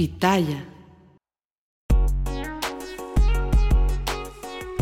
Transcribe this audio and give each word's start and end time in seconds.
Pitaya. 0.00 0.56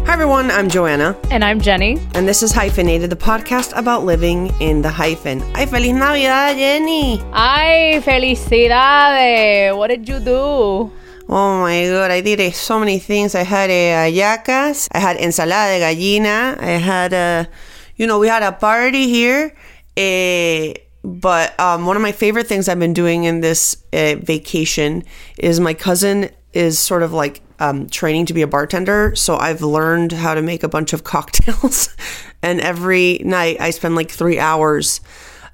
Hi, 0.07 0.13
everyone. 0.15 0.49
I'm 0.53 0.69
Joanna, 0.71 1.19
And 1.33 1.43
I'm 1.43 1.59
Jenny. 1.61 1.99
and 2.15 2.29
this 2.29 2.41
is 2.41 2.53
Hyphenated, 2.53 3.11
the 3.11 3.17
podcast 3.19 3.77
about 3.77 4.05
living 4.05 4.55
in 4.61 4.81
the 4.81 4.91
hyphen. 4.91 5.43
Ay, 5.59 5.67
Feliz 5.67 5.91
Navidad, 5.91 6.55
Jenny. 6.57 7.21
Ay, 7.35 8.01
felicidades. 8.07 9.77
What 9.77 9.89
did 9.89 10.09
you 10.09 10.21
do? 10.21 10.93
Oh 11.29 11.61
my 11.67 11.83
god, 11.91 12.13
I 12.13 12.21
did 12.21 12.39
uh, 12.41 12.53
so 12.53 12.79
many 12.79 13.01
things. 13.01 13.35
I 13.35 13.43
had 13.43 13.71
uh, 13.71 14.07
hallacas, 14.07 14.87
I 14.93 15.01
had 15.01 15.17
ensalada 15.19 15.75
de 15.75 15.81
gallina, 15.83 16.55
I 16.63 16.79
had 16.79 17.13
a, 17.13 17.49
you 17.97 18.07
know, 18.07 18.21
we 18.21 18.29
had 18.29 18.45
a 18.45 18.53
party 18.53 19.09
here. 19.09 19.51
Uh, 19.99 20.79
but 21.03 21.59
um, 21.61 21.87
one 21.87 21.97
of 21.97 22.03
my 22.03 22.13
favorite 22.13 22.47
things 22.47 22.69
I've 22.69 22.79
been 22.79 22.93
doing 22.93 23.25
in 23.25 23.41
this 23.41 23.83
uh, 23.93 24.17
vacation 24.17 25.05
is 25.39 25.61
my 25.61 25.75
cousin 25.75 26.31
is 26.53 26.79
sort 26.79 27.03
of 27.03 27.13
like 27.13 27.41
um, 27.61 27.89
training 27.89 28.27
to 28.27 28.35
be 28.35 28.43
a 28.43 28.47
bartender. 28.47 29.15
So 29.15 29.37
I've 29.37 29.63
learned 29.63 30.13
how 30.13 30.35
to 30.35 30.43
make 30.43 30.63
a 30.63 30.69
bunch 30.69 30.93
of 30.93 31.05
cocktails. 31.05 31.95
and 32.43 32.61
every 32.61 33.21
night 33.25 33.61
I 33.61 33.71
spend 33.71 33.95
like 33.95 34.11
three 34.11 34.39
hours 34.39 35.01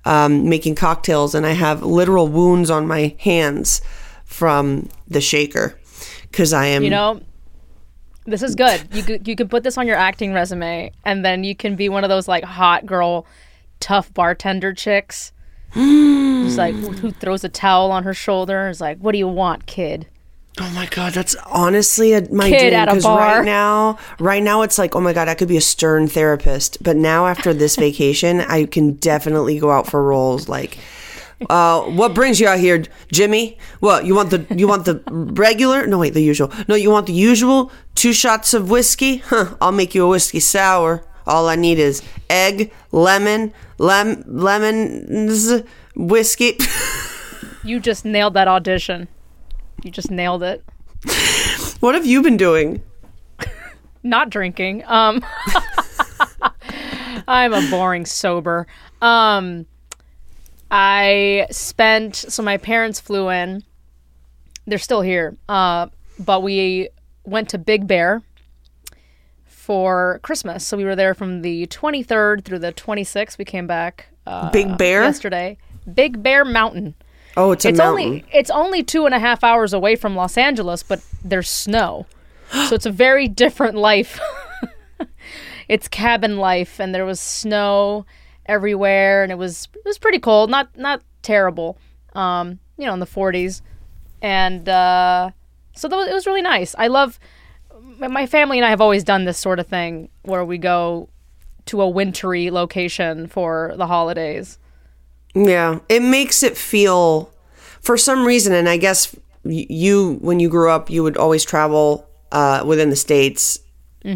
um, 0.04 0.48
making 0.48 0.74
cocktails, 0.74 1.34
and 1.34 1.46
I 1.46 1.52
have 1.52 1.82
literal 1.82 2.28
wounds 2.28 2.70
on 2.70 2.86
my 2.86 3.16
hands 3.18 3.80
from 4.24 4.88
the 5.08 5.20
shaker 5.20 5.78
because 6.30 6.52
I 6.52 6.66
am. 6.66 6.82
You 6.82 6.90
know, 6.90 7.20
this 8.26 8.42
is 8.42 8.54
good. 8.54 8.86
You 8.92 9.18
you 9.24 9.36
could 9.36 9.48
put 9.48 9.62
this 9.62 9.78
on 9.78 9.86
your 9.86 9.96
acting 9.96 10.32
resume, 10.32 10.92
and 11.04 11.24
then 11.24 11.44
you 11.44 11.54
can 11.54 11.76
be 11.76 11.88
one 11.88 12.04
of 12.04 12.10
those 12.10 12.28
like 12.28 12.44
hot 12.44 12.84
girl, 12.84 13.26
tough 13.84 14.12
bartender 14.14 14.72
chicks. 14.72 15.30
Who's 15.72 16.56
like 16.56 16.74
who 16.74 17.10
throws 17.10 17.44
a 17.44 17.48
towel 17.50 17.90
on 17.92 18.04
her 18.04 18.14
shoulder? 18.14 18.68
Is 18.68 18.80
like, 18.80 18.98
what 18.98 19.12
do 19.12 19.18
you 19.18 19.28
want, 19.28 19.66
kid? 19.66 20.06
Oh 20.58 20.70
my 20.74 20.86
god, 20.86 21.12
that's 21.12 21.34
honestly 21.46 22.12
a, 22.14 22.22
my 22.32 22.48
Kid 22.48 22.60
dream. 22.70 22.74
at 22.74 22.88
a 22.88 22.92
Because 22.92 23.04
bar. 23.04 23.18
right 23.18 23.44
now, 23.44 23.98
right 24.20 24.42
now 24.42 24.62
it's 24.62 24.78
like, 24.78 24.94
oh 24.96 25.00
my 25.00 25.12
god, 25.12 25.28
I 25.28 25.34
could 25.34 25.48
be 25.48 25.56
a 25.56 25.60
stern 25.60 26.06
therapist. 26.06 26.80
But 26.82 26.96
now 26.96 27.26
after 27.26 27.52
this 27.52 27.74
vacation, 27.76 28.40
I 28.40 28.64
can 28.66 28.92
definitely 28.94 29.58
go 29.58 29.70
out 29.72 29.86
for 29.88 30.02
roles. 30.02 30.48
Like, 30.48 30.78
uh, 31.50 31.82
what 31.82 32.14
brings 32.14 32.38
you 32.40 32.46
out 32.46 32.60
here, 32.60 32.84
Jimmy? 33.12 33.58
What 33.80 34.06
you 34.06 34.14
want 34.14 34.30
the 34.30 34.46
you 34.56 34.68
want 34.68 34.84
the 34.86 35.02
regular? 35.10 35.86
No, 35.88 35.98
wait, 35.98 36.14
the 36.14 36.22
usual. 36.22 36.52
No, 36.68 36.76
you 36.76 36.88
want 36.90 37.06
the 37.08 37.12
usual 37.12 37.70
two 37.96 38.12
shots 38.14 38.54
of 38.54 38.70
whiskey? 38.70 39.16
Huh? 39.26 39.56
I'll 39.60 39.72
make 39.72 39.92
you 39.94 40.04
a 40.04 40.08
whiskey 40.08 40.40
sour. 40.40 41.04
All 41.26 41.48
I 41.48 41.56
need 41.56 41.78
is 41.78 42.00
egg, 42.30 42.70
lemon, 42.92 43.52
lem, 43.78 44.22
lemons, 44.26 45.62
whiskey. 45.94 46.58
You 47.64 47.80
just 47.80 48.04
nailed 48.04 48.34
that 48.34 48.46
audition. 48.46 49.08
You 49.82 49.90
just 49.90 50.10
nailed 50.10 50.42
it. 50.42 50.62
what 51.80 51.94
have 51.94 52.04
you 52.04 52.22
been 52.22 52.36
doing? 52.36 52.82
Not 54.02 54.28
drinking. 54.28 54.84
Um, 54.84 55.24
I'm 57.26 57.54
a 57.54 57.66
boring 57.70 58.04
sober. 58.04 58.66
Um, 59.00 59.64
I 60.70 61.46
spent 61.50 62.16
so 62.16 62.42
my 62.42 62.58
parents 62.58 63.00
flew 63.00 63.30
in. 63.30 63.64
They're 64.66 64.76
still 64.78 65.00
here. 65.00 65.34
Uh, 65.48 65.86
but 66.18 66.42
we 66.42 66.90
went 67.24 67.48
to 67.50 67.58
Big 67.58 67.86
Bear 67.86 68.22
for 69.64 70.20
Christmas. 70.22 70.66
So 70.66 70.76
we 70.76 70.84
were 70.84 70.94
there 70.94 71.14
from 71.14 71.40
the 71.40 71.66
23rd 71.68 72.44
through 72.44 72.58
the 72.58 72.72
26th. 72.72 73.38
We 73.38 73.46
came 73.46 73.66
back 73.66 74.08
uh, 74.26 74.50
Big 74.50 74.76
Bear? 74.76 75.02
yesterday. 75.02 75.56
Big 75.92 76.22
Bear 76.22 76.44
Mountain. 76.44 76.94
Oh, 77.36 77.52
it's 77.52 77.64
a 77.64 77.70
it's 77.70 77.78
mountain. 77.78 78.04
only 78.06 78.24
it's 78.32 78.50
only 78.50 78.82
two 78.82 79.06
and 79.06 79.14
a 79.14 79.18
half 79.18 79.42
hours 79.42 79.72
away 79.72 79.96
from 79.96 80.14
Los 80.14 80.36
Angeles, 80.36 80.82
but 80.82 81.00
there's 81.24 81.48
snow, 81.48 82.06
so 82.68 82.76
it's 82.76 82.86
a 82.86 82.92
very 82.92 83.26
different 83.26 83.74
life. 83.74 84.20
it's 85.68 85.88
cabin 85.88 86.36
life, 86.36 86.78
and 86.78 86.94
there 86.94 87.04
was 87.04 87.18
snow 87.18 88.06
everywhere, 88.46 89.24
and 89.24 89.32
it 89.32 89.38
was 89.38 89.68
it 89.74 89.84
was 89.84 89.98
pretty 89.98 90.20
cold. 90.20 90.48
Not 90.48 90.78
not 90.78 91.02
terrible, 91.22 91.76
um, 92.12 92.60
you 92.76 92.86
know, 92.86 92.94
in 92.94 93.00
the 93.00 93.06
40s, 93.06 93.62
and 94.22 94.68
uh, 94.68 95.30
so 95.74 95.88
that 95.88 95.96
was, 95.96 96.06
it 96.06 96.14
was 96.14 96.26
really 96.26 96.42
nice. 96.42 96.76
I 96.78 96.86
love 96.86 97.18
my- 97.98 98.08
my 98.08 98.26
family 98.26 98.58
and 98.58 98.64
I 98.66 98.70
have 98.70 98.80
always 98.80 99.04
done 99.04 99.24
this 99.24 99.38
sort 99.38 99.58
of 99.58 99.66
thing 99.66 100.08
where 100.22 100.44
we 100.44 100.58
go 100.58 101.08
to 101.66 101.80
a 101.80 101.88
wintry 101.88 102.50
location 102.50 103.26
for 103.26 103.72
the 103.76 103.86
holidays. 103.86 104.58
Yeah, 105.34 105.80
it 105.88 106.02
makes 106.02 106.42
it 106.42 106.56
feel, 106.56 107.30
for 107.80 107.96
some 107.96 108.24
reason, 108.26 108.52
and 108.52 108.68
I 108.68 108.76
guess 108.76 109.14
you, 109.44 110.18
when 110.20 110.40
you 110.40 110.48
grew 110.48 110.70
up, 110.70 110.90
you 110.90 111.02
would 111.02 111.16
always 111.16 111.44
travel 111.44 112.06
uh, 112.32 112.62
within 112.66 112.90
the 112.90 112.96
states 112.96 113.60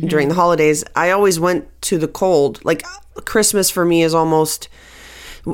during 0.06 0.28
the 0.28 0.34
holidays. 0.34 0.84
I 0.95 1.10
always 1.10 1.41
went 1.41 1.66
to 1.83 1.97
the 1.99 2.09
cold. 2.09 2.62
Like 2.65 2.84
Christmas 3.25 3.71
for 3.71 3.84
me 3.87 4.03
is 4.03 4.15
almost, 4.15 4.69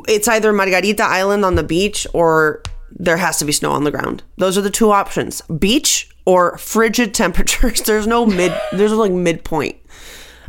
it's 0.07 0.27
either 0.27 0.51
Margarita 0.51 1.03
Island 1.03 1.45
on 1.45 1.55
the 1.55 1.63
beach 1.63 2.05
or 2.13 2.61
there 2.91 3.17
has 3.17 3.37
to 3.39 3.45
be 3.45 3.51
snow 3.53 3.71
on 3.71 3.85
the 3.85 3.91
ground. 3.91 4.23
Those 4.37 4.57
are 4.57 4.61
the 4.61 4.69
two 4.69 4.91
options: 4.91 5.41
beach 5.59 6.09
or 6.25 6.57
frigid 6.57 7.13
temperatures. 7.13 7.81
There's 7.85 8.07
no 8.07 8.25
mid. 8.25 8.51
There's 8.71 8.91
no 8.91 8.97
like 8.97 9.11
midpoint. 9.11 9.77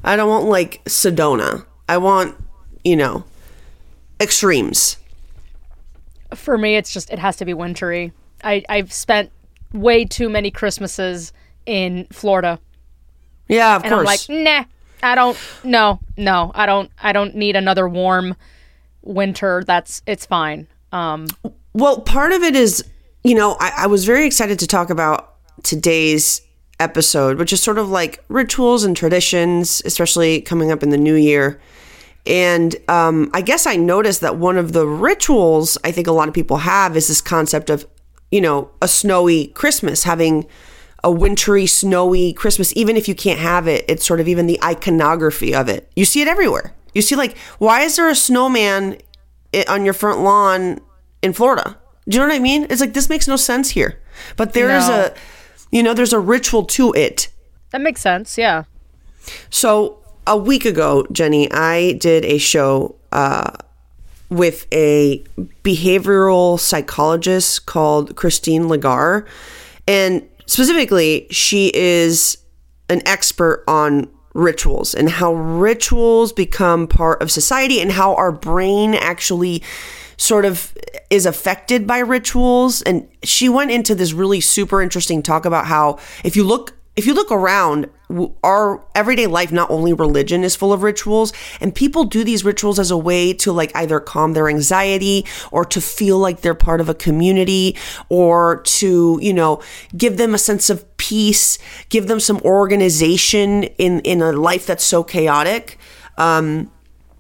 I 0.05 0.17
don't 0.17 0.29
want 0.29 0.47
like 0.47 0.85
Sedona. 0.85 1.65
I 1.89 1.99
want, 1.99 2.37
you 2.85 2.97
know, 2.97 3.25
extremes. 4.21 4.97
For 6.35 6.59
me, 6.59 6.77
it's 6.77 6.93
just 6.93 7.11
it 7.11 7.19
has 7.19 7.37
to 7.37 7.45
be 7.45 7.55
wintry. 7.55 8.13
I 8.43 8.65
I've 8.69 8.93
spent 8.93 9.31
way 9.73 10.05
too 10.05 10.29
many 10.29 10.51
Christmases 10.51 11.33
in 11.67 12.07
Florida, 12.13 12.59
Yeah, 13.49 13.77
of 13.77 13.83
and 13.85 13.93
course. 13.93 14.29
I'm 14.29 14.37
like, 14.37 14.45
nah, 14.45 14.65
I 15.03 15.15
don't. 15.15 15.37
No, 15.65 16.01
no, 16.17 16.53
I 16.55 16.67
don't. 16.67 16.91
I 17.03 17.13
don't 17.13 17.35
need 17.35 17.57
another 17.57 17.89
warm 17.89 18.37
winter. 19.03 19.63
That's 19.67 20.03
it's 20.07 20.27
fine. 20.27 20.67
Um, 20.93 21.27
Well, 21.75 22.01
part 22.01 22.33
of 22.33 22.43
it 22.43 22.55
is, 22.57 22.85
you 23.25 23.35
know, 23.35 23.57
I, 23.61 23.73
I 23.79 23.87
was 23.87 24.05
very 24.05 24.27
excited 24.27 24.59
to 24.61 24.67
talk 24.67 24.91
about 24.91 25.35
today's 25.67 26.43
episode, 26.79 27.39
which 27.39 27.53
is 27.53 27.63
sort 27.63 27.79
of 27.79 27.89
like 27.89 28.23
rituals 28.29 28.85
and 28.85 28.97
traditions, 28.97 29.83
especially 29.85 30.41
coming 30.41 30.71
up 30.71 30.83
in 30.83 30.91
the 30.91 30.97
new 30.99 31.15
year. 31.15 31.61
And 32.27 32.75
um, 32.89 33.31
I 33.35 33.41
guess 33.41 33.67
I 33.67 33.77
noticed 33.77 34.21
that 34.21 34.37
one 34.37 34.57
of 34.57 34.73
the 34.73 34.87
rituals 34.87 35.79
I 35.85 35.93
think 35.93 36.07
a 36.07 36.13
lot 36.13 36.29
of 36.29 36.35
people 36.35 36.59
have 36.59 36.97
is 36.97 37.09
this 37.09 37.21
concept 37.21 37.71
of, 37.71 37.87
you 38.31 38.41
know, 38.41 38.71
a 38.83 38.89
snowy 38.89 39.49
Christmas, 39.49 40.03
having 40.03 40.47
a 41.05 41.11
wintry, 41.11 41.67
snowy 41.67 42.33
Christmas. 42.33 42.73
Even 42.77 42.97
if 42.97 43.07
you 43.09 43.15
can't 43.15 43.39
have 43.39 43.69
it, 43.69 43.85
it's 43.89 44.05
sort 44.05 44.19
of 44.21 44.27
even 44.29 44.47
the 44.47 44.61
iconography 44.63 45.55
of 45.55 45.69
it. 45.69 45.91
You 45.95 46.05
see 46.05 46.21
it 46.21 46.29
everywhere. 46.29 46.75
You 46.95 47.03
see, 47.03 47.15
like, 47.15 47.37
why 47.59 47.83
is 47.83 47.97
there 47.97 48.09
a 48.09 48.15
snowman 48.15 48.99
on 49.69 49.85
your 49.85 49.95
front 49.95 50.21
lawn 50.21 50.81
in 51.23 51.33
Florida? 51.33 51.79
Do 52.09 52.17
you 52.17 52.23
know 52.23 52.29
what 52.29 52.35
I 52.37 52.41
mean? 52.41 52.67
It's 52.71 52.81
like 52.81 52.93
this 52.95 53.09
makes 53.09 53.29
no 53.29 53.37
sense 53.37 53.71
here. 53.71 54.01
But 54.37 54.53
there 54.53 54.71
is 54.77 54.89
No. 54.89 54.95
a, 54.95 55.15
you 55.71 55.83
know, 55.83 55.95
there's 55.95 56.13
a 56.13 56.21
ritual 56.21 56.65
to 56.65 56.93
it. 56.95 57.29
that 57.71 57.81
makes 57.81 58.01
sense. 58.01 58.39
Yeah. 58.39 58.65
So 59.51 59.99
a 60.27 60.37
week 60.37 60.65
ago, 60.65 61.07
Jenny, 61.13 61.51
I 61.51 61.93
did 61.95 62.25
a 62.25 62.39
show 62.39 62.97
uh, 63.13 63.53
with 64.29 64.67
a 64.73 65.23
behavioral 65.63 66.59
psychologist 66.59 67.67
called 67.67 68.17
Cristine 68.17 68.65
Legare. 68.65 69.27
And 69.87 70.29
specifically, 70.47 71.27
she 71.31 71.71
is 71.75 72.39
an 72.89 73.03
expert 73.07 73.65
on 73.69 74.11
rituals 74.35 74.95
and 74.95 75.09
how 75.09 75.33
rituals 75.33 76.33
become 76.33 76.87
part 76.87 77.23
of 77.23 77.31
society 77.31 77.81
and 77.81 77.91
how 77.91 78.15
our 78.17 78.31
brain 78.31 78.95
actually 78.95 79.63
sort 80.17 80.45
of 80.45 80.77
is 81.11 81.27
affected 81.27 81.87
by 81.87 81.99
rituals. 81.99 82.83
And 82.83 83.09
she 83.23 83.49
went 83.49 83.71
into 83.71 83.95
this 83.95 84.13
really 84.13 84.41
super 84.41 84.83
interesting 84.83 85.23
talk 85.23 85.45
about 85.45 85.67
how 85.67 85.99
if 86.25 86.37
you 86.37 86.45
look 86.45 86.75
if 86.97 87.05
you 87.05 87.13
look 87.13 87.31
around 87.31 87.91
our 88.43 88.83
everyday 88.95 89.27
life 89.27 89.53
not 89.53 89.71
only 89.71 89.93
religion 89.93 90.43
is 90.43 90.57
full 90.57 90.73
of 90.73 90.83
rituals. 90.83 91.33
And 91.61 91.75
people 91.75 92.05
do 92.05 92.25
these 92.25 92.45
rituals 92.45 92.79
as 92.79 92.91
a 92.91 92.97
way 92.97 93.35
to 93.35 93.53
like 93.53 93.71
either 93.77 94.01
calm 94.01 94.33
their 94.33 94.49
anxiety 94.49 95.27
or 95.53 95.65
to 95.67 95.81
feel 95.81 96.19
like 96.19 96.41
they're 96.41 96.55
part 96.55 96.81
of 96.81 96.89
a 96.89 96.95
community 96.95 97.77
or 98.09 98.63
to 98.63 99.19
you 99.21 99.35
know 99.35 99.63
give 99.97 100.17
them 100.17 100.35
a 100.35 100.39
sense 100.39 100.71
of 100.71 100.85
peace 100.97 101.59
give 101.91 102.09
them 102.09 102.19
some 102.19 102.41
organization 102.41 103.65
in 103.65 104.01
in 104.01 104.23
a 104.23 104.33
life 104.33 104.67
that's 104.67 104.85
so 104.85 105.05
chaotic. 105.05 105.79
Um 106.17 106.71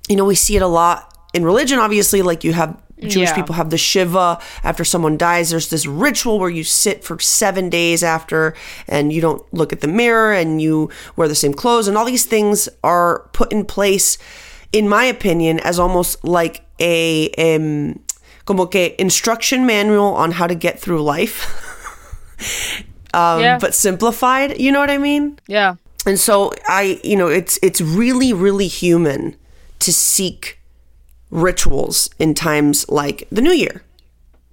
you 0.09 0.17
know 0.17 0.25
we 0.25 0.35
see 0.35 0.57
it 0.57 0.63
a 0.63 0.67
lot 0.67 1.13
in 1.35 1.45
religion 1.45 1.79
obviously 1.79 2.23
like 2.23 2.45
you 2.45 2.53
have 2.53 2.81
Jewish 3.01 3.29
Yeah. 3.29 3.35
people 3.35 3.55
have 3.55 3.71
the 3.71 3.77
Shiva 3.79 4.39
after 4.65 4.85
someone 4.85 5.17
dies. 5.19 5.51
There's 5.51 5.69
this 5.69 5.85
ritual 5.87 6.39
where 6.39 6.49
you 6.51 6.65
sit 6.65 7.05
for 7.05 7.19
seven 7.21 7.69
days 7.69 8.03
after 8.03 8.55
and 8.89 9.13
you 9.13 9.21
don't 9.21 9.43
look 9.53 9.73
at 9.73 9.81
the 9.83 9.89
mirror 9.89 10.33
and 10.33 10.61
you 10.63 10.89
wear 11.15 11.29
the 11.29 11.35
same 11.35 11.53
clothes. 11.55 11.89
And 11.89 11.97
all 11.99 12.07
these 12.07 12.25
things 12.25 12.69
are 12.83 13.29
put 13.33 13.53
in 13.53 13.65
place, 13.67 14.17
in 14.73 14.89
my 14.89 15.05
opinion, 15.05 15.61
as 15.61 15.79
almost 15.79 16.25
like 16.25 16.63
a 16.81 17.29
um, 17.37 18.01
como 18.47 18.67
que 18.67 18.95
instruction 18.99 19.67
manual 19.67 20.15
on 20.15 20.33
how 20.33 20.47
to 20.47 20.55
get 20.55 20.79
through 20.81 21.03
life, 21.03 21.45
um, 23.15 23.41
Yeah. 23.41 23.59
but 23.59 23.75
simplified. 23.75 24.59
You 24.61 24.73
know 24.73 24.81
what 24.81 24.91
I 24.91 24.99
mean? 24.99 25.39
Yeah. 25.47 25.75
And 26.07 26.19
so 26.19 26.53
I, 26.69 27.01
you 27.03 27.17
know, 27.17 27.27
it's 27.27 27.59
it's 27.63 27.81
really 27.81 28.33
really 28.33 28.69
human 28.69 29.35
to 29.81 29.93
seek 29.93 30.56
rituals 31.31 32.11
in 32.19 32.35
times 32.35 32.89
like 32.89 33.27
the 33.31 33.43
new 33.43 33.53
year. 33.53 33.83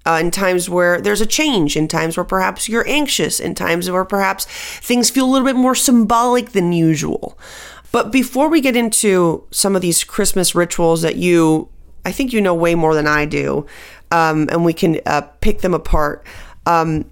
Uh, 0.05 0.19
in 0.19 0.31
times 0.31 0.69
where 0.69 0.99
there's 0.99 1.21
a 1.21 1.25
change, 1.25 1.77
in 1.77 1.87
times 1.87 2.17
where 2.17 2.25
perhaps 2.25 2.67
you're 2.67 2.85
anxious, 2.89 3.39
in 3.39 3.55
times 3.55 3.89
where 3.89 4.03
perhaps 4.03 4.43
things 4.81 5.09
feel 5.09 5.23
a 5.25 5.31
little 5.31 5.47
bit 5.47 5.55
more 5.55 5.75
symbolic 5.75 6.51
than 6.51 6.73
usual. 6.73 7.39
But 7.93 8.11
before 8.11 8.49
we 8.49 8.59
get 8.59 8.75
into 8.75 9.47
some 9.51 9.77
of 9.77 9.81
these 9.81 10.03
Christmas 10.03 10.55
rituals 10.55 11.03
that 11.03 11.15
you, 11.15 11.69
I 12.05 12.11
think 12.11 12.33
you 12.33 12.41
know 12.41 12.53
way 12.53 12.75
more 12.75 12.95
than 12.95 13.07
I 13.07 13.23
do, 13.23 13.65
um, 14.11 14.49
and 14.51 14.65
we 14.65 14.73
can 14.73 14.99
uh, 15.05 15.21
pick 15.39 15.61
them 15.61 15.73
apart. 15.73 16.25
Um, 16.65 17.09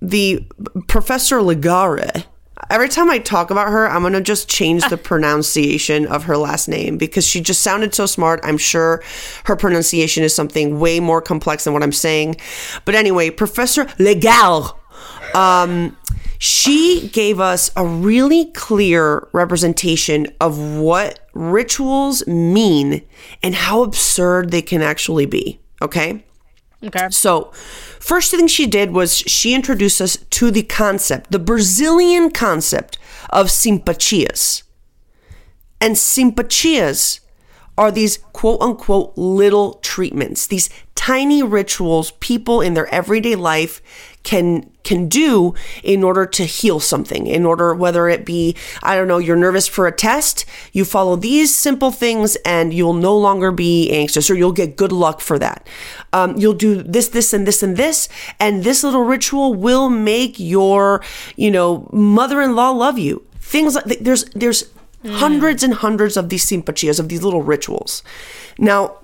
the 0.00 0.44
Professor 0.88 1.38
Legare. 1.38 2.24
Every 2.70 2.88
time 2.88 3.10
I 3.10 3.18
talk 3.18 3.50
about 3.50 3.68
her, 3.68 3.88
I'm 3.88 4.02
gonna 4.02 4.20
just 4.20 4.48
change 4.48 4.82
the 4.88 4.96
pronunciation 4.96 6.06
of 6.06 6.24
her 6.24 6.36
last 6.36 6.68
name 6.68 6.96
because 6.96 7.26
she 7.26 7.40
just 7.40 7.62
sounded 7.62 7.94
so 7.94 8.06
smart. 8.06 8.40
I'm 8.42 8.58
sure 8.58 9.02
her 9.44 9.56
pronunciation 9.56 10.24
is 10.24 10.34
something 10.34 10.80
way 10.80 11.00
more 11.00 11.20
complex 11.20 11.64
than 11.64 11.72
what 11.74 11.82
I'm 11.82 11.92
saying. 11.92 12.36
But 12.84 12.94
anyway, 12.94 13.30
Professor 13.30 13.84
Legare. 13.98 14.74
Um, 15.34 15.96
she 16.38 17.08
gave 17.08 17.40
us 17.40 17.70
a 17.76 17.86
really 17.86 18.46
clear 18.52 19.28
representation 19.32 20.28
of 20.40 20.58
what 20.58 21.20
rituals 21.34 22.26
mean 22.26 23.02
and 23.42 23.54
how 23.54 23.82
absurd 23.82 24.50
they 24.50 24.62
can 24.62 24.82
actually 24.82 25.26
be. 25.26 25.60
Okay. 25.80 26.24
Okay. 26.86 27.08
So, 27.10 27.50
first 28.00 28.30
thing 28.30 28.46
she 28.46 28.66
did 28.66 28.92
was 28.92 29.18
she 29.18 29.54
introduced 29.54 30.00
us 30.00 30.16
to 30.30 30.50
the 30.50 30.62
concept, 30.62 31.30
the 31.30 31.38
Brazilian 31.38 32.30
concept 32.30 32.98
of 33.30 33.46
simpatias. 33.46 34.62
And 35.80 35.96
simpatias 35.96 37.20
are 37.78 37.90
these 37.90 38.18
quote 38.32 38.60
unquote 38.60 39.12
little 39.16 39.74
treatments, 39.74 40.46
these 40.46 40.70
tiny 40.94 41.42
rituals 41.42 42.10
people 42.20 42.60
in 42.60 42.74
their 42.74 42.92
everyday 42.92 43.36
life 43.36 43.80
can 44.22 44.68
can 44.82 45.08
do 45.08 45.54
in 45.84 46.02
order 46.02 46.26
to 46.26 46.44
heal 46.44 46.80
something. 46.80 47.28
In 47.28 47.46
order 47.46 47.72
whether 47.74 48.08
it 48.08 48.24
be 48.24 48.56
i 48.82 48.96
don't 48.96 49.06
know 49.06 49.18
you're 49.18 49.36
nervous 49.36 49.68
for 49.68 49.86
a 49.86 49.92
test 49.92 50.44
you 50.72 50.84
follow 50.84 51.14
these 51.14 51.54
simple 51.54 51.92
things 51.92 52.36
and 52.44 52.74
you'll 52.74 52.92
no 52.92 53.16
longer 53.16 53.52
be 53.52 53.90
anxious 53.90 54.28
or 54.28 54.34
you'll 54.34 54.52
get 54.52 54.76
good 54.76 54.90
luck 54.90 55.20
for 55.20 55.38
that. 55.38 55.68
Um, 56.12 56.36
you'll 56.36 56.54
do 56.54 56.82
this 56.82 57.08
this 57.08 57.32
and 57.32 57.46
this 57.46 57.62
and 57.62 57.76
this 57.76 58.08
and 58.40 58.64
this 58.64 58.82
little 58.82 59.04
ritual 59.04 59.54
will 59.54 59.88
make 59.88 60.40
your 60.40 61.04
you 61.36 61.50
know 61.50 61.88
mother-in-law 61.92 62.70
love 62.70 62.98
you. 62.98 63.24
Things 63.38 63.76
like 63.76 64.00
there's 64.00 64.24
there's 64.34 64.64
Mm. 65.06 65.18
hundreds 65.18 65.62
and 65.62 65.74
hundreds 65.74 66.16
of 66.16 66.28
these 66.30 66.44
simpatias, 66.44 66.98
of 66.98 67.08
these 67.08 67.22
little 67.22 67.42
rituals 67.42 68.02
now 68.58 68.96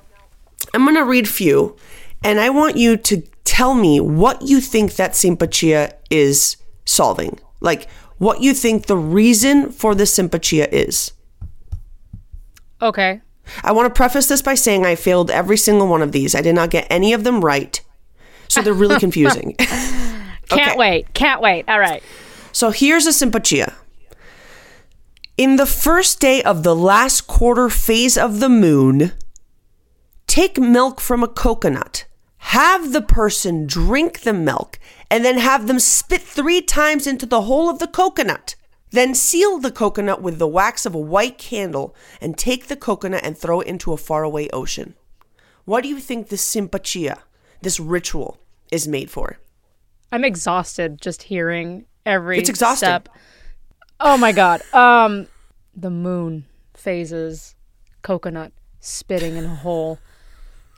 I'm 0.75 0.85
going 0.85 0.95
to 0.97 1.05
read 1.05 1.27
a 1.27 1.31
few, 1.31 1.77
and 2.23 2.41
I 2.41 2.51
want 2.51 2.77
you 2.77 2.97
to 2.97 3.23
tell 3.45 3.75
me 3.75 4.01
what 4.01 4.43
you 4.43 4.61
think 4.61 4.95
that 4.95 5.13
simpatia 5.13 5.93
is 6.11 6.57
solving. 6.85 7.39
Like, 7.61 7.89
what 8.19 8.41
you 8.41 8.55
think 8.55 8.87
the 8.87 8.97
reason 8.97 9.71
for 9.71 9.95
the 9.95 10.05
simpatia 10.05 10.69
is. 10.73 11.13
Okay. 12.81 13.21
I 13.63 13.73
want 13.73 13.93
to 13.93 13.97
preface 13.97 14.29
this 14.29 14.41
by 14.43 14.55
saying 14.55 14.87
I 14.87 14.95
failed 14.95 15.31
every 15.31 15.57
single 15.57 15.89
one 15.89 16.03
of 16.03 16.13
these. 16.13 16.35
I 16.35 16.41
did 16.41 16.55
not 16.55 16.71
get 16.71 16.87
any 16.89 17.13
of 17.13 17.25
them 17.25 17.41
right. 17.45 17.81
So 18.49 18.63
they're 18.63 18.73
really 18.73 19.01
confusing. 19.07 19.55
Can't 19.59 20.23
Okay. 20.53 20.77
wait. 20.77 21.13
Can't 21.15 21.41
wait. 21.41 21.69
All 21.69 21.79
right. 21.81 22.03
So 22.53 22.71
here's 22.71 23.07
a 23.07 23.11
simpatia. 23.11 23.75
In 25.37 25.57
the 25.57 25.67
first 25.67 26.21
day 26.21 26.43
of 26.43 26.63
the 26.63 26.77
last 26.77 27.23
quarter 27.27 27.69
phase 27.71 28.19
of 28.19 28.41
the 28.41 28.49
moon, 28.51 29.13
take 30.27 30.59
milk 30.59 31.01
from 31.01 31.23
a 31.23 31.29
coconut. 31.29 32.05
Have 32.37 32.93
the 32.93 33.01
person 33.01 33.67
drink 33.67 34.21
the 34.21 34.35
milk 34.35 34.79
and 35.11 35.25
then 35.25 35.39
have 35.39 35.67
them 35.67 35.79
spit 35.79 36.21
three 36.21 36.61
times 36.61 37.07
into 37.07 37.25
the 37.25 37.43
hole 37.43 37.71
of 37.71 37.79
the 37.79 37.87
coconut. 37.87 38.57
Then 38.91 39.15
seal 39.15 39.59
the 39.59 39.71
coconut 39.71 40.21
with 40.21 40.39
the 40.39 40.47
wax 40.47 40.85
of 40.85 40.95
a 40.95 40.99
white 40.99 41.39
candle 41.39 41.95
and 42.21 42.37
take 42.37 42.67
the 42.67 42.77
coconut 42.77 43.25
and 43.25 43.39
throw 43.39 43.61
it 43.61 43.69
into 43.69 43.93
a 43.93 43.97
faraway 43.97 44.51
ocean. 44.53 44.95
What 45.65 45.83
do 45.83 45.89
you 45.89 45.99
think 45.99 46.29
this 46.29 46.45
simpatia, 46.45 47.21
this 47.63 47.81
ritual, 47.81 48.39
is 48.71 48.87
made 48.87 49.11
for? 49.11 49.39
I'm 50.11 50.25
exhausted 50.25 51.01
just 51.01 51.23
hearing 51.23 51.87
every 52.05 52.39
It's 52.39 52.51
exhausting. 52.51 52.87
step. 52.87 53.09
Oh 54.05 54.17
my 54.19 54.33
god. 54.33 54.63
Um 54.75 55.29
the 55.75 55.91
moon 55.91 56.45
phases, 56.75 57.55
coconut 58.03 58.53
spitting 58.81 59.37
in 59.37 59.45
a 59.45 59.55
hole. 59.55 59.99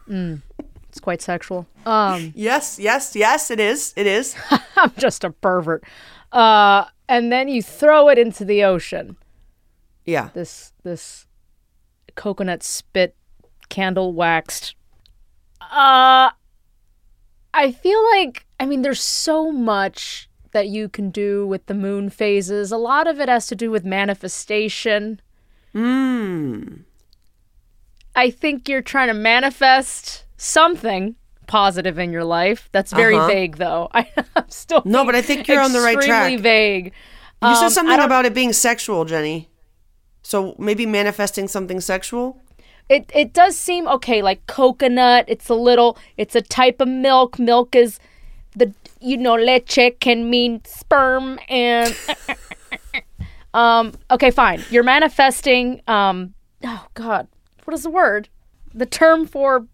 Mm, 0.09 0.43
it's 0.89 1.01
quite 1.01 1.23
sexual. 1.23 1.67
Um 1.87 2.33
Yes, 2.37 2.79
yes, 2.79 3.17
yes, 3.17 3.51
it 3.51 3.59
is. 3.61 3.95
It 3.97 4.07
is. 4.07 4.37
I'm 4.77 4.93
just 4.99 5.25
a 5.25 5.31
pervert. 5.31 5.85
Uh 6.33 6.85
and 7.09 7.33
then 7.33 7.49
you 7.49 7.63
throw 7.63 8.09
it 8.09 8.19
into 8.19 8.45
the 8.45 8.65
ocean. 8.65 9.17
Yeah. 10.05 10.29
This 10.35 10.73
this 10.83 11.27
coconut 12.15 12.63
spit 12.63 13.17
candle 13.71 14.13
waxed. 14.13 14.75
Uh 15.61 16.31
I 17.55 17.73
feel 17.73 18.03
like 18.17 18.45
I 18.61 18.67
mean 18.67 18.83
there's 18.83 19.03
so 19.03 19.51
much 19.51 20.29
that 20.55 20.69
you 20.69 20.89
can 20.89 21.11
do 21.11 21.47
with 21.47 21.67
the 21.67 21.75
moon 21.75 22.09
phases. 22.09 22.73
A 22.73 22.79
lot 22.79 23.07
of 23.07 23.21
it 23.21 23.29
has 23.29 23.47
to 23.49 23.55
do 23.55 23.71
with 23.71 23.85
manifestation. 23.85 25.21
Hmm. 25.73 26.77
I 28.17 28.31
think 28.31 28.69
you're 28.69 28.83
trying 28.83 29.09
to 29.09 29.15
manifest 29.15 30.25
something 30.37 31.17
positive 31.47 31.99
in 31.99 32.13
your 32.13 32.25
life. 32.25 32.69
That's 32.73 32.93
very 32.93 33.17
Uh-huh. 33.17 33.27
vague 33.27 33.57
though. 33.59 33.89
I, 33.95 34.09
I'm 34.37 34.49
still 34.49 34.83
No, 34.85 35.05
but 35.05 35.15
I 35.15 35.23
think 35.23 35.47
you're 35.47 35.61
on 35.61 35.73
the 35.73 35.81
right 35.81 35.95
track. 36.01 36.09
extremely 36.33 36.43
vague. 36.43 36.87
You 37.43 37.49
Um, 37.49 37.57
said 37.57 37.69
something 37.71 38.01
about 38.01 38.25
it 38.25 38.33
being 38.33 38.53
sexual, 38.53 39.05
Jenny. 39.05 39.51
So 40.23 40.55
maybe 40.59 40.87
manifesting 40.87 41.49
something 41.49 41.81
sexual? 41.81 42.41
It 42.89 43.11
it 43.15 43.33
does 43.33 43.59
seem 43.59 43.89
okay, 43.89 44.23
like 44.23 44.47
coconut. 44.47 45.25
It's 45.29 45.49
a 45.49 45.55
little. 45.55 45.97
It's 46.17 46.35
a 46.35 46.41
type 46.43 46.81
of 46.81 46.89
milk. 46.89 47.39
Milk 47.39 47.75
is 47.75 47.99
you 49.05 49.17
know 49.17 49.35
leche 49.35 49.93
can 50.01 50.31
mean 50.31 50.63
sperm 50.65 51.39
and 51.49 51.97
um. 53.55 53.93
Okay, 54.11 54.31
fine. 54.31 54.63
You're 54.71 54.83
manifesting. 54.83 55.83
Um. 55.87 56.35
Oh 56.65 56.87
God, 56.95 57.29
what 57.65 57.75
is 57.75 57.83
the 57.83 57.91
word? 57.91 58.29
The 58.75 58.87
term 58.87 59.27
for 59.27 59.67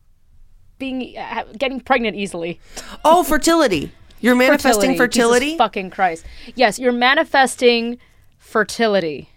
being 0.79 1.17
uh, 1.17 1.45
getting 1.57 1.79
pregnant 1.81 2.17
easily. 2.17 2.59
Oh, 3.05 3.23
fertility. 3.23 3.93
You're 4.21 4.37
manifesting 4.37 4.97
fertility? 4.97 5.47
Jesus 5.47 5.59
fucking 5.59 5.91
Christ. 5.91 6.27
Yes, 6.55 6.79
you're 6.79 6.93
manifesting 6.93 7.99
fertility. 8.39 9.31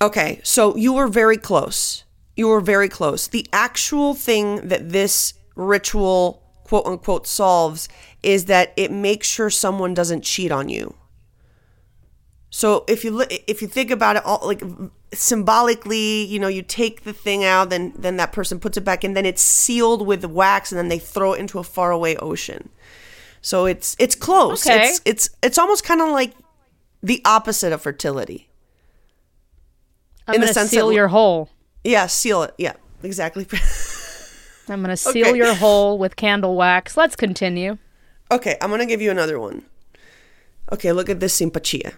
Okay, 0.00 0.40
so 0.44 0.76
you 0.76 0.92
were 0.92 1.08
very 1.08 1.36
close. 1.36 2.04
You 2.36 2.48
were 2.48 2.60
very 2.60 2.88
close. 2.88 3.26
The 3.26 3.46
actual 3.52 4.14
thing 4.14 4.68
that 4.68 4.90
this 4.90 5.34
ritual, 5.56 6.40
quote 6.68 6.86
unquote, 6.86 7.26
solves 7.26 7.88
is 8.22 8.44
that 8.44 8.72
it 8.76 8.92
makes 8.92 9.26
sure 9.26 9.48
someone 9.50 9.94
doesn't 9.94 10.22
cheat 10.22 10.52
on 10.52 10.68
you. 10.68 10.94
So 12.50 12.84
if 12.88 13.04
you 13.04 13.24
if 13.46 13.60
you 13.62 13.68
think 13.68 13.90
about 13.90 14.16
it, 14.16 14.24
all 14.24 14.40
like 14.46 14.62
symbolically, 15.12 16.24
you 16.24 16.38
know, 16.38 16.48
you 16.48 16.62
take 16.62 17.04
the 17.04 17.12
thing 17.12 17.44
out, 17.44 17.70
then 17.70 17.92
then 17.96 18.16
that 18.18 18.32
person 18.32 18.58
puts 18.60 18.76
it 18.76 18.84
back 18.84 19.04
in, 19.04 19.14
then 19.14 19.26
it's 19.26 19.42
sealed 19.42 20.06
with 20.06 20.24
wax, 20.24 20.70
and 20.72 20.78
then 20.78 20.88
they 20.88 20.98
throw 20.98 21.32
it 21.34 21.40
into 21.40 21.58
a 21.58 21.64
faraway 21.64 22.16
ocean. 22.16 22.68
So 23.40 23.66
it's 23.66 23.96
it's 23.98 24.14
close. 24.14 24.66
Okay. 24.66 24.88
It's 24.88 25.00
it's 25.04 25.30
it's 25.42 25.58
almost 25.58 25.84
kind 25.84 26.00
of 26.00 26.08
like 26.10 26.32
the 27.02 27.20
opposite 27.24 27.72
of 27.72 27.82
fertility. 27.82 28.48
I'm 30.26 30.36
In 30.36 30.40
the 30.42 30.48
sense 30.48 30.70
seal 30.70 30.88
that- 30.88 30.94
your 30.94 31.08
hole. 31.08 31.48
Yeah, 31.84 32.06
seal 32.06 32.42
it. 32.42 32.54
Yeah, 32.58 32.74
exactly. 33.02 33.46
I'm 34.70 34.80
gonna 34.82 34.96
seal 34.96 35.28
Okay. 35.28 35.36
your 35.36 35.54
hole 35.54 35.98
with 35.98 36.16
candle 36.16 36.56
wax. 36.56 36.96
Let's 36.96 37.16
continue. 37.16 37.78
Okay, 38.30 38.56
I'm 38.60 38.70
gonna 38.70 38.86
give 38.86 39.00
you 39.00 39.10
another 39.10 39.38
one. 39.38 39.62
Okay, 40.72 40.92
look 40.92 41.08
at 41.08 41.20
this 41.20 41.38
simpatia. 41.40 41.94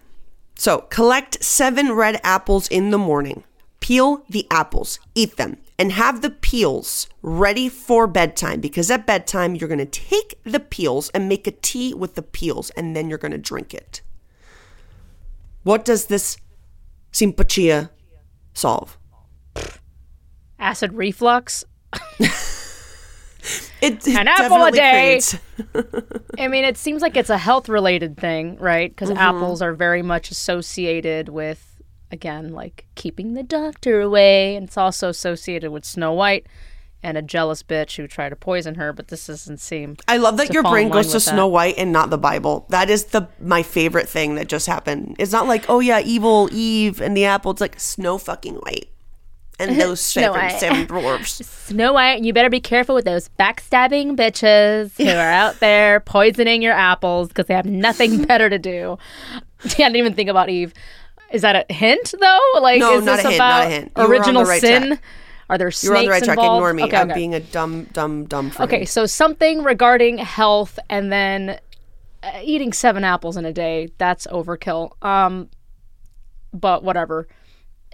So, 0.54 0.82
collect 0.90 1.42
seven 1.42 1.92
red 1.92 2.20
apples 2.22 2.68
in 2.68 2.90
the 2.90 2.98
morning, 2.98 3.44
peel 3.80 4.24
the 4.28 4.46
apples, 4.50 4.98
eat 5.14 5.36
them, 5.36 5.56
and 5.78 5.92
have 5.92 6.20
the 6.20 6.30
peels 6.30 7.08
ready 7.22 7.68
for 7.68 8.06
bedtime 8.06 8.60
because 8.60 8.90
at 8.90 9.06
bedtime 9.06 9.54
you're 9.54 9.68
gonna 9.68 9.86
take 9.86 10.38
the 10.44 10.60
peels 10.60 11.08
and 11.10 11.28
make 11.28 11.46
a 11.46 11.50
tea 11.52 11.94
with 11.94 12.14
the 12.14 12.22
peels 12.22 12.70
and 12.70 12.94
then 12.94 13.08
you're 13.08 13.18
gonna 13.18 13.38
drink 13.38 13.72
it. 13.74 14.02
What 15.62 15.84
does 15.84 16.06
this 16.06 16.36
simpatia 17.12 17.90
solve? 18.54 18.96
Acid 20.58 20.92
reflux. 20.92 21.64
It, 23.82 24.06
it 24.06 24.14
An 24.14 24.28
apple 24.28 24.64
a 24.64 24.70
day. 24.70 25.20
I 26.38 26.49
mean, 26.49 26.64
it 26.64 26.76
seems 26.76 27.00
like 27.00 27.16
it's 27.16 27.30
a 27.30 27.38
health 27.38 27.66
related 27.68 28.18
thing, 28.18 28.56
right? 28.59 28.90
Because 28.90 29.09
Mm-hmm. 29.09 29.18
apples 29.18 29.62
are 29.62 29.73
very 29.73 30.02
much 30.02 30.30
associated 30.30 31.30
with, 31.30 31.80
again, 32.12 32.52
like 32.52 32.85
keeping 32.94 33.32
the 33.35 33.42
doctor 33.42 34.02
away. 34.02 34.54
And 34.54 34.66
it's 34.66 34.76
also 34.76 35.09
associated 35.09 35.70
with 35.70 35.87
Snow 35.87 36.12
White 36.12 36.47
and 37.02 37.16
a 37.16 37.23
jealous 37.23 37.62
bitch 37.62 37.97
who 37.97 38.06
tried 38.06 38.28
to 38.28 38.37
poison 38.37 38.75
her, 38.75 38.92
but 38.92 39.09
this 39.09 39.26
doesn't 39.28 39.61
seem. 39.61 39.97
I 40.06 40.18
love 40.18 40.37
that 40.37 40.52
your 40.52 40.62
brain 40.62 40.90
goes 40.90 41.06
to 41.09 41.14
with 41.14 41.25
that. 41.25 41.30
Snow 41.32 41.47
White 41.49 41.76
and 41.78 41.90
not 41.90 42.11
the 42.11 42.18
Bible. 42.18 42.66
That 42.68 42.90
is 42.90 43.06
the 43.06 43.28
my 43.40 43.62
favorite 43.62 44.06
thing 44.11 44.35
that 44.35 44.49
just 44.49 44.66
happened. 44.66 45.16
It's 45.18 45.32
not 45.32 45.47
like, 45.49 45.64
oh 45.70 45.80
yeah, 45.80 46.00
evil 46.00 46.50
Eve 46.52 47.00
and 47.00 47.16
the 47.16 47.25
apple. 47.25 47.52
It's 47.52 47.62
like 47.62 47.80
Snow 47.80 48.18
fucking 48.18 48.56
White 48.56 48.90
and 49.61 49.81
those 49.81 50.00
Snow 50.00 50.33
seven, 50.33 50.40
White. 50.40 50.61
seven 50.61 50.87
dwarfs. 50.87 51.33
Snow 51.47 51.93
White, 51.93 52.23
you 52.23 52.33
better 52.33 52.50
be 52.50 52.61
careful 52.61 52.95
with 52.95 53.05
those 53.05 53.29
backstabbing 53.38 54.17
bitches 54.17 54.97
who 54.97 55.09
are 55.09 55.31
out 55.31 55.61
there 55.61 56.00
poisoning 56.00 56.62
your 56.62 56.73
apples 56.75 57.29
because 57.29 57.47
they 57.47 57.55
have 57.55 57.67
nothing 57.67 58.25
better 58.25 58.49
to 58.50 58.59
do. 58.59 58.99
I 59.64 59.69
didn't 59.69 59.97
even 59.97 60.14
think 60.14 60.29
about 60.31 60.49
Eve. 60.49 60.73
Is 61.33 61.43
that 61.43 61.55
a 61.71 61.73
hint 61.73 62.14
though? 62.21 62.38
Like, 62.61 62.81
No, 62.81 62.99
is 62.99 63.05
not 63.05 63.17
this 63.17 63.25
a 63.26 63.29
hint, 63.29 63.35
about 63.37 63.49
not 63.61 63.67
a 63.67 63.71
hint. 63.71 63.93
You 63.97 64.02
were 64.02 64.02
on 64.05 64.11
the 64.11 64.17
original 64.17 64.45
right 64.45 64.61
sin? 64.61 64.87
track. 64.88 65.02
Are 65.49 65.59
there 65.59 65.71
snakes 65.71 65.85
You're 65.88 65.97
on 65.99 66.05
the 66.05 66.11
right 66.11 66.23
track. 66.25 66.38
involved? 66.38 66.57
Ignore 66.59 66.75
me. 66.75 66.83
Okay, 66.85 66.97
I'm 66.97 67.11
okay. 67.11 67.19
being 67.19 67.35
a 67.35 67.40
dumb, 67.40 67.85
dumb, 67.93 68.25
dumb 68.26 68.50
friend. 68.50 68.73
Okay, 68.73 68.85
so 68.85 69.05
something 69.07 69.62
regarding 69.64 70.19
health 70.19 70.79
and 70.88 71.11
then 71.12 71.59
uh, 72.23 72.31
eating 72.43 72.73
seven 72.73 73.02
apples 73.02 73.37
in 73.37 73.45
a 73.45 73.52
day, 73.52 73.88
that's 73.99 74.26
overkill. 74.29 74.93
Um 75.05 75.50
but 76.52 76.83
whatever. 76.83 77.29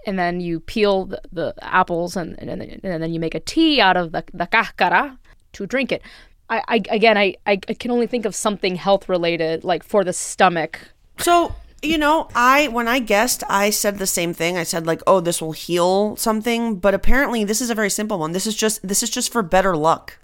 And 0.07 0.17
then 0.17 0.39
you 0.39 0.59
peel 0.59 1.05
the, 1.05 1.21
the 1.31 1.53
apples 1.61 2.15
and, 2.15 2.39
and 2.39 2.49
and 2.49 3.03
then 3.03 3.13
you 3.13 3.19
make 3.19 3.35
a 3.35 3.39
tea 3.39 3.79
out 3.79 3.97
of 3.97 4.13
the 4.13 4.23
the 4.33 4.47
cáscara 4.47 5.17
to 5.53 5.67
drink 5.67 5.91
it. 5.91 6.01
I, 6.49 6.61
I 6.67 6.75
again 6.89 7.17
I 7.17 7.35
I 7.45 7.57
can 7.57 7.91
only 7.91 8.07
think 8.07 8.25
of 8.25 8.33
something 8.33 8.75
health 8.75 9.09
related 9.09 9.63
like 9.63 9.83
for 9.83 10.03
the 10.03 10.13
stomach. 10.13 10.79
So 11.19 11.53
you 11.81 11.97
know, 11.97 12.27
I 12.33 12.69
when 12.69 12.87
I 12.87 12.99
guessed, 12.99 13.43
I 13.49 13.69
said 13.69 13.99
the 13.99 14.07
same 14.07 14.33
thing. 14.33 14.57
I 14.57 14.63
said 14.63 14.87
like, 14.87 15.01
"Oh, 15.05 15.19
this 15.19 15.41
will 15.41 15.51
heal 15.51 16.15
something," 16.15 16.77
but 16.77 16.95
apparently, 16.95 17.43
this 17.43 17.61
is 17.61 17.69
a 17.69 17.75
very 17.75 17.89
simple 17.89 18.17
one. 18.17 18.31
This 18.31 18.47
is 18.47 18.55
just 18.55 18.87
this 18.87 19.03
is 19.03 19.09
just 19.09 19.31
for 19.31 19.43
better 19.43 19.77
luck. 19.77 20.17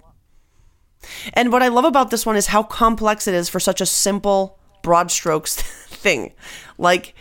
And 1.34 1.52
what 1.52 1.62
I 1.62 1.68
love 1.68 1.86
about 1.86 2.10
this 2.10 2.26
one 2.26 2.36
is 2.36 2.48
how 2.48 2.64
complex 2.64 3.28
it 3.28 3.34
is 3.34 3.50
for 3.50 3.60
such 3.60 3.82
a 3.82 3.86
simple, 3.86 4.58
broad 4.82 5.12
strokes 5.12 5.56
thing. 5.62 6.34
Like, 6.78 7.14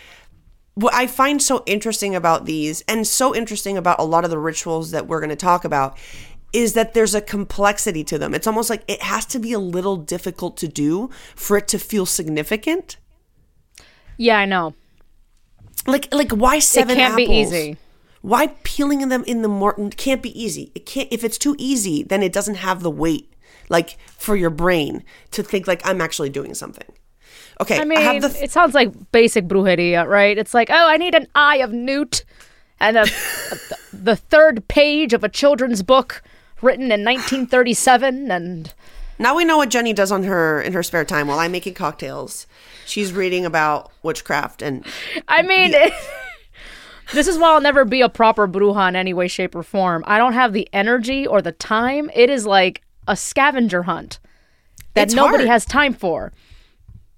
what 0.75 0.95
I 0.95 1.07
find 1.07 1.43
so 1.43 1.63
interesting 1.67 2.15
about 2.15 2.47
these, 2.47 2.83
and 2.89 3.07
so 3.07 3.35
interesting 3.35 3.77
about 3.77 4.01
a 4.01 4.05
lot 4.05 4.25
of 4.25 4.31
the 4.31 4.39
rituals 4.39 4.91
that 4.91 5.07
we're 5.07 5.21
going 5.21 5.31
to 5.31 5.37
talk 5.37 5.65
about, 5.65 5.99
is 6.53 6.75
that 6.75 6.95
there's 6.95 7.15
a 7.15 7.21
complexity 7.21 8.05
to 8.05 8.19
them. 8.19 8.35
It's 8.35 8.47
almost 8.47 8.71
like 8.71 8.83
it 8.89 9.03
has 9.03 9.27
to 9.27 9.39
be 9.39 9.53
a 9.53 9.59
little 9.59 9.97
difficult 9.97 10.57
to 10.59 10.69
do 10.69 11.11
for 11.35 11.57
it 11.57 11.69
to 11.69 11.79
feel 11.79 12.07
significant. 12.07 12.97
Yeah, 14.17 14.39
I 14.39 14.45
know. 14.45 14.75
Like, 15.87 16.13
like 16.13 16.33
why 16.33 16.59
seven? 16.59 16.97
it 16.97 17.01
can't 17.01 17.17
be 17.17 17.25
apples? 17.25 17.53
easy. 17.53 17.77
Why 18.21 18.49
peeling 18.63 19.09
them 19.09 19.25
in 19.25 19.43
the 19.43 19.49
morning 19.49 19.91
can't 19.91 20.23
be 20.23 20.41
easy? 20.41 20.71
It 20.75 20.87
can't. 20.87 21.09
If 21.11 21.25
it's 21.25 21.39
too 21.39 21.57
easy, 21.59 22.03
then 22.03 22.23
it 22.23 22.33
doesn't 22.33 22.55
have 22.57 22.83
the 22.83 22.91
weight, 22.91 23.33
like 23.69 23.99
for 24.17 24.37
your 24.37 24.51
brain 24.51 25.03
to 25.33 25.43
think 25.43 25.67
like 25.67 25.85
I'm 25.85 26.01
actually 26.01 26.31
doing 26.31 26.55
something. 26.55 26.87
Okay, 27.61 27.79
I 27.79 27.85
mean, 27.85 28.21
the 28.21 28.29
th- 28.29 28.43
it 28.45 28.51
sounds 28.51 28.75
like 28.75 28.91
basic 29.13 29.47
brujeria, 29.47 30.07
right? 30.07 30.37
It's 30.37 30.55
like, 30.55 30.71
oh, 30.71 30.89
I 30.89 30.97
need 30.97 31.15
an 31.15 31.29
eye 31.35 31.57
of 31.59 31.73
newt 31.73 32.25
and 32.81 32.97
a, 32.97 33.05
the 33.93 34.17
third 34.17 34.67
page 34.69 35.13
of 35.13 35.23
a 35.23 35.29
children's 35.29 35.83
book 35.83 36.23
written 36.61 36.87
in 36.87 37.05
1937, 37.05 38.31
and 38.31 38.73
now 39.19 39.37
we 39.37 39.45
know 39.45 39.57
what 39.59 39.69
Jenny 39.69 39.93
does 39.93 40.11
on 40.11 40.25
her 40.25 40.61
in 40.63 40.73
her 40.73 40.83
spare 40.83 41.05
time 41.05 41.29
while 41.29 41.39
I'm 41.39 41.53
making 41.53 41.75
cocktails. 41.75 42.47
She's 42.87 43.13
reading 43.13 43.47
about 43.47 43.93
witchcraft 44.03 44.63
and 44.63 44.85
I 45.29 45.43
mean, 45.43 45.73
this 47.13 47.29
is 47.29 47.39
why 47.39 47.51
I'll 47.51 47.61
never 47.61 47.85
be 47.85 48.01
a 48.01 48.09
proper 48.09 48.49
bruja 48.49 48.89
in 48.89 48.97
any 48.97 49.15
way, 49.15 49.29
shape, 49.29 49.55
or 49.55 49.63
form. 49.63 50.03
I 50.07 50.19
don't 50.19 50.33
have 50.33 50.53
the 50.53 50.69
energy 50.73 51.27
or 51.27 51.41
the 51.43 51.53
time. 51.53 52.11
It 52.15 52.31
is 52.31 52.47
like 52.47 52.83
a 53.07 53.17
scavenger 53.17 53.85
hunt 53.85 54.19
that 54.95 55.05
It's 55.05 55.15
nobody 55.15 55.45
hard. 55.45 55.49
has 55.49 55.65
time 55.65 55.95
for. 55.95 56.33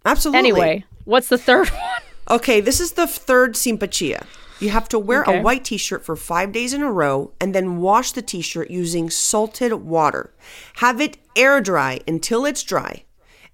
Absolutely. 0.04 0.38
Anyway, 0.38 0.84
what's 1.04 1.28
the 1.28 1.38
third 1.38 1.68
one? 1.70 2.02
Okay, 2.38 2.60
this 2.60 2.80
is 2.80 2.92
the 2.92 3.06
third 3.06 3.54
simpatia. 3.54 4.24
You 4.60 4.70
have 4.70 4.88
to 4.90 4.98
wear 4.98 5.22
Okay. 5.22 5.38
a 5.38 5.42
white 5.42 5.64
t-shirt 5.64 6.04
for 6.04 6.16
5 6.16 6.52
days 6.52 6.72
in 6.72 6.80
a 6.82 6.90
row 6.90 7.32
and 7.40 7.54
then 7.54 7.78
wash 7.78 8.12
the 8.12 8.22
t-shirt 8.22 8.70
using 8.70 9.10
salted 9.10 9.72
water. 9.74 10.32
Have 10.76 11.00
it 11.00 11.18
air 11.36 11.60
dry 11.60 12.00
until 12.08 12.44
it's 12.46 12.62
dry 12.62 13.04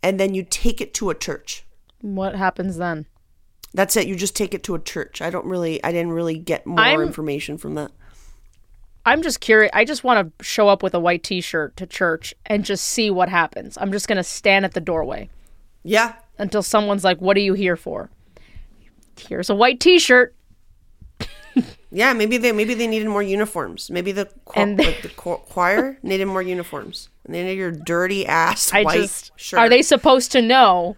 and 0.03 0.21
then 0.21 0.35
you 0.35 0.45
take 0.49 0.81
it 0.81 0.95
to 0.95 1.11
a 1.11 1.15
church. 1.15 1.65
What 2.03 2.35
happens 2.37 2.77
then? 2.77 3.07
That's 3.73 3.97
it. 3.97 4.07
You 4.07 4.15
just 4.15 4.37
take 4.37 4.53
it 4.55 4.63
to 4.65 4.75
a 4.75 4.79
church. 4.79 5.21
I 5.23 5.31
don't 5.31 5.47
really 5.47 5.83
I 5.83 5.91
didn't 5.91 6.13
really 6.13 6.39
get 6.39 6.67
more 6.67 6.79
I'm- 6.81 7.01
information 7.01 7.57
from 7.59 7.75
that. 7.75 7.91
I'm 9.07 9.23
just 9.23 9.41
curious. 9.41 9.71
I 9.75 9.85
just 9.87 10.05
want 10.05 10.39
to 10.39 10.45
show 10.45 10.69
up 10.69 10.83
with 10.83 10.93
a 10.95 11.01
white 11.01 11.23
T-shirt 11.25 11.77
to 11.79 11.87
church 11.87 12.35
and 12.47 12.65
just 12.65 12.85
see 12.85 13.11
what 13.11 13.31
happens. 13.31 13.79
I'm 13.81 13.91
just 13.93 14.07
gonna 14.07 14.23
stand 14.23 14.65
at 14.67 14.75
the 14.75 14.81
doorway 14.81 15.31
Yeah. 15.83 16.13
Until 16.41 16.63
someone's 16.63 17.05
like, 17.05 17.19
"What 17.21 17.37
are 17.37 17.41
you 17.41 17.55
here 17.55 17.77
for?" 17.77 18.11
Here's 19.29 19.51
a 19.51 19.55
white 19.55 19.79
T-shirt. 19.81 20.35
Yeah, 21.93 22.13
maybe 22.13 22.37
they 22.37 22.53
maybe 22.53 22.75
they 22.75 22.87
needed 22.87 23.09
more 23.09 23.23
uniforms. 23.23 23.91
Maybe 23.91 24.13
the 24.13 24.27
cho- 24.27 24.33
And- 24.55 24.79
like 24.79 25.03
the 25.03 25.09
cho- 25.09 25.43
choir 25.49 25.99
needed 26.05 26.27
more 26.27 26.41
uniforms. 26.43 27.09
And 27.25 27.35
they 27.35 27.43
needed 27.43 27.59
your 27.59 27.73
dirty 27.73 28.25
ass 28.27 28.73
I 28.73 28.85
white 28.85 29.01
just 29.01 29.33
shirt. 29.37 29.59
are 29.59 29.69
they 29.69 29.83
supposed 29.83 30.31
to 30.33 30.41
know? 30.43 30.97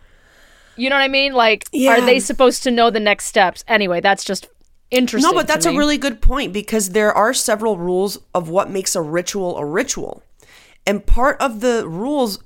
You 0.77 0.91
know 0.91 0.97
what 0.97 1.03
I 1.03 1.09
mean? 1.09 1.33
Like, 1.33 1.65
Yeah. 1.73 1.93
are 1.93 2.01
they 2.03 2.21
supposed 2.21 2.63
to 2.65 2.71
know 2.71 2.91
the 2.91 3.01
next 3.01 3.25
steps? 3.27 3.65
Anyway, 3.67 4.01
that's 4.03 4.23
just 4.23 4.49
interesting. 4.91 5.31
No, 5.31 5.35
but 5.35 5.47
that's 5.47 5.65
a 5.65 5.73
really 5.75 5.97
good 5.97 6.21
point 6.21 6.53
because 6.53 6.91
there 6.91 7.13
are 7.13 7.33
several 7.33 7.79
rules 7.79 8.19
of 8.35 8.51
what 8.51 8.69
makes 8.71 8.95
a 8.95 9.01
ritual 9.01 9.57
a 9.57 9.65
ritual. 9.65 10.23
And 10.87 11.07
part 11.07 11.41
of 11.41 11.61
the 11.61 11.89
rules 11.89 12.39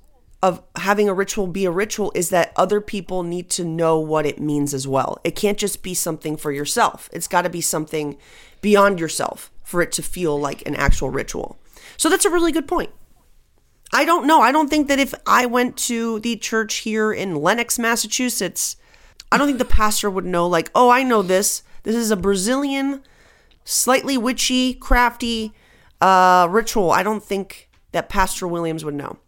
of 0.43 0.62
having 0.76 1.09
a 1.09 1.14
ritual 1.14 1.47
be 1.47 1.64
a 1.64 1.71
ritual 1.71 2.12
is 2.14 2.28
that 2.31 2.52
other 2.57 2.81
people 2.81 3.23
need 3.23 3.49
to 3.50 3.64
know 3.64 3.99
what 3.99 4.26
it 4.26 4.40
means 4.40 4.75
as 4.75 4.87
well. 4.87 5.19
It 5.25 5.35
can't 5.35 5.59
just 5.59 5.83
be 5.83 5.95
something 5.95 6.37
for 6.37 6.52
yourself. 6.52 7.09
It's 7.12 7.28
got 7.28 7.43
to 7.43 7.50
be 7.50 7.61
something 7.61 8.16
beyond 8.61 9.00
yourself 9.00 9.50
for 9.64 9.83
it 9.83 9.93
to 9.93 10.02
feel 10.02 10.38
like 10.38 10.66
an 10.66 10.76
actual 10.76 11.11
ritual. 11.11 11.59
So 11.97 12.09
that's 12.09 12.25
a 12.25 12.31
really 12.31 12.52
good 12.52 12.69
point. 12.69 12.90
I 13.93 14.05
don't 14.05 14.26
know. 14.26 14.40
I 14.40 14.52
don't 14.52 14.69
think 14.69 14.88
that 14.88 14.99
if 14.99 15.14
I 15.26 15.47
went 15.47 15.76
to 15.78 16.21
the 16.21 16.37
church 16.37 16.76
here 16.76 17.12
in 17.12 17.37
Lenox, 17.37 17.78
Massachusetts, 17.78 18.76
I 19.31 19.38
don't 19.38 19.47
think 19.47 19.59
the 19.59 19.64
pastor 19.64 20.11
would 20.11 20.25
know, 20.25 20.47
like, 20.47 20.71
oh, 20.75 20.90
I 20.90 21.02
know 21.02 21.23
this. 21.23 21.62
This 21.83 21.97
is 21.97 22.11
a 22.11 22.16
Brazilian, 22.16 23.02
slightly 23.64 24.19
witchy, 24.19 24.75
crafty 24.75 25.55
uh, 26.00 26.47
ritual. 26.50 26.90
I 26.90 27.02
don't 27.02 27.23
think 27.23 27.71
that 27.93 28.09
Pastor 28.09 28.47
Williams 28.47 28.85
would 28.85 28.95
know. 28.95 29.19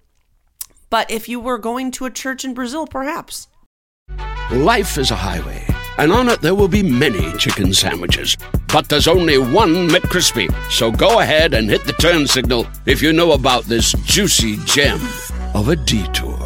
But 0.90 1.10
if 1.10 1.28
you 1.28 1.40
were 1.40 1.58
going 1.58 1.90
to 1.92 2.06
a 2.06 2.10
church 2.10 2.44
in 2.44 2.54
Brazil, 2.54 2.86
perhaps. 2.86 3.48
Life 4.50 4.96
is 4.96 5.10
a 5.10 5.16
highway, 5.16 5.66
and 5.98 6.10
on 6.10 6.28
it 6.28 6.40
there 6.40 6.54
will 6.54 6.68
be 6.68 6.82
many 6.82 7.36
chicken 7.36 7.74
sandwiches. 7.74 8.36
But 8.72 8.88
there's 8.88 9.08
only 9.08 9.38
one 9.38 9.88
McCrispy. 9.88 10.48
So 10.70 10.90
go 10.90 11.20
ahead 11.20 11.52
and 11.54 11.68
hit 11.68 11.84
the 11.84 11.92
turn 11.94 12.26
signal 12.26 12.66
if 12.86 13.02
you 13.02 13.12
know 13.12 13.32
about 13.32 13.64
this 13.64 13.92
juicy 14.04 14.56
gem 14.64 15.00
of 15.54 15.68
a 15.68 15.76
detour. 15.76 16.38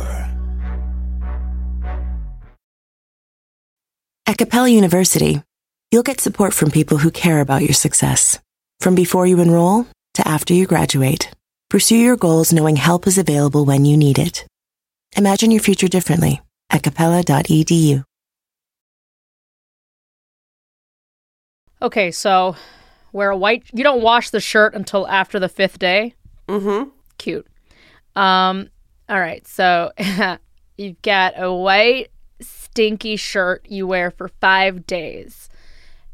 At 4.27 4.39
Capella 4.39 4.69
University, 4.69 5.43
you'll 5.91 6.03
get 6.03 6.21
support 6.21 6.55
from 6.55 6.71
people 6.71 6.99
who 6.99 7.11
care 7.11 7.41
about 7.41 7.63
your 7.63 7.75
success. 7.75 8.39
From 8.81 8.95
before 8.95 9.27
you 9.27 9.41
enroll 9.41 9.87
to 10.15 10.27
after 10.27 10.55
you 10.55 10.67
graduate, 10.67 11.31
pursue 11.73 11.97
your 11.97 12.19
goals 12.19 12.53
knowing 12.53 12.77
help 12.77 13.07
is 13.07 13.17
available 13.17 13.65
when 13.65 13.87
you 13.87 13.97
need 13.97 14.19
it. 14.19 14.47
Imagine 15.17 15.51
your 15.51 15.63
future 15.63 15.89
differently 15.89 16.43
at 16.69 16.83
capella.edu. 16.83 18.05
Okay, 21.81 22.11
so 22.11 22.57
wear 23.15 23.31
a 23.31 23.37
white. 23.39 23.63
You 23.73 23.83
don't 23.83 24.03
wash 24.03 24.29
the 24.29 24.39
shirt 24.39 24.75
until 24.75 25.09
after 25.09 25.41
the 25.41 25.49
fifth 25.49 25.79
day. 25.79 26.15
Mm-hmm. 26.47 26.91
Cute. 27.17 27.47
Um. 28.15 28.69
All 29.09 29.19
right. 29.19 29.47
So 29.49 29.93
you've 30.77 31.01
got 31.01 31.33
a 31.39 31.51
white 31.51 32.09
stinky 32.43 33.17
shirt 33.17 33.65
you 33.67 33.87
wear 33.87 34.11
for 34.11 34.29
five 34.29 34.87
days, 34.87 35.49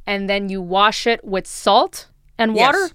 and 0.07 0.31
then 0.31 0.51
you 0.51 0.63
wash 0.63 1.05
it 1.05 1.25
with 1.25 1.49
salt 1.49 2.07
and 2.39 2.55
water. 2.55 2.79
Yes. 2.79 2.93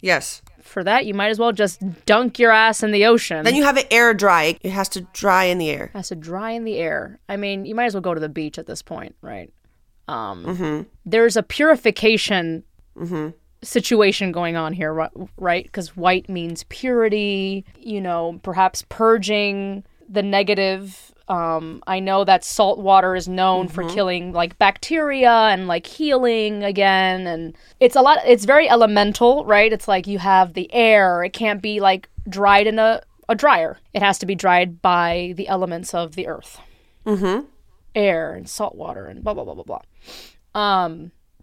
Yes. 0.00 0.42
For 0.64 0.82
that, 0.82 1.04
you 1.06 1.14
might 1.14 1.28
as 1.28 1.38
well 1.38 1.52
just 1.52 1.80
dunk 2.06 2.38
your 2.38 2.50
ass 2.50 2.82
in 2.82 2.90
the 2.90 3.04
ocean. 3.04 3.44
Then 3.44 3.54
you 3.54 3.64
have 3.64 3.76
it 3.76 3.86
air 3.90 4.14
dry. 4.14 4.58
It 4.62 4.70
has 4.70 4.88
to 4.90 5.02
dry 5.12 5.44
in 5.44 5.58
the 5.58 5.68
air. 5.70 5.84
It 5.84 5.96
has 5.96 6.08
to 6.08 6.16
dry 6.16 6.50
in 6.52 6.64
the 6.64 6.78
air. 6.78 7.20
I 7.28 7.36
mean, 7.36 7.64
you 7.66 7.74
might 7.74 7.84
as 7.84 7.94
well 7.94 8.00
go 8.00 8.14
to 8.14 8.20
the 8.20 8.28
beach 8.30 8.58
at 8.58 8.66
this 8.66 8.82
point, 8.82 9.14
right? 9.20 9.52
Um, 10.08 10.86
There's 11.04 11.36
a 11.36 11.42
purification 11.42 12.64
situation 13.62 14.32
going 14.32 14.56
on 14.56 14.72
here, 14.72 14.92
right? 15.36 15.64
Because 15.64 15.96
white 15.96 16.28
means 16.28 16.64
purity, 16.70 17.64
you 17.78 18.00
know, 18.00 18.40
perhaps 18.42 18.84
purging 18.88 19.84
the 20.08 20.22
negative. 20.22 21.13
Um, 21.26 21.82
I 21.86 22.00
know 22.00 22.24
that 22.24 22.44
salt 22.44 22.78
water 22.78 23.16
is 23.16 23.28
known 23.28 23.68
for 23.68 23.88
killing 23.88 24.32
like 24.32 24.58
bacteria 24.58 25.30
and 25.30 25.66
like 25.66 25.86
healing 25.86 26.62
again. 26.62 27.26
And 27.26 27.56
it's 27.80 27.96
a 27.96 28.02
lot, 28.02 28.18
it's 28.26 28.44
very 28.44 28.68
elemental, 28.68 29.44
right? 29.46 29.72
It's 29.72 29.88
like 29.88 30.06
you 30.06 30.18
have 30.18 30.52
the 30.52 30.72
air, 30.74 31.24
it 31.24 31.32
can't 31.32 31.62
be 31.62 31.80
like 31.80 32.10
dried 32.28 32.66
in 32.66 32.78
a, 32.78 33.00
a 33.28 33.34
dryer, 33.34 33.78
it 33.94 34.02
has 34.02 34.18
to 34.18 34.26
be 34.26 34.34
dried 34.34 34.82
by 34.82 35.32
the 35.36 35.48
elements 35.48 35.94
of 35.94 36.14
the 36.14 36.26
earth 36.26 36.60
air 37.94 38.34
and 38.34 38.48
salt 38.48 38.74
water 38.74 39.06
and 39.06 39.22
blah 39.24 39.34
blah 39.34 39.44
blah 39.44 39.54
blah 39.54 39.64
blah. 39.64 39.80
Um, 40.54 41.12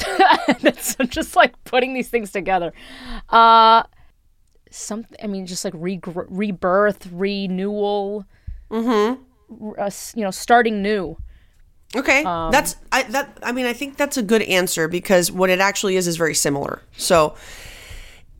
that's 0.62 0.96
just 1.08 1.36
like 1.36 1.62
putting 1.64 1.94
these 1.94 2.10
things 2.10 2.32
together. 2.32 2.74
Uh, 3.30 3.84
something. 4.70 5.18
I 5.24 5.28
mean, 5.28 5.46
just 5.46 5.66
like 5.66 5.74
re- 5.76 6.00
rebirth, 6.04 7.08
renewal. 7.12 8.26
Mm-hmm. 8.70 9.22
Uh, 9.77 9.89
you 10.15 10.24
know, 10.24 10.31
starting 10.31 10.81
new. 10.81 11.17
Okay, 11.93 12.24
that's 12.24 12.77
I 12.91 13.03
that 13.03 13.38
I 13.43 13.51
mean 13.51 13.65
I 13.65 13.74
think 13.74 13.98
that's 13.98 14.15
a 14.17 14.24
good 14.24 14.41
answer 14.43 14.88
because 14.88 15.29
what 15.31 15.50
it 15.50 15.60
actually 15.60 15.98
is 15.98 16.08
is 16.08 16.15
very 16.15 16.34
similar. 16.34 16.81
So 16.96 17.36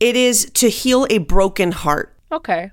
it 0.00 0.16
is 0.16 0.50
to 0.54 0.68
heal 0.70 1.06
a 1.10 1.18
broken 1.18 1.72
heart. 1.72 2.16
Okay. 2.30 2.70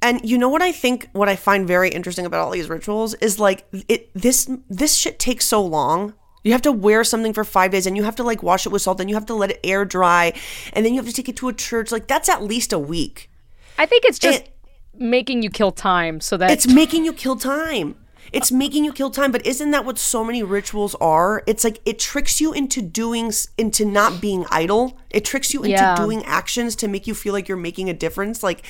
And 0.00 0.20
you 0.28 0.38
know 0.38 0.48
what 0.48 0.62
I 0.62 0.72
think 0.72 1.08
what 1.12 1.28
I 1.28 1.36
find 1.36 1.66
very 1.68 1.90
interesting 1.90 2.24
about 2.26 2.40
all 2.40 2.50
these 2.50 2.68
rituals 2.70 3.14
is 3.14 3.38
like 3.38 3.66
it 3.88 4.10
this 4.14 4.48
this 4.70 4.94
shit 4.94 5.18
takes 5.18 5.44
so 5.44 5.62
long. 5.62 6.14
You 6.42 6.52
have 6.52 6.62
to 6.62 6.72
wear 6.72 7.04
something 7.04 7.32
for 7.32 7.42
5 7.44 7.70
days 7.70 7.86
and 7.86 7.96
you 7.96 8.04
have 8.04 8.16
to 8.16 8.22
like 8.22 8.42
wash 8.42 8.66
it 8.66 8.68
with 8.72 8.82
salt 8.82 9.00
and 9.00 9.08
you 9.08 9.16
have 9.16 9.26
to 9.26 9.34
let 9.34 9.50
it 9.50 9.60
air 9.64 9.84
dry 9.86 10.32
and 10.74 10.84
then 10.84 10.92
you 10.94 11.00
have 11.00 11.08
to 11.08 11.12
take 11.14 11.28
it 11.28 11.36
to 11.36 11.48
a 11.48 11.52
church 11.54 11.90
like 11.92 12.06
that's 12.06 12.28
at 12.28 12.42
least 12.42 12.72
a 12.72 12.78
week. 12.78 13.30
I 13.78 13.86
think 13.86 14.04
it's 14.06 14.18
just 14.18 14.40
It- 14.40 14.53
making 14.98 15.42
you 15.42 15.50
kill 15.50 15.72
time 15.72 16.20
so 16.20 16.36
that 16.36 16.50
It's 16.50 16.66
making 16.66 17.04
you 17.04 17.12
kill 17.12 17.36
time. 17.36 17.96
It's 18.32 18.50
making 18.50 18.84
you 18.84 18.92
kill 18.92 19.10
time, 19.10 19.30
but 19.30 19.46
isn't 19.46 19.70
that 19.70 19.84
what 19.84 19.96
so 19.98 20.24
many 20.24 20.42
rituals 20.42 20.96
are? 20.96 21.44
It's 21.46 21.62
like 21.62 21.80
it 21.84 21.98
tricks 22.00 22.40
you 22.40 22.52
into 22.52 22.82
doing 22.82 23.30
into 23.58 23.84
not 23.84 24.20
being 24.20 24.44
idle. 24.50 24.98
It 25.10 25.24
tricks 25.24 25.54
you 25.54 25.60
into 25.60 25.70
Yeah. 25.76 25.94
doing 25.94 26.24
actions 26.24 26.74
to 26.76 26.88
make 26.88 27.06
you 27.06 27.14
feel 27.14 27.32
like 27.32 27.46
you're 27.48 27.56
making 27.56 27.88
a 27.88 27.94
difference. 27.94 28.42
Like 28.42 28.62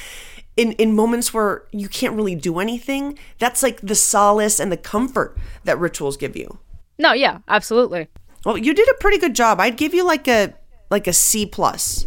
in 0.56 0.72
in 0.72 0.94
moments 0.94 1.32
where 1.32 1.62
you 1.72 1.88
can't 1.88 2.14
really 2.14 2.34
do 2.34 2.58
anything, 2.58 3.18
that's 3.38 3.62
like 3.62 3.80
the 3.80 3.94
solace 3.94 4.60
and 4.60 4.70
the 4.70 4.76
comfort 4.76 5.36
that 5.64 5.78
rituals 5.78 6.16
give 6.16 6.36
you. 6.36 6.58
no, 6.98 7.12
yeah, 7.12 7.38
absolutely. 7.48 8.08
Well, 8.44 8.58
you 8.58 8.74
did 8.74 8.88
a 8.88 8.94
pretty 9.00 9.18
good 9.18 9.34
job. 9.34 9.60
I'd 9.60 9.76
give 9.78 9.94
you 9.94 10.04
like 10.04 10.28
a 10.28 10.52
like 10.90 11.06
a 11.06 11.12
C 11.14 11.46
plus. 11.46 12.06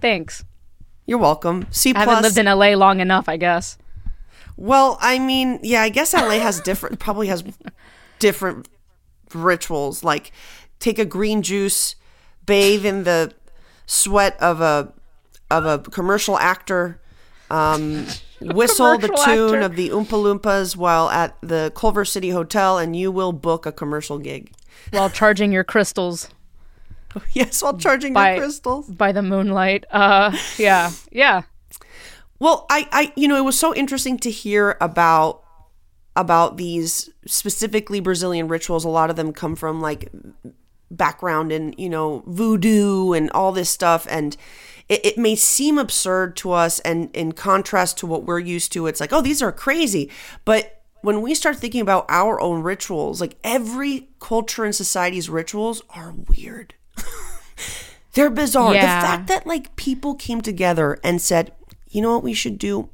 Thanks. 0.00 0.44
You're 1.08 1.16
welcome. 1.16 1.66
C 1.70 1.90
I 1.90 1.92
plus. 1.94 2.06
I 2.06 2.10
haven't 2.10 2.22
lived 2.22 2.38
in 2.38 2.44
LA 2.44 2.74
long 2.76 3.00
enough, 3.00 3.30
I 3.30 3.38
guess. 3.38 3.78
Well, 4.58 4.98
I 5.00 5.18
mean, 5.18 5.58
yeah, 5.62 5.80
I 5.80 5.88
guess 5.88 6.12
LA 6.12 6.38
has 6.38 6.60
different, 6.60 6.98
probably 6.98 7.28
has 7.28 7.42
different 8.18 8.68
rituals. 9.32 10.04
Like 10.04 10.32
take 10.80 10.98
a 10.98 11.06
green 11.06 11.40
juice, 11.40 11.96
bathe 12.44 12.84
in 12.84 13.04
the 13.04 13.32
sweat 13.86 14.36
of 14.38 14.60
a 14.60 14.92
of 15.50 15.64
a 15.64 15.78
commercial 15.78 16.38
actor, 16.38 17.00
um, 17.50 18.06
whistle 18.42 18.98
the 18.98 19.08
tune 19.08 19.54
actor. 19.54 19.60
of 19.60 19.76
the 19.76 19.88
Oompa 19.88 20.08
Loompas 20.08 20.76
while 20.76 21.08
at 21.08 21.38
the 21.40 21.72
Culver 21.74 22.04
City 22.04 22.28
Hotel, 22.30 22.76
and 22.76 22.94
you 22.94 23.10
will 23.10 23.32
book 23.32 23.64
a 23.64 23.72
commercial 23.72 24.18
gig. 24.18 24.52
While 24.90 25.08
charging 25.08 25.52
your 25.52 25.64
crystals 25.64 26.28
Yes, 27.32 27.62
while 27.62 27.76
charging 27.76 28.12
by 28.12 28.34
your 28.34 28.42
crystals. 28.42 28.88
by 28.88 29.12
the 29.12 29.22
moonlight. 29.22 29.84
Uh, 29.90 30.36
yeah, 30.56 30.90
yeah. 31.10 31.42
Well, 32.38 32.66
I, 32.70 32.88
I, 32.92 33.12
you 33.16 33.26
know, 33.26 33.36
it 33.36 33.44
was 33.44 33.58
so 33.58 33.74
interesting 33.74 34.18
to 34.18 34.30
hear 34.30 34.76
about 34.80 35.42
about 36.14 36.56
these 36.56 37.10
specifically 37.26 38.00
Brazilian 38.00 38.48
rituals. 38.48 38.84
A 38.84 38.88
lot 38.88 39.10
of 39.10 39.16
them 39.16 39.32
come 39.32 39.56
from 39.56 39.80
like 39.80 40.10
background 40.90 41.52
in 41.52 41.74
you 41.76 41.88
know 41.88 42.22
voodoo 42.26 43.12
and 43.12 43.30
all 43.30 43.52
this 43.52 43.70
stuff, 43.70 44.06
and 44.10 44.36
it, 44.88 45.04
it 45.04 45.18
may 45.18 45.34
seem 45.34 45.78
absurd 45.78 46.36
to 46.36 46.52
us, 46.52 46.80
and 46.80 47.14
in 47.14 47.32
contrast 47.32 47.98
to 47.98 48.06
what 48.06 48.24
we're 48.24 48.38
used 48.38 48.72
to, 48.72 48.86
it's 48.86 49.00
like, 49.00 49.12
oh, 49.12 49.20
these 49.22 49.42
are 49.42 49.52
crazy, 49.52 50.10
but 50.44 50.82
when 51.02 51.22
we 51.22 51.34
start 51.34 51.56
thinking 51.56 51.80
about 51.80 52.06
our 52.08 52.40
own 52.40 52.62
rituals, 52.62 53.20
like 53.20 53.36
every 53.44 54.08
culture 54.20 54.64
and 54.64 54.74
society's 54.74 55.28
rituals 55.30 55.82
are 55.90 56.12
weird. 56.12 56.74
They're 58.12 58.30
bizarre. 58.30 58.74
Yeah. 58.74 59.00
The 59.00 59.06
fact 59.06 59.28
that 59.28 59.46
like 59.46 59.76
people 59.76 60.14
came 60.14 60.40
together 60.40 60.98
and 61.04 61.20
said, 61.20 61.52
you 61.88 62.02
know 62.02 62.14
what 62.14 62.24
we 62.24 62.34
should 62.34 62.58
do? 62.58 62.90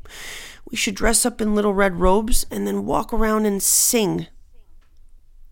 We 0.70 0.76
should 0.76 0.94
dress 0.94 1.24
up 1.24 1.40
in 1.40 1.54
little 1.54 1.74
red 1.74 2.00
robes 2.00 2.46
and 2.50 2.66
then 2.66 2.86
walk 2.86 3.12
around 3.12 3.46
and 3.46 3.62
sing 3.62 4.26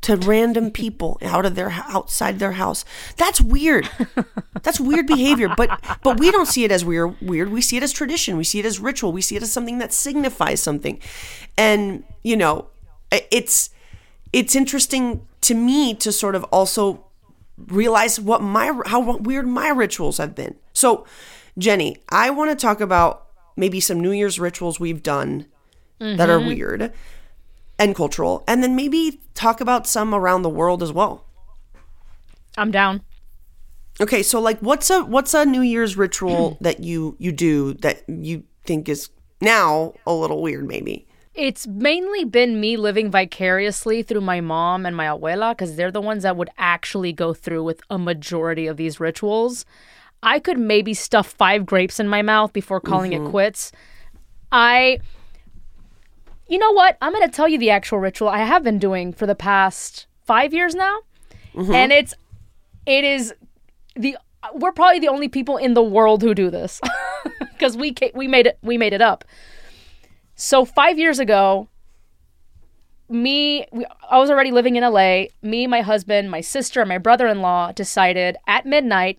to 0.02 0.16
random 0.16 0.70
people 0.72 1.18
out 1.22 1.46
of 1.46 1.54
their 1.54 1.70
outside 1.70 2.38
their 2.38 2.52
house. 2.52 2.84
That's 3.16 3.40
weird. 3.40 3.88
That's 4.62 4.80
weird 4.80 5.06
behavior, 5.06 5.48
but 5.56 5.80
but 6.02 6.18
we 6.18 6.30
don't 6.30 6.46
see 6.46 6.64
it 6.64 6.72
as 6.72 6.84
weird. 6.84 7.20
Weird. 7.20 7.50
We 7.50 7.62
see 7.62 7.76
it 7.76 7.82
as 7.82 7.92
tradition. 7.92 8.36
We 8.36 8.44
see 8.44 8.58
it 8.58 8.66
as 8.66 8.78
ritual. 8.78 9.12
We 9.12 9.22
see 9.22 9.36
it 9.36 9.42
as 9.42 9.52
something 9.52 9.78
that 9.78 9.92
signifies 9.92 10.62
something. 10.62 11.00
And 11.56 12.04
you 12.22 12.36
know, 12.36 12.66
it's 13.10 13.70
it's 14.32 14.54
interesting 14.56 15.26
to 15.42 15.54
me 15.54 15.94
to 15.94 16.12
sort 16.12 16.34
of 16.34 16.44
also 16.44 17.04
realize 17.58 18.18
what 18.18 18.42
my 18.42 18.72
how 18.86 19.16
weird 19.18 19.46
my 19.46 19.68
rituals 19.68 20.18
have 20.18 20.34
been. 20.34 20.56
So, 20.72 21.06
Jenny, 21.58 21.96
I 22.08 22.30
want 22.30 22.50
to 22.50 22.56
talk 22.56 22.80
about 22.80 23.26
maybe 23.56 23.80
some 23.80 24.00
New 24.00 24.12
Year's 24.12 24.38
rituals 24.38 24.80
we've 24.80 25.02
done 25.02 25.46
that 25.98 26.28
are 26.28 26.38
mm-hmm. 26.38 26.48
weird 26.48 26.92
and 27.78 27.94
cultural, 27.94 28.42
and 28.48 28.62
then 28.62 28.74
maybe 28.74 29.20
talk 29.34 29.60
about 29.60 29.86
some 29.86 30.14
around 30.14 30.42
the 30.42 30.50
world 30.50 30.82
as 30.82 30.92
well. 30.92 31.24
I'm 32.56 32.70
down. 32.70 33.02
Okay, 34.00 34.22
so 34.22 34.40
like 34.40 34.58
what's 34.60 34.90
a 34.90 35.04
what's 35.04 35.34
a 35.34 35.44
New 35.44 35.60
Year's 35.60 35.96
ritual 35.96 36.58
that 36.60 36.80
you 36.80 37.16
you 37.18 37.32
do 37.32 37.74
that 37.74 38.02
you 38.08 38.44
think 38.64 38.88
is 38.88 39.10
now 39.40 39.94
a 40.06 40.12
little 40.12 40.42
weird 40.42 40.66
maybe? 40.66 41.06
It's 41.34 41.66
mainly 41.66 42.24
been 42.24 42.60
me 42.60 42.76
living 42.76 43.10
vicariously 43.10 44.02
through 44.02 44.20
my 44.20 44.40
mom 44.42 44.84
and 44.84 44.94
my 44.94 45.06
abuela 45.06 45.52
because 45.52 45.76
they're 45.76 45.90
the 45.90 46.00
ones 46.00 46.24
that 46.24 46.36
would 46.36 46.50
actually 46.58 47.12
go 47.12 47.32
through 47.32 47.64
with 47.64 47.80
a 47.88 47.98
majority 47.98 48.66
of 48.66 48.76
these 48.76 49.00
rituals. 49.00 49.64
I 50.22 50.38
could 50.38 50.58
maybe 50.58 50.92
stuff 50.92 51.28
five 51.28 51.64
grapes 51.64 51.98
in 51.98 52.06
my 52.06 52.20
mouth 52.20 52.52
before 52.52 52.80
calling 52.80 53.14
it 53.14 53.20
mm-hmm. 53.20 53.30
quits. 53.30 53.72
I, 54.52 55.00
you 56.48 56.58
know 56.58 56.72
what? 56.72 56.98
I'm 57.00 57.12
going 57.12 57.28
to 57.28 57.34
tell 57.34 57.48
you 57.48 57.58
the 57.58 57.70
actual 57.70 57.98
ritual 57.98 58.28
I 58.28 58.38
have 58.38 58.62
been 58.62 58.78
doing 58.78 59.12
for 59.14 59.26
the 59.26 59.34
past 59.34 60.06
five 60.24 60.52
years 60.52 60.74
now. 60.74 61.00
Mm-hmm. 61.54 61.72
And 61.72 61.92
it's, 61.92 62.14
it 62.84 63.04
is 63.04 63.34
the, 63.96 64.18
we're 64.54 64.72
probably 64.72 65.00
the 65.00 65.08
only 65.08 65.28
people 65.28 65.56
in 65.56 65.72
the 65.72 65.82
world 65.82 66.22
who 66.22 66.34
do 66.34 66.50
this 66.50 66.78
because 67.52 67.74
we, 67.76 67.94
we 68.14 68.28
made 68.28 68.46
it, 68.46 68.58
we 68.62 68.76
made 68.76 68.92
it 68.92 69.00
up. 69.00 69.24
So 70.34 70.64
five 70.64 70.98
years 70.98 71.18
ago, 71.18 71.68
me, 73.08 73.66
we, 73.72 73.84
I 74.10 74.18
was 74.18 74.30
already 74.30 74.50
living 74.50 74.76
in 74.76 74.82
LA. 74.82 75.24
Me, 75.42 75.66
my 75.66 75.82
husband, 75.82 76.30
my 76.30 76.40
sister, 76.40 76.80
and 76.80 76.88
my 76.88 76.98
brother 76.98 77.26
in 77.26 77.40
law 77.40 77.72
decided 77.72 78.36
at 78.46 78.66
midnight, 78.66 79.18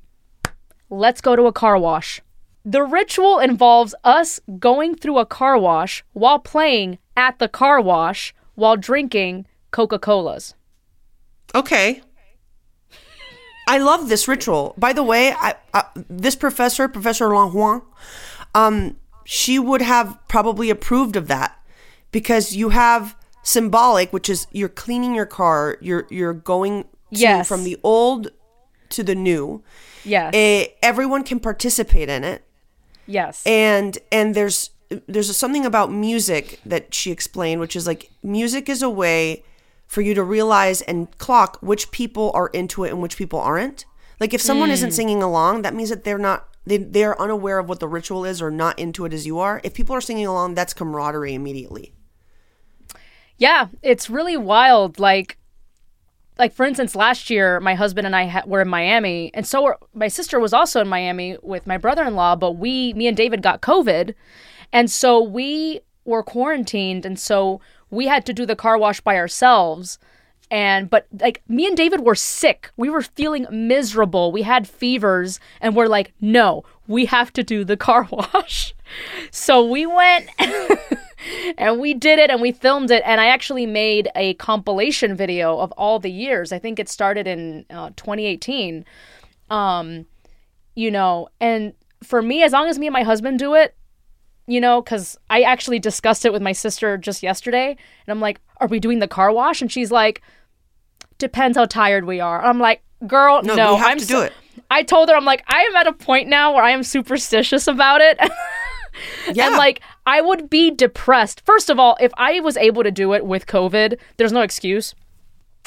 let's 0.90 1.22
go 1.22 1.36
to 1.36 1.44
a 1.44 1.54
car 1.54 1.78
wash. 1.78 2.22
The 2.66 2.84
ritual 2.84 3.40
involves 3.40 3.94
us 4.04 4.40
going 4.58 4.96
through 4.96 5.20
a 5.20 5.26
car 5.26 5.58
wash 5.58 6.04
while 6.14 6.40
playing 6.40 6.98
at 7.16 7.40
the 7.40 7.50
car 7.50 7.82
wash 7.82 8.34
while 8.56 8.78
drinking 8.78 9.46
Coca 9.72 10.00
Colas. 10.00 10.56
Okay. 11.54 12.02
I 13.68 13.78
love 13.78 14.10
this 14.10 14.28
ritual. 14.28 14.74
By 14.78 14.94
the 14.94 15.04
way, 15.04 15.34
I, 15.34 15.56
I, 15.74 15.86
this 16.10 16.36
professor, 16.36 16.88
Professor 16.88 17.28
Langhuan, 17.28 17.82
um, 18.56 18.98
she 19.24 19.60
would 19.60 19.82
have 19.82 20.18
probably 20.28 20.70
approved 20.70 21.16
of 21.16 21.28
that 21.28 21.58
because 22.12 22.56
you 22.56 22.70
have 22.70 23.16
symbolic, 23.44 24.12
which 24.14 24.30
is 24.30 24.48
you're 24.52 24.70
cleaning 24.70 25.14
your 25.16 25.26
car, 25.26 25.78
you're 25.82 26.08
you're 26.10 26.34
going 26.34 26.84
to, 26.84 26.90
Yes. 27.12 27.48
from 27.48 27.64
the 27.64 27.78
old 27.84 28.30
to 28.90 29.04
the 29.04 29.16
new. 29.16 29.64
Yes. 30.04 30.32
Eh, 30.34 30.68
everyone 30.82 31.24
can 31.24 31.40
participate 31.40 32.10
in 32.10 32.24
it, 32.24 32.44
yes. 33.08 33.42
and 33.46 33.98
and 34.12 34.36
there's 34.36 34.72
there's 35.08 35.36
something 35.36 35.66
about 35.66 35.92
music 35.92 36.60
that 36.66 36.94
she 36.94 37.12
explained, 37.12 37.62
which 37.62 37.76
is 37.76 37.88
like 37.88 38.12
music 38.22 38.68
is 38.70 38.82
a 38.82 38.90
way 38.90 39.44
for 39.88 40.02
you 40.02 40.14
to 40.14 40.24
realize 40.24 40.82
and 40.84 41.16
clock 41.18 41.58
which 41.62 41.92
people 41.92 42.32
are 42.34 42.48
into 42.50 42.84
it 42.84 42.90
and 42.90 43.02
which 43.02 43.18
people 43.18 43.40
aren't. 43.40 43.86
Like 44.20 44.34
if 44.34 44.42
someone 44.42 44.70
isn't 44.72 44.92
singing 44.92 45.22
along, 45.24 45.62
that 45.64 45.74
means 45.74 45.90
that 45.90 46.04
they're 46.04 46.18
not 46.18 46.48
they 46.66 46.78
they're 46.78 47.20
unaware 47.20 47.60
of 47.60 47.70
what 47.70 47.80
the 47.80 47.88
ritual 47.88 48.26
is 48.26 48.42
or 48.42 48.52
not 48.52 48.80
into 48.80 49.06
it 49.06 49.14
as 49.14 49.26
you 49.26 49.40
are. 49.40 49.62
If 49.64 49.74
people 49.74 49.96
are 49.96 50.02
singing 50.02 50.28
along, 50.28 50.56
that's 50.56 50.74
camaraderie 50.74 51.34
immediately. 51.34 51.94
Yeah, 53.38 53.68
it's 53.82 54.10
really 54.10 54.38
wild. 54.38 55.00
Like, 55.00 55.38
like 56.38 56.54
for 56.54 56.66
instance, 56.66 56.96
last 56.96 57.30
year 57.30 57.60
my 57.60 57.76
husband 57.76 58.08
and 58.08 58.16
I 58.16 58.28
ha- 58.28 58.44
were 58.46 58.62
in 58.62 58.70
Miami, 58.70 59.32
and 59.34 59.46
so 59.46 59.64
were, 59.64 59.78
my 59.94 60.08
sister 60.08 60.40
was 60.40 60.54
also 60.54 60.82
in 60.82 60.88
Miami 60.88 61.38
with 61.42 61.68
my 61.68 61.78
brother-in-law. 61.78 62.38
But 62.38 62.54
we, 62.54 62.94
me 62.94 63.08
and 63.08 63.18
David, 63.18 63.42
got 63.42 63.62
COVID, 63.62 64.14
and 64.72 64.90
so 64.90 65.22
we 65.22 65.82
were 66.06 66.24
quarantined, 66.24 67.06
and 67.06 67.20
so 67.20 67.60
we 67.90 68.08
had 68.08 68.26
to 68.26 68.34
do 68.34 68.46
the 68.46 68.56
car 68.56 68.78
wash 68.78 69.02
by 69.02 69.18
ourselves. 69.18 70.00
And 70.54 70.88
but 70.88 71.08
like 71.20 71.42
me 71.48 71.66
and 71.66 71.76
David 71.76 72.02
were 72.02 72.14
sick. 72.14 72.70
We 72.78 72.88
were 72.88 73.02
feeling 73.02 73.48
miserable. 73.50 74.32
We 74.32 74.44
had 74.44 74.68
fevers, 74.68 75.40
and 75.60 75.76
we're 75.76 75.88
like, 75.88 76.14
no, 76.22 76.64
we 76.88 77.06
have 77.06 77.34
to 77.34 77.44
do 77.44 77.64
the 77.64 77.76
car 77.76 78.08
wash. 78.12 78.76
So 79.32 79.66
we 79.66 79.88
went 79.88 80.30
and 81.58 81.80
we 81.80 81.96
did 81.96 82.20
it 82.20 82.30
and 82.30 82.40
we 82.40 82.52
filmed 82.52 82.92
it 82.92 83.02
and 83.06 83.22
i 83.22 83.28
actually 83.28 83.66
made 83.66 84.10
a 84.14 84.34
compilation 84.36 85.16
video 85.16 85.58
of 85.58 85.72
all 85.72 85.98
the 85.98 86.12
years 86.12 86.52
i 86.52 86.60
think 86.60 86.80
it 86.80 86.90
started 86.90 87.26
in 87.26 87.66
uh, 87.70 87.90
2018 87.96 88.84
um 89.50 90.06
you 90.76 90.92
know 90.92 91.30
and 91.40 91.74
for 92.04 92.22
me 92.22 92.44
as 92.44 92.52
long 92.52 92.68
as 92.68 92.78
me 92.78 92.88
and 92.88 92.94
my 92.94 93.04
husband 93.04 93.40
do 93.40 93.54
it 93.56 93.74
you 94.48 94.60
know 94.60 94.82
because 94.82 95.18
i 95.30 95.44
actually 95.44 95.80
discussed 95.80 96.26
it 96.26 96.34
with 96.34 96.42
my 96.42 96.52
sister 96.52 96.98
just 96.98 97.24
yesterday 97.24 97.70
and 97.70 98.12
i'm 98.12 98.20
like 98.20 98.42
are 98.58 98.68
we 98.68 98.80
doing 98.80 99.00
the 99.00 99.08
car 99.08 99.32
wash 99.32 99.62
and 99.62 99.72
she's 99.72 99.92
like 99.92 100.22
depends 101.24 101.58
how 101.58 101.66
tired 101.66 102.06
we 102.06 102.20
are 102.20 102.40
i'm 102.44 102.60
like 102.60 102.82
girl 103.08 103.42
No, 103.44 103.56
no, 103.56 103.74
we 103.76 103.80
have 103.80 103.92
i'm 103.92 104.00
to 104.00 104.06
do 104.06 104.22
it. 104.22 104.34
i 104.70 104.84
told 104.84 105.10
her 105.10 105.16
i'm 105.16 105.26
like 105.26 105.44
i 105.48 105.62
am 105.64 105.76
at 105.76 105.88
a 105.88 105.94
point 105.94 106.28
now 106.28 106.54
where 106.54 106.64
i 106.64 106.72
am 106.72 106.84
superstitious 106.84 107.68
about 107.68 108.02
it 108.02 108.20
Yeah. 109.34 109.48
and 109.48 109.56
like 109.58 109.82
I 110.06 110.22
would 110.22 110.50
be 110.52 110.70
depressed. 110.70 111.42
First 111.46 111.72
of 111.72 111.80
all, 111.80 111.98
if 112.00 112.12
I 112.16 112.40
was 112.42 112.58
able 112.58 112.84
to 112.84 112.92
do 112.92 113.14
it 113.14 113.26
with 113.26 113.48
COVID, 113.48 113.98
there's 114.18 114.32
no 114.32 114.42
excuse. 114.42 114.94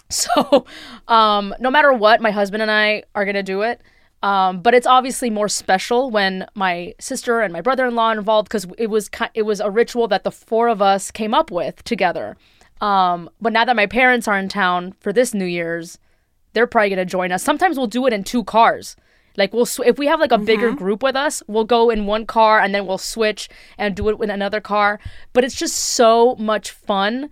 So, 0.09 0.65
um, 1.09 1.53
no 1.59 1.69
matter 1.69 1.93
what, 1.93 2.21
my 2.21 2.31
husband 2.31 2.63
and 2.63 2.71
I 2.71 3.03
are 3.17 3.25
gonna 3.25 3.43
do 3.43 3.63
it. 3.63 3.81
Um, 4.23 4.61
but 4.63 4.75
it's 4.75 4.87
obviously 4.87 5.29
more 5.31 5.49
special 5.49 6.11
when 6.11 6.47
my 6.55 6.95
sister 7.01 7.41
and 7.41 7.53
my 7.53 7.61
brother-in-law 7.61 8.11
are 8.11 8.19
involved 8.19 8.47
because 8.49 8.67
it 8.79 8.87
was 8.89 9.11
it 9.35 9.43
was 9.43 9.59
a 9.61 9.71
ritual 9.71 10.07
that 10.09 10.23
the 10.23 10.31
four 10.31 10.69
of 10.69 10.81
us 10.81 11.11
came 11.11 11.35
up 11.35 11.51
with 11.51 11.83
together. 11.83 12.37
Um, 12.81 13.31
but 13.41 13.53
now 13.53 13.65
that 13.65 13.77
my 13.77 13.87
parents 13.87 14.29
are 14.29 14.39
in 14.39 14.49
town 14.49 14.95
for 15.01 15.13
this 15.13 15.33
New 15.33 15.47
Year's, 15.47 15.99
they're 16.53 16.67
probably 16.67 16.91
gonna 16.91 17.05
join 17.05 17.33
us. 17.33 17.43
Sometimes 17.43 17.77
we'll 17.77 17.87
do 17.87 18.07
it 18.07 18.13
in 18.13 18.25
two 18.25 18.45
cars. 18.45 18.97
Like 19.37 19.53
we'll 19.53 19.67
sw- 19.67 19.81
if 19.85 19.99
we 19.99 20.07
have 20.07 20.21
like 20.21 20.33
a 20.33 20.39
bigger 20.39 20.73
group 20.73 21.03
with 21.03 21.17
us, 21.17 21.43
we'll 21.47 21.65
go 21.65 21.91
in 21.91 22.07
one 22.07 22.27
car 22.27 22.59
and 22.61 22.75
then 22.75 22.87
we'll 22.87 22.99
switch 22.99 23.49
and 23.79 23.95
do 23.95 24.09
it 24.09 24.21
in 24.21 24.31
another 24.31 24.61
car. 24.61 24.99
But 25.33 25.45
it's 25.45 25.55
just 25.55 25.77
so 25.77 26.37
much 26.37 26.71
fun, 26.71 27.29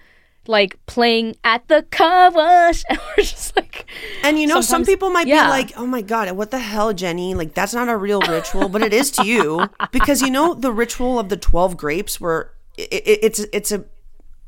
like 0.46 0.78
playing 0.86 1.36
at 1.44 1.66
the 1.68 1.86
car 1.90 2.30
wash, 2.30 2.84
and 2.90 2.98
we're 2.98 3.24
just 3.24 3.56
like, 3.56 3.86
And 4.22 4.38
you 4.38 4.46
know, 4.46 4.60
some 4.60 4.84
people 4.84 5.10
might 5.10 5.26
yeah. 5.26 5.44
be 5.44 5.50
like, 5.50 5.72
"Oh 5.76 5.86
my 5.86 6.02
god, 6.02 6.30
what 6.32 6.50
the 6.50 6.58
hell, 6.58 6.92
Jenny? 6.92 7.34
Like 7.34 7.54
that's 7.54 7.74
not 7.74 7.88
a 7.88 7.96
real 7.96 8.20
ritual," 8.20 8.68
but 8.68 8.82
it 8.82 8.92
is 8.92 9.10
to 9.12 9.26
you 9.26 9.68
because 9.92 10.20
you 10.20 10.30
know 10.30 10.54
the 10.54 10.72
ritual 10.72 11.18
of 11.18 11.30
the 11.30 11.36
twelve 11.36 11.76
grapes, 11.76 12.20
where 12.20 12.50
it, 12.76 12.92
it, 12.92 13.18
it's 13.22 13.38
it's 13.52 13.72
a 13.72 13.84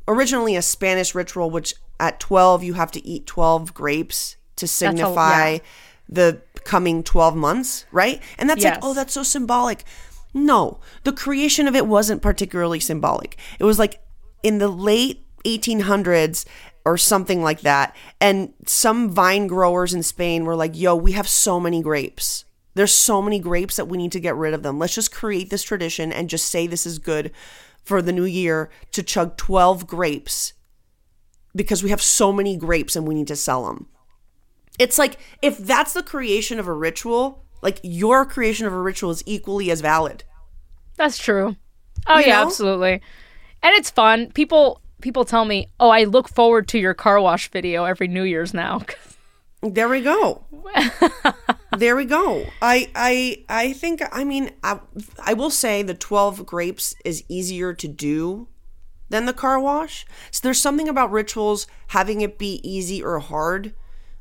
originally 0.07 0.55
a 0.55 0.61
Spanish 0.61 1.13
ritual, 1.13 1.49
which 1.49 1.73
at 1.99 2.19
twelve 2.19 2.63
you 2.63 2.73
have 2.73 2.91
to 2.91 3.05
eat 3.05 3.25
twelve 3.25 3.73
grapes 3.73 4.35
to 4.55 4.67
signify 4.67 5.49
yeah. 5.49 5.59
the 6.09 6.41
coming 6.63 7.03
twelve 7.03 7.35
months, 7.35 7.85
right? 7.91 8.21
And 8.37 8.49
that's 8.49 8.63
like, 8.63 8.79
oh, 8.81 8.93
that's 8.93 9.13
so 9.13 9.23
symbolic. 9.23 9.83
No, 10.33 10.79
the 11.03 11.13
creation 11.13 11.67
of 11.67 11.75
it 11.75 11.87
wasn't 11.87 12.21
particularly 12.21 12.79
symbolic. 12.79 13.37
It 13.59 13.63
was 13.63 13.79
like 13.79 14.01
in 14.43 14.59
the 14.59 14.67
late 14.67 15.25
1800s 15.45 16.45
or 16.85 16.97
something 16.97 17.41
like 17.41 17.61
that. 17.61 17.95
And 18.21 18.53
some 18.65 19.09
vine 19.09 19.47
growers 19.47 19.93
in 19.93 20.03
Spain 20.03 20.45
were 20.45 20.55
like, 20.55 20.77
yo, 20.77 20.95
we 20.95 21.13
have 21.13 21.27
so 21.27 21.59
many 21.59 21.81
grapes. 21.81 22.45
There's 22.75 22.93
so 22.93 23.21
many 23.21 23.39
grapes 23.39 23.77
that 23.77 23.87
we 23.87 23.97
need 23.97 24.11
to 24.11 24.19
get 24.19 24.35
rid 24.35 24.53
of 24.53 24.63
them. 24.63 24.77
Let's 24.77 24.95
just 24.95 25.11
create 25.11 25.49
this 25.49 25.63
tradition 25.63 26.13
and 26.13 26.29
just 26.29 26.47
say 26.47 26.67
this 26.67 26.85
is 26.85 26.99
good 26.99 27.31
for 27.87 28.01
the 28.01 28.11
new 28.11 28.25
year 28.25 28.69
to 28.91 29.01
chug 29.01 29.37
12 29.37 29.87
grapes 29.87 30.51
because 31.55 31.81
we 31.81 31.89
have 31.89 32.01
so 32.01 32.33
many 32.33 32.57
grapes 32.57 32.95
and 32.97 33.07
we 33.07 33.15
need 33.15 33.27
to 33.27 33.35
sell 33.35 33.65
them. 33.65 33.87
It's 34.77 34.99
like 34.99 35.17
if 35.41 35.57
that's 35.57 35.93
the 35.93 36.03
creation 36.03 36.59
of 36.59 36.67
a 36.67 36.73
ritual, 36.73 37.45
like 37.61 37.79
your 37.83 38.25
creation 38.25 38.67
of 38.67 38.73
a 38.73 38.81
ritual 38.81 39.09
is 39.11 39.23
equally 39.25 39.71
as 39.71 39.79
valid. 39.79 40.25
that's 40.97 41.17
true. 41.17 41.55
Oh 42.07 42.19
You 42.19 42.25
yeah, 42.27 42.41
know? 42.41 42.47
absolutely. 42.47 43.01
And 43.63 43.73
it's 43.75 43.89
fun. 43.89 44.31
People 44.33 44.81
people 45.01 45.23
tell 45.23 45.45
me, 45.45 45.69
oh, 45.79 45.89
I 45.89 46.03
look 46.03 46.27
forward 46.27 46.67
to 46.69 46.77
your 46.79 46.93
car 46.93 47.21
wash 47.21 47.49
video 47.51 47.85
every 47.85 48.07
New 48.09 48.23
Year's 48.23 48.53
now. 48.53 48.81
There 49.63 49.89
we 49.89 50.01
go. 50.01 50.43
there 51.77 51.95
we 51.95 52.05
go. 52.05 52.45
I 52.61 52.89
I 52.95 53.45
I 53.49 53.73
think 53.73 54.01
I 54.11 54.23
mean 54.23 54.51
I 54.63 54.79
I 55.23 55.33
will 55.33 55.49
say 55.49 55.81
the 55.81 55.93
12 55.93 56.45
grapes 56.45 56.95
is 57.05 57.23
easier 57.29 57.73
to 57.73 57.87
do 57.87 58.47
than 59.09 59.25
the 59.25 59.33
car 59.33 59.59
wash. 59.59 60.05
So 60.31 60.41
there's 60.43 60.61
something 60.61 60.89
about 60.89 61.11
rituals 61.11 61.67
having 61.87 62.21
it 62.21 62.37
be 62.37 62.59
easy 62.63 63.01
or 63.03 63.19
hard 63.19 63.73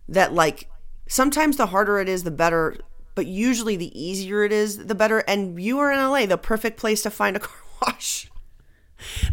that 0.08 0.32
like 0.32 0.70
sometimes 1.08 1.56
the 1.56 1.66
harder 1.66 1.98
it 1.98 2.08
is 2.08 2.22
the 2.22 2.30
better, 2.30 2.76
but 3.14 3.26
usually 3.26 3.76
the 3.76 4.00
easier 4.00 4.44
it 4.44 4.52
is 4.52 4.86
the 4.86 4.94
better 4.94 5.18
and 5.20 5.60
you 5.60 5.78
are 5.78 5.90
in 5.90 5.98
LA, 5.98 6.26
the 6.26 6.38
perfect 6.38 6.78
place 6.78 7.02
to 7.02 7.10
find 7.10 7.36
a 7.36 7.40
car 7.40 7.56
wash. 7.82 8.30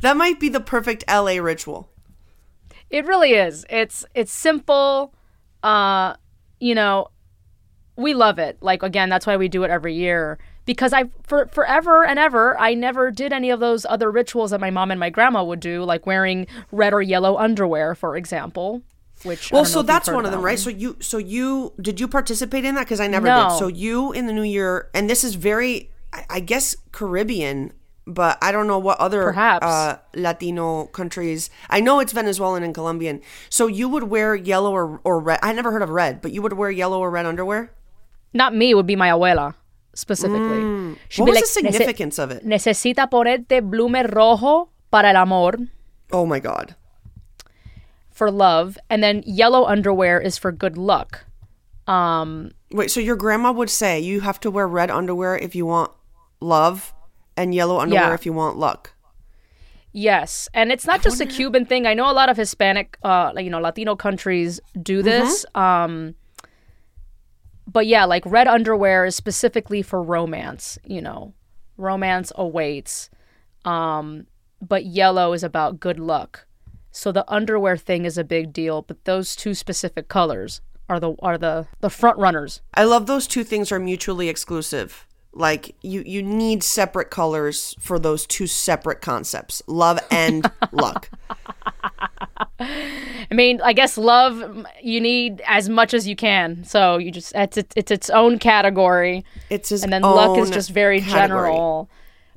That 0.01 0.17
might 0.17 0.39
be 0.39 0.49
the 0.49 0.59
perfect 0.59 1.03
LA 1.07 1.37
ritual. 1.37 1.89
It 2.89 3.05
really 3.05 3.33
is. 3.33 3.65
It's 3.69 4.05
it's 4.13 4.31
simple. 4.31 5.13
Uh, 5.63 6.15
you 6.59 6.75
know, 6.75 7.07
we 7.95 8.13
love 8.13 8.39
it. 8.39 8.57
Like 8.61 8.83
again, 8.83 9.09
that's 9.09 9.25
why 9.27 9.37
we 9.37 9.47
do 9.47 9.63
it 9.63 9.71
every 9.71 9.93
year. 9.93 10.37
Because 10.65 10.93
I 10.93 11.05
for 11.23 11.47
forever 11.47 12.05
and 12.05 12.17
ever 12.17 12.57
I 12.57 12.73
never 12.73 13.11
did 13.11 13.33
any 13.33 13.49
of 13.49 13.59
those 13.59 13.85
other 13.89 14.09
rituals 14.09 14.51
that 14.51 14.61
my 14.61 14.69
mom 14.71 14.91
and 14.91 14.99
my 14.99 15.09
grandma 15.09 15.43
would 15.43 15.59
do, 15.59 15.83
like 15.83 16.05
wearing 16.05 16.47
red 16.71 16.93
or 16.93 17.01
yellow 17.01 17.37
underwear, 17.37 17.95
for 17.95 18.15
example. 18.15 18.81
Which 19.23 19.51
Well, 19.51 19.65
so 19.65 19.81
that's 19.83 20.09
one 20.09 20.25
of 20.25 20.31
them, 20.31 20.41
right? 20.41 20.59
So 20.59 20.69
you, 20.69 20.97
so 20.99 21.17
you, 21.17 21.71
did 21.79 21.99
you 22.01 22.09
participate 22.09 22.65
in 22.65 22.75
that? 22.75 22.83
Because 22.83 22.99
I 22.99 23.07
never 23.07 23.27
No. 23.27 23.47
did. 23.49 23.57
So 23.57 23.67
you 23.67 24.11
in 24.11 24.27
the 24.27 24.33
new 24.33 24.43
year, 24.43 24.89
and 24.93 25.09
this 25.09 25.23
is 25.23 25.35
very, 25.35 25.91
I, 26.11 26.25
I 26.29 26.39
guess 26.41 26.75
Caribbean, 26.91 27.71
but 28.05 28.37
I 28.41 28.51
don't 28.51 28.67
know 28.67 28.79
what 28.79 28.99
other 28.99 29.23
Perhaps. 29.23 29.65
uh, 29.65 29.99
Latino 30.13 30.85
countries. 30.87 31.49
I 31.69 31.79
know 31.79 32.01
it's 32.01 32.11
Venezuelan 32.11 32.63
and 32.63 32.73
Colombian. 32.73 33.21
So 33.49 33.67
you 33.67 33.87
would 33.87 34.03
wear 34.05 34.35
yellow 34.35 34.73
or 34.73 34.99
or 35.05 35.19
red. 35.19 35.39
I 35.41 35.53
never 35.53 35.71
heard 35.71 35.81
of 35.83 35.89
red, 35.89 36.21
but 36.21 36.33
you 36.33 36.41
would 36.41 36.53
wear 36.53 36.69
yellow 36.69 36.99
or 36.99 37.09
red 37.09 37.25
underwear. 37.25 37.71
Not 38.33 38.55
me, 38.55 38.71
it 38.71 38.75
would 38.75 38.87
be 38.87 38.95
my 38.95 39.09
abuela 39.09 39.53
specifically. 39.93 40.97
She'd 41.09 41.21
What 41.21 41.29
was 41.29 41.35
like, 41.35 41.43
the 41.43 41.49
significance 41.49 42.17
of 42.19 42.31
it? 42.31 42.45
Necesita 42.45 43.09
ponerte 43.09 43.61
blume 43.61 44.03
rojo 44.09 44.69
para 44.91 45.09
el 45.09 45.17
amor. 45.17 45.53
Oh 46.11 46.25
my 46.25 46.39
god. 46.39 46.75
for 48.11 48.29
love, 48.29 48.77
and 48.91 49.01
then 49.01 49.23
yellow 49.25 49.65
underwear 49.65 50.21
is 50.21 50.37
for 50.37 50.51
good 50.51 50.77
luck. 50.77 51.25
Um, 51.87 52.51
Wait, 52.71 52.91
so 52.91 52.99
your 52.99 53.15
grandma 53.15 53.51
would 53.51 53.71
say 53.71 53.99
you 53.99 54.21
have 54.21 54.39
to 54.41 54.51
wear 54.51 54.67
red 54.67 54.91
underwear 54.91 55.35
if 55.35 55.55
you 55.55 55.65
want 55.65 55.89
love, 56.39 56.93
and 57.35 57.55
yellow 57.55 57.79
underwear 57.79 58.09
Yeah. 58.09 58.13
if 58.13 58.23
you 58.25 58.31
want 58.31 58.57
luck. 58.57 58.93
Yes, 59.91 60.47
and 60.53 60.71
it's 60.71 60.85
not 60.85 61.01
just 61.01 61.21
a 61.21 61.25
Cuban 61.25 61.65
thing. 61.65 61.85
I 61.87 61.93
know 61.95 62.09
a 62.09 62.13
lot 62.13 62.29
of 62.29 62.37
Hispanic, 62.37 62.97
uh, 63.03 63.31
you 63.37 63.49
know, 63.49 63.59
Latino 63.59 63.95
countries 63.95 64.59
do 64.81 65.01
this. 65.01 65.45
Um, 65.55 66.13
but 67.67 67.87
yeah, 67.87 68.05
like 68.05 68.25
red 68.25 68.47
underwear 68.47 69.05
is 69.05 69.15
specifically 69.15 69.81
for 69.81 70.01
romance. 70.01 70.77
You 70.85 71.01
know, 71.01 71.33
romance 71.77 72.31
awaits. 72.35 73.09
Um, 73.65 74.27
but 74.61 74.85
yellow 74.85 75.33
is 75.33 75.43
about 75.43 75.79
good 75.79 75.99
luck. 75.99 76.45
So 76.91 77.11
the 77.11 77.29
underwear 77.31 77.75
thing 77.77 78.05
is 78.05 78.17
a 78.17 78.23
big 78.23 78.53
deal. 78.53 78.81
But 78.81 79.05
those 79.05 79.35
two 79.35 79.53
specific 79.53 80.07
colors 80.07 80.61
are 80.89 80.99
the 80.99 81.15
are 81.21 81.37
the 81.37 81.67
the 81.81 81.89
front 81.89 82.17
runners. 82.17 82.61
I 82.73 82.83
love 82.83 83.07
those 83.07 83.27
two 83.27 83.43
things 83.43 83.71
are 83.71 83.79
mutually 83.79 84.29
exclusive. 84.29 85.07
Like 85.33 85.75
you 85.81 86.03
you 86.05 86.21
need 86.21 86.63
separate 86.63 87.09
colors 87.09 87.75
for 87.79 87.97
those 87.97 88.27
two 88.27 88.47
separate 88.47 89.01
concepts. 89.01 89.63
Love 89.67 89.99
and 90.11 90.49
luck. 90.71 91.09
I 92.59 93.27
mean, 93.31 93.61
I 93.61 93.73
guess 93.73 93.97
love 93.97 94.65
you 94.81 95.01
need 95.01 95.41
as 95.47 95.69
much 95.69 95.93
as 95.93 96.07
you 96.07 96.15
can. 96.15 96.63
So 96.63 96.97
you 96.97 97.11
just 97.11 97.33
it's 97.35 97.57
it's, 97.57 97.73
it's 97.75 97.91
its 97.91 98.09
own 98.09 98.39
category. 98.39 99.25
It's 99.49 99.69
his 99.69 99.83
and 99.83 99.91
then 99.91 100.01
luck 100.01 100.37
is 100.37 100.49
just 100.49 100.71
very 100.71 100.99
category. 100.99 101.21
general. 101.27 101.89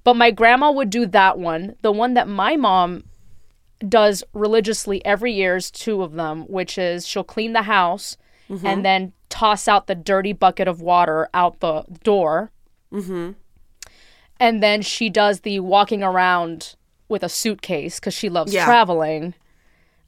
But 0.04 0.14
my 0.14 0.30
grandma 0.30 0.70
would 0.70 0.90
do 0.90 1.06
that 1.06 1.38
one. 1.38 1.76
The 1.82 1.92
one 1.92 2.14
that 2.14 2.28
my 2.28 2.56
mom 2.56 3.04
does 3.88 4.24
religiously 4.32 5.04
every 5.04 5.32
year 5.32 5.56
is 5.56 5.70
two 5.70 6.02
of 6.02 6.12
them, 6.12 6.42
which 6.44 6.78
is 6.78 7.06
she'll 7.06 7.24
clean 7.24 7.52
the 7.52 7.62
house 7.62 8.16
Mm-hmm. 8.48 8.64
and 8.64 8.84
then 8.84 9.12
toss 9.28 9.66
out 9.66 9.88
the 9.88 9.96
dirty 9.96 10.32
bucket 10.32 10.68
of 10.68 10.80
water 10.80 11.28
out 11.34 11.58
the 11.58 11.82
door. 12.04 12.52
Mm-hmm. 12.92 13.32
And 14.38 14.62
then 14.62 14.82
she 14.82 15.10
does 15.10 15.40
the 15.40 15.58
walking 15.58 16.04
around 16.04 16.75
with 17.08 17.22
a 17.22 17.28
suitcase 17.28 17.98
because 18.00 18.14
she 18.14 18.28
loves 18.28 18.52
Yeah. 18.52 18.64
traveling. 18.64 19.34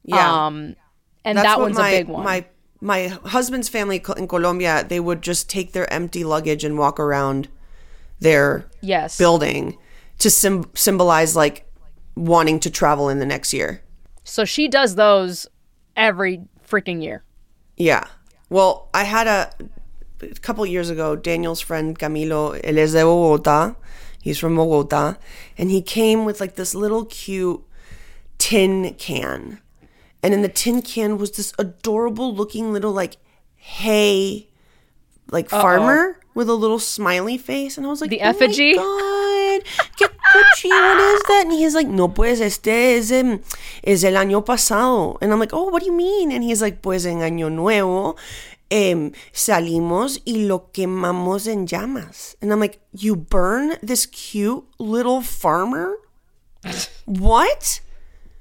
Yeah. 0.03 0.45
Um, 0.47 0.75
and 1.23 1.37
That's 1.37 1.47
that 1.47 1.59
one's 1.59 1.77
my, 1.77 1.89
a 1.89 1.99
big 1.99 2.07
one. 2.07 2.23
My 2.23 2.45
my 2.81 3.07
husband's 3.25 3.67
family 3.67 4.01
in 4.15 4.27
Colombia, 4.27 4.85
they 4.87 4.99
would 5.01 5.21
just 5.21 5.49
take 5.49 5.73
their 5.73 5.91
empty 5.91 6.23
luggage 6.23 6.63
and 6.63 6.77
walk 6.77 6.97
around 6.99 7.49
their 8.21 8.69
yes. 8.81 9.17
building 9.17 9.77
to 10.19 10.29
sim- 10.29 10.69
symbolize 10.75 11.35
like 11.35 11.65
wanting 12.15 12.59
to 12.61 12.69
travel 12.69 13.09
in 13.09 13.19
the 13.19 13.25
next 13.25 13.53
year. 13.53 13.81
So 14.23 14.45
she 14.45 14.67
does 14.69 14.95
those 14.95 15.47
every 15.97 16.41
freaking 16.65 17.03
year. 17.03 17.23
Yeah. 17.75 18.05
Well, 18.49 18.89
I 18.93 19.03
had 19.03 19.27
a, 19.27 19.51
a 20.21 20.27
couple 20.39 20.65
years 20.65 20.89
ago, 20.89 21.15
Daniel's 21.15 21.61
friend 21.61 21.97
Camilo, 21.97 22.59
él 22.63 22.77
es 22.77 22.93
de 22.93 23.01
Bogotá. 23.01 23.75
He's 24.21 24.37
from 24.37 24.55
Bogotá. 24.55 25.17
And 25.57 25.71
he 25.71 25.81
came 25.81 26.25
with 26.25 26.39
like 26.39 26.55
this 26.55 26.75
little 26.75 27.05
cute 27.05 27.61
tin 28.37 28.93
can. 28.95 29.59
And 30.21 30.33
in 30.33 30.41
the 30.41 30.49
tin 30.49 30.81
can 30.81 31.17
was 31.17 31.31
this 31.31 31.53
adorable 31.57 32.33
looking 32.33 32.73
little 32.73 32.91
like 32.91 33.17
hay 33.55 34.47
like 35.31 35.49
farmer 35.49 36.19
with 36.33 36.49
a 36.49 36.53
little 36.53 36.79
smiley 36.79 37.37
face. 37.37 37.77
And 37.77 37.85
I 37.85 37.89
was 37.89 38.01
like, 38.01 38.09
The 38.09 38.21
"Oh 38.21 38.25
my 38.25 38.29
effigy? 38.29 38.75
God, 38.75 39.61
qué 39.97 40.07
cuchi, 40.07 40.69
what 40.69 40.99
is 40.99 41.21
that? 41.27 41.43
And 41.45 41.53
he's 41.53 41.75
like, 41.75 41.87
no, 41.87 42.07
pues 42.07 42.39
este 42.41 42.67
es, 42.67 43.11
em, 43.11 43.41
es 43.83 44.03
el 44.03 44.13
año 44.13 44.45
pasado. 44.45 45.17
And 45.21 45.31
I'm 45.31 45.39
like, 45.39 45.53
oh, 45.53 45.69
what 45.69 45.81
do 45.81 45.85
you 45.85 45.93
mean? 45.93 46.31
And 46.31 46.43
he's 46.43 46.61
like, 46.61 46.81
pues 46.81 47.05
en 47.05 47.19
año 47.19 47.51
nuevo 47.51 48.15
em, 48.69 49.11
salimos 49.31 50.21
y 50.25 50.45
lo 50.45 50.71
quemamos 50.71 51.47
en 51.47 51.67
llamas. 51.67 52.37
And 52.41 52.51
I'm 52.51 52.59
like, 52.59 52.79
you 52.93 53.15
burn 53.15 53.77
this 53.81 54.05
cute 54.05 54.65
little 54.77 55.21
farmer? 55.21 55.95
What? 57.05 57.81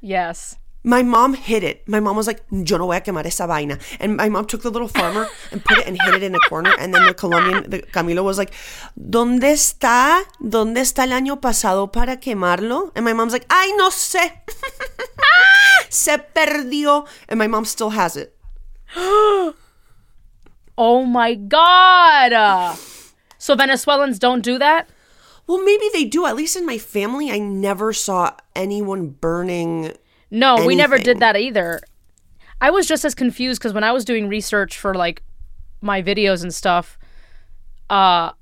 Yes. 0.01 0.57
My 0.85 1.03
mom 1.03 1.35
hid 1.35 1.65
it. 1.65 1.87
My 1.89 2.01
mom 2.01 2.17
was 2.17 2.27
like, 2.27 2.43
yo 2.51 2.79
no 2.79 2.87
voy 2.87 2.97
a 2.97 3.01
quemar 3.01 3.27
esa 3.27 3.47
vaina. 3.47 3.79
And 4.01 4.17
my 4.17 4.29
mom 4.29 4.47
took 4.47 4.63
the 4.63 4.71
little 4.71 4.89
farmer 4.89 5.29
and 5.51 5.63
put 5.63 5.79
it 5.79 5.87
and 5.87 6.01
hid 6.01 6.15
it 6.15 6.23
in 6.23 6.35
a 6.35 6.39
corner. 6.49 6.73
And 6.79 6.95
then 6.95 7.05
the 7.05 7.15
Colombian, 7.15 7.69
the 7.69 7.83
Camilo 7.83 8.23
was 8.23 8.39
like, 8.39 8.53
¿Dónde 8.97 9.51
está? 9.53 10.23
¿Dónde 10.41 10.81
está 10.81 11.05
el 11.05 11.13
año 11.13 11.41
pasado 11.41 11.93
para 11.93 12.19
quemarlo? 12.19 12.93
And 12.95 13.05
my 13.05 13.13
mom's 13.13 13.33
like, 13.33 13.47
ay, 13.51 13.73
no 13.77 13.91
sé. 13.91 14.33
Se 15.91 16.17
perdió. 16.19 17.07
And 17.29 17.39
my 17.39 17.49
mom 17.49 17.65
still 17.65 17.91
has 17.91 18.17
it. 18.17 18.35
Oh 20.81 21.05
my 21.05 21.35
God. 21.35 22.79
So 23.37 23.57
Venezuelans 23.57 24.21
don't 24.21 24.43
do 24.43 24.59
that? 24.61 24.89
Well, 25.49 25.65
maybe 25.65 25.87
they 25.93 26.05
do. 26.05 26.25
At 26.25 26.37
least 26.37 26.57
in 26.57 26.65
my 26.65 26.79
family, 26.79 27.33
I 27.33 27.39
never 27.39 27.93
saw 27.93 28.37
anyone 28.55 29.09
burning. 29.09 29.95
No, 30.31 30.65
we 30.65 30.77
never 30.77 30.99
did 30.99 31.19
that 31.19 31.37
either. 31.37 31.81
I 32.61 32.71
was 32.71 32.87
just 32.87 33.05
as 33.05 33.15
confused 33.15 33.61
because 33.61 33.73
when 33.73 33.83
I 33.83 33.91
was 33.91 34.05
doing 34.05 34.29
research 34.29 34.79
for 34.79 34.95
like 34.95 35.25
my 35.81 36.01
videos 36.01 36.43
and 36.43 36.55
stuff, 36.55 36.97
uh, 37.91 38.33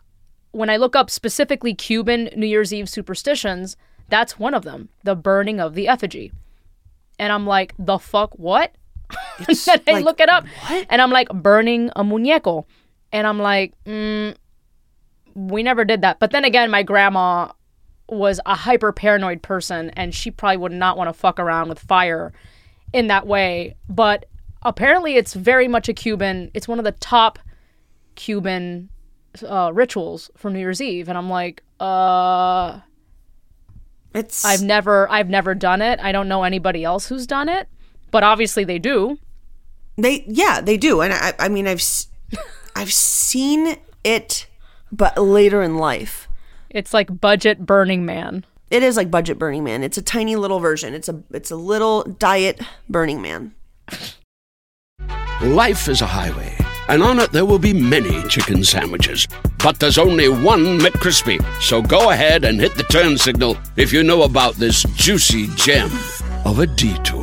when 0.51 0.69
I 0.69 0.77
look 0.77 0.95
up 0.95 1.11
specifically 1.11 1.75
Cuban 1.75 2.31
New 2.37 2.47
Year's 2.47 2.73
Eve 2.73 2.89
superstitions, 2.89 3.79
that's 4.09 4.39
one 4.39 4.53
of 4.53 4.65
them 4.65 4.91
the 5.05 5.15
burning 5.15 5.59
of 5.59 5.75
the 5.75 5.89
effigy. 5.89 6.33
And 7.19 7.33
I'm 7.33 7.47
like, 7.47 7.73
the 7.79 7.99
fuck, 7.99 8.39
what? 8.39 8.75
and 9.49 9.57
then 9.57 9.81
I 9.87 9.93
like, 9.93 10.05
look 10.05 10.21
it 10.21 10.29
up 10.29 10.45
and 10.91 11.01
I'm 11.01 11.11
like, 11.11 11.29
burning 11.29 11.91
a 11.97 12.03
muñeco. 12.03 12.65
And 13.13 13.27
I'm 13.27 13.39
like, 13.39 13.73
mm, 13.85 14.35
we 15.35 15.63
never 15.63 15.85
did 15.85 16.03
that. 16.03 16.19
But 16.19 16.31
then 16.31 16.45
again, 16.45 16.71
my 16.71 16.83
grandma 16.83 17.53
was 18.09 18.41
a 18.47 18.55
hyper 18.55 18.93
paranoid 18.93 19.43
person 19.43 19.91
and 19.91 20.15
she 20.15 20.31
probably 20.31 20.57
would 20.59 20.73
not 20.73 20.97
want 20.97 21.09
to 21.09 21.13
fuck 21.13 21.39
around 21.39 21.69
with 21.69 21.79
fire 21.79 22.33
in 22.93 23.09
that 23.09 23.27
way. 23.27 23.77
But 23.89 24.27
apparently, 24.63 25.17
it's 25.17 25.35
very 25.35 25.69
much 25.69 25.89
a 25.89 25.93
Cuban, 25.93 26.51
it's 26.55 26.69
one 26.69 26.79
of 26.79 26.85
the 26.85 26.93
top 26.93 27.39
Cuban 28.15 28.89
uh, 29.47 29.71
rituals 29.75 30.31
for 30.37 30.51
New 30.51 30.59
Year's 30.59 30.81
Eve. 30.81 31.09
And 31.09 31.19
I'm 31.19 31.29
like, 31.29 31.63
uh, 31.81 32.81
It's. 34.15 34.45
I've 34.45 34.63
never, 34.63 35.11
I've 35.11 35.29
never 35.29 35.55
done 35.55 35.83
it. 35.83 36.01
I 36.01 36.13
don't 36.13 36.29
know 36.29 36.43
anybody 36.43 36.85
else 36.85 37.07
who's 37.07 37.27
done 37.27 37.49
it, 37.49 37.69
but 38.17 38.23
obviously 38.25 38.65
they 38.65 38.79
do. 38.79 39.19
They 39.99 40.25
yeah, 40.27 40.63
they 40.63 40.79
do, 40.79 41.03
and 41.03 41.13
I 41.13 41.35
I 41.39 41.49
mean 41.51 41.67
I've 41.69 41.81
s- 41.85 42.09
I've 42.81 42.91
seen 42.93 43.77
it, 44.05 44.47
but 44.91 45.19
later 45.19 45.61
in 45.63 45.77
life, 45.77 46.29
It's 46.71 46.95
like 46.95 47.21
budget 47.21 47.67
Burning 47.67 48.07
Man. 48.07 48.45
it 48.71 48.83
is 48.83 48.97
like 48.97 49.11
budget 49.11 49.39
Burning 49.39 49.65
Man. 49.65 49.83
It's 49.85 49.99
a 49.99 50.03
tiny 50.17 50.35
little 50.37 50.61
version. 50.61 50.95
It's 50.95 51.11
a 51.11 51.17
it's 51.31 51.51
a 51.51 51.57
little 51.73 52.05
diet 52.05 52.61
Burning 52.89 53.21
Man. 53.21 53.53
Life 55.43 55.89
is 55.89 56.01
a 56.01 56.07
highway, 56.07 56.57
and 56.89 57.03
on 57.03 57.19
it 57.19 57.31
there 57.33 57.45
will 57.45 57.59
be 57.71 57.75
many 57.75 58.23
chicken 58.29 58.65
sandwiches. 58.65 59.29
But 59.63 59.79
there's 59.81 59.99
only 59.99 60.29
one 60.29 60.79
McCrispy. 60.79 61.39
So 61.61 61.83
go 61.83 62.11
ahead 62.11 62.45
and 62.45 62.61
hit 62.61 62.75
the 62.77 62.85
turn 62.85 63.19
signal 63.19 63.57
if 63.77 63.93
you 63.93 64.03
know 64.03 64.23
about 64.23 64.55
this 64.55 64.83
juicy 65.05 65.49
gem 65.57 65.91
of 66.45 66.59
a 66.61 66.67
detour. 66.67 67.16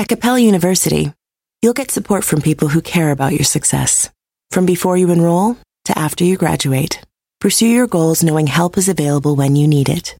At 0.00 0.08
Capella 0.08 0.40
University, 0.40 1.12
you'll 1.60 1.74
get 1.74 1.90
support 1.90 2.24
from 2.24 2.40
people 2.40 2.68
who 2.68 2.80
care 2.80 3.10
about 3.10 3.34
your 3.34 3.44
success. 3.44 4.08
From 4.50 4.64
before 4.64 4.96
you 4.96 5.10
enroll 5.10 5.58
to 5.84 5.98
after 5.98 6.24
you 6.24 6.38
graduate, 6.38 7.02
pursue 7.38 7.66
your 7.66 7.86
goals 7.86 8.24
knowing 8.24 8.46
help 8.46 8.78
is 8.78 8.88
available 8.88 9.36
when 9.36 9.56
you 9.56 9.68
need 9.68 9.90
it. 9.90 10.16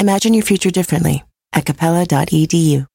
Imagine 0.00 0.32
your 0.32 0.44
future 0.44 0.70
differently 0.70 1.24
at 1.52 1.66
capella.edu. 1.66 2.86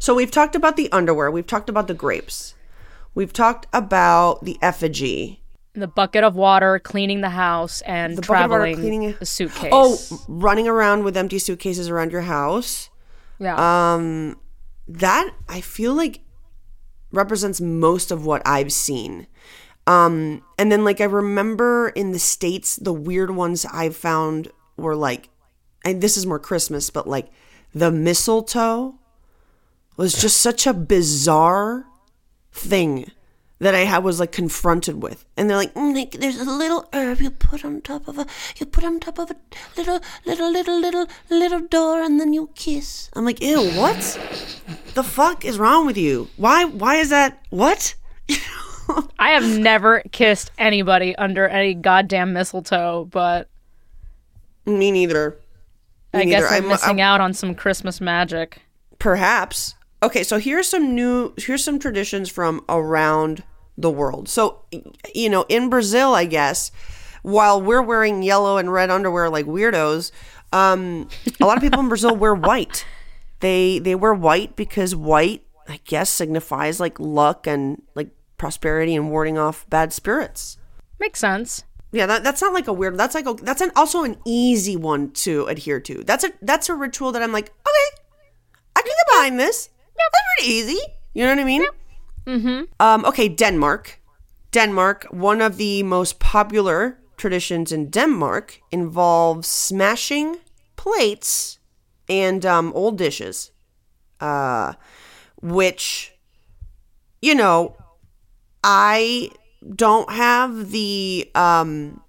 So 0.00 0.14
we've 0.16 0.32
talked 0.32 0.56
about 0.56 0.76
the 0.76 0.90
underwear. 0.90 1.30
We've 1.30 1.46
talked 1.46 1.68
about 1.68 1.86
the 1.86 1.94
grapes. 1.94 2.56
We've 3.14 3.32
talked 3.32 3.68
about 3.72 4.44
the 4.44 4.58
effigy. 4.60 5.41
The 5.74 5.88
bucket 5.88 6.22
of 6.22 6.34
water, 6.36 6.78
cleaning 6.78 7.22
the 7.22 7.30
house, 7.30 7.80
and 7.82 8.12
The 8.16 8.20
of 8.22 8.28
water, 8.28 8.48
traveling 8.48 8.74
cleaning 8.76 9.16
the 9.18 9.24
suitcase. 9.26 9.70
Oh, 9.72 9.98
running 10.28 10.68
around 10.68 11.04
with 11.04 11.16
empty 11.16 11.38
suitcases 11.38 11.88
around 11.88 12.12
your 12.12 12.22
house. 12.22 12.90
yeah. 13.38 13.94
Um, 13.94 14.38
that 14.88 15.32
I 15.48 15.60
feel 15.60 15.94
like 15.94 16.20
represents 17.12 17.60
most 17.60 18.10
of 18.10 18.26
what 18.26 18.42
I've 18.44 18.72
seen. 18.72 19.26
Um, 19.86 20.42
and 20.58 20.70
then 20.70 20.84
like 20.84 21.00
I 21.00 21.04
remember 21.04 21.88
in 21.90 22.12
the 22.12 22.18
states, 22.18 22.76
the 22.76 22.92
weird 22.92 23.30
ones 23.30 23.64
I've 23.72 23.96
found 23.96 24.48
were 24.76 24.96
like, 24.96 25.28
and 25.84 26.00
this 26.02 26.16
is 26.16 26.26
more 26.26 26.38
Christmas, 26.38 26.90
but 26.90 27.08
like 27.08 27.28
the 27.74 27.90
mistletoe 27.90 28.98
was 29.96 30.20
just 30.20 30.38
such 30.38 30.66
a 30.66 30.74
bizarre 30.74 31.86
thing 32.52 33.10
that 33.62 33.74
I 33.76 33.84
had 33.84 34.02
was 34.02 34.18
like 34.18 34.32
confronted 34.32 35.02
with. 35.02 35.24
And 35.36 35.48
they're 35.48 35.56
like, 35.56 35.72
mm, 35.74 36.10
there's 36.18 36.40
a 36.40 36.44
little 36.44 36.88
herb 36.92 37.20
you 37.20 37.30
put 37.30 37.64
on 37.64 37.80
top 37.80 38.08
of 38.08 38.18
a 38.18 38.26
you 38.56 38.66
put 38.66 38.82
on 38.84 38.98
top 38.98 39.18
of 39.18 39.30
a 39.30 39.36
little 39.76 40.00
little 40.26 40.50
little 40.52 40.80
little 40.80 41.06
little 41.30 41.60
door 41.60 42.02
and 42.02 42.18
then 42.20 42.32
you 42.32 42.50
kiss. 42.56 43.08
I'm 43.14 43.24
like, 43.24 43.40
ew, 43.40 43.70
what? 43.72 44.00
the 44.94 45.04
fuck 45.04 45.44
is 45.44 45.58
wrong 45.58 45.86
with 45.86 45.96
you? 45.96 46.28
Why 46.36 46.64
why 46.64 46.96
is 46.96 47.10
that 47.10 47.40
what? 47.50 47.94
I 49.18 49.30
have 49.30 49.46
never 49.58 50.02
kissed 50.10 50.50
anybody 50.58 51.14
under 51.16 51.46
any 51.48 51.74
goddamn 51.74 52.32
mistletoe, 52.32 53.04
but 53.04 53.48
Me 54.66 54.90
neither. 54.90 55.38
Me 56.12 56.20
I 56.22 56.24
guess 56.24 56.42
neither. 56.42 56.46
I'm, 56.48 56.62
I'm- 56.64 56.68
missing 56.68 57.00
I'm- 57.00 57.12
out 57.14 57.20
on 57.20 57.32
some 57.32 57.54
Christmas 57.54 58.00
magic. 58.00 58.60
Perhaps. 58.98 59.76
Okay, 60.02 60.24
so 60.24 60.38
here's 60.40 60.66
some 60.68 60.96
new 60.96 61.32
here's 61.36 61.62
some 61.62 61.78
traditions 61.78 62.28
from 62.28 62.64
around 62.68 63.44
the 63.82 63.90
world. 63.90 64.28
So 64.28 64.64
you 65.14 65.28
know, 65.28 65.44
in 65.48 65.68
Brazil, 65.68 66.14
I 66.14 66.24
guess, 66.24 66.70
while 67.22 67.60
we're 67.60 67.82
wearing 67.82 68.22
yellow 68.22 68.56
and 68.56 68.72
red 68.72 68.90
underwear 68.90 69.28
like 69.28 69.46
weirdos, 69.46 70.10
um, 70.52 71.08
a 71.40 71.46
lot 71.46 71.56
of 71.56 71.62
people 71.62 71.80
in 71.80 71.88
Brazil 71.88 72.16
wear 72.16 72.34
white. 72.34 72.84
They 73.40 73.78
they 73.78 73.94
wear 73.94 74.14
white 74.14 74.56
because 74.56 74.94
white, 74.94 75.42
I 75.68 75.80
guess, 75.84 76.10
signifies 76.10 76.78
like 76.80 76.98
luck 77.00 77.46
and 77.46 77.82
like 77.94 78.10
prosperity 78.38 78.94
and 78.94 79.10
warding 79.10 79.38
off 79.38 79.68
bad 79.68 79.92
spirits. 79.92 80.58
Makes 80.98 81.20
sense. 81.20 81.64
Yeah, 81.92 82.06
that, 82.06 82.24
that's 82.24 82.40
not 82.40 82.54
like 82.54 82.68
a 82.68 82.72
weird. 82.72 82.96
That's 82.96 83.14
like 83.14 83.26
a, 83.26 83.34
that's 83.34 83.60
an 83.60 83.70
also 83.76 84.02
an 84.04 84.16
easy 84.24 84.76
one 84.76 85.10
to 85.12 85.44
adhere 85.46 85.80
to. 85.80 86.02
That's 86.04 86.24
a 86.24 86.32
that's 86.40 86.68
a 86.68 86.74
ritual 86.74 87.12
that 87.12 87.22
I'm 87.22 87.32
like, 87.32 87.48
okay, 87.50 88.02
I 88.76 88.80
can 88.80 88.90
get 88.90 89.14
behind 89.14 89.38
this. 89.38 89.68
That's 89.96 90.22
pretty 90.36 90.52
easy. 90.52 90.80
You 91.12 91.24
know 91.24 91.30
what 91.30 91.40
I 91.40 91.44
mean? 91.44 91.64
Mm-hmm. 92.26 92.62
Um, 92.80 93.04
okay, 93.04 93.28
Denmark. 93.28 94.00
Denmark. 94.52 95.06
One 95.10 95.40
of 95.40 95.56
the 95.56 95.82
most 95.82 96.18
popular 96.18 96.98
traditions 97.16 97.72
in 97.72 97.90
Denmark 97.90 98.60
involves 98.70 99.48
smashing 99.48 100.38
plates 100.76 101.58
and 102.08 102.44
um, 102.44 102.72
old 102.74 102.98
dishes, 102.98 103.50
uh, 104.20 104.74
which, 105.40 106.12
you 107.20 107.34
know, 107.34 107.76
I 108.62 109.30
don't 109.74 110.10
have 110.10 110.70
the 110.70 111.30
um, 111.34 112.02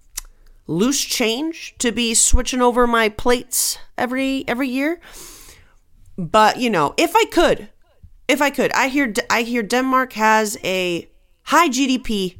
loose 0.67 1.04
change 1.04 1.76
to 1.80 1.91
be 1.91 2.13
switching 2.13 2.62
over 2.62 2.88
my 2.88 3.10
plates 3.10 3.78
every 3.97 4.43
every 4.47 4.69
year. 4.69 4.99
But 6.17 6.58
you 6.60 6.69
know, 6.69 6.93
if 6.97 7.15
I 7.15 7.26
could, 7.32 7.69
if 8.27 8.41
I 8.41 8.49
could, 8.49 8.71
I 8.73 8.88
hear 8.88 9.13
I 9.29 9.43
hear 9.43 9.63
Denmark 9.63 10.13
has 10.13 10.57
a 10.63 11.07
high 11.43 11.69
GDP, 11.69 12.38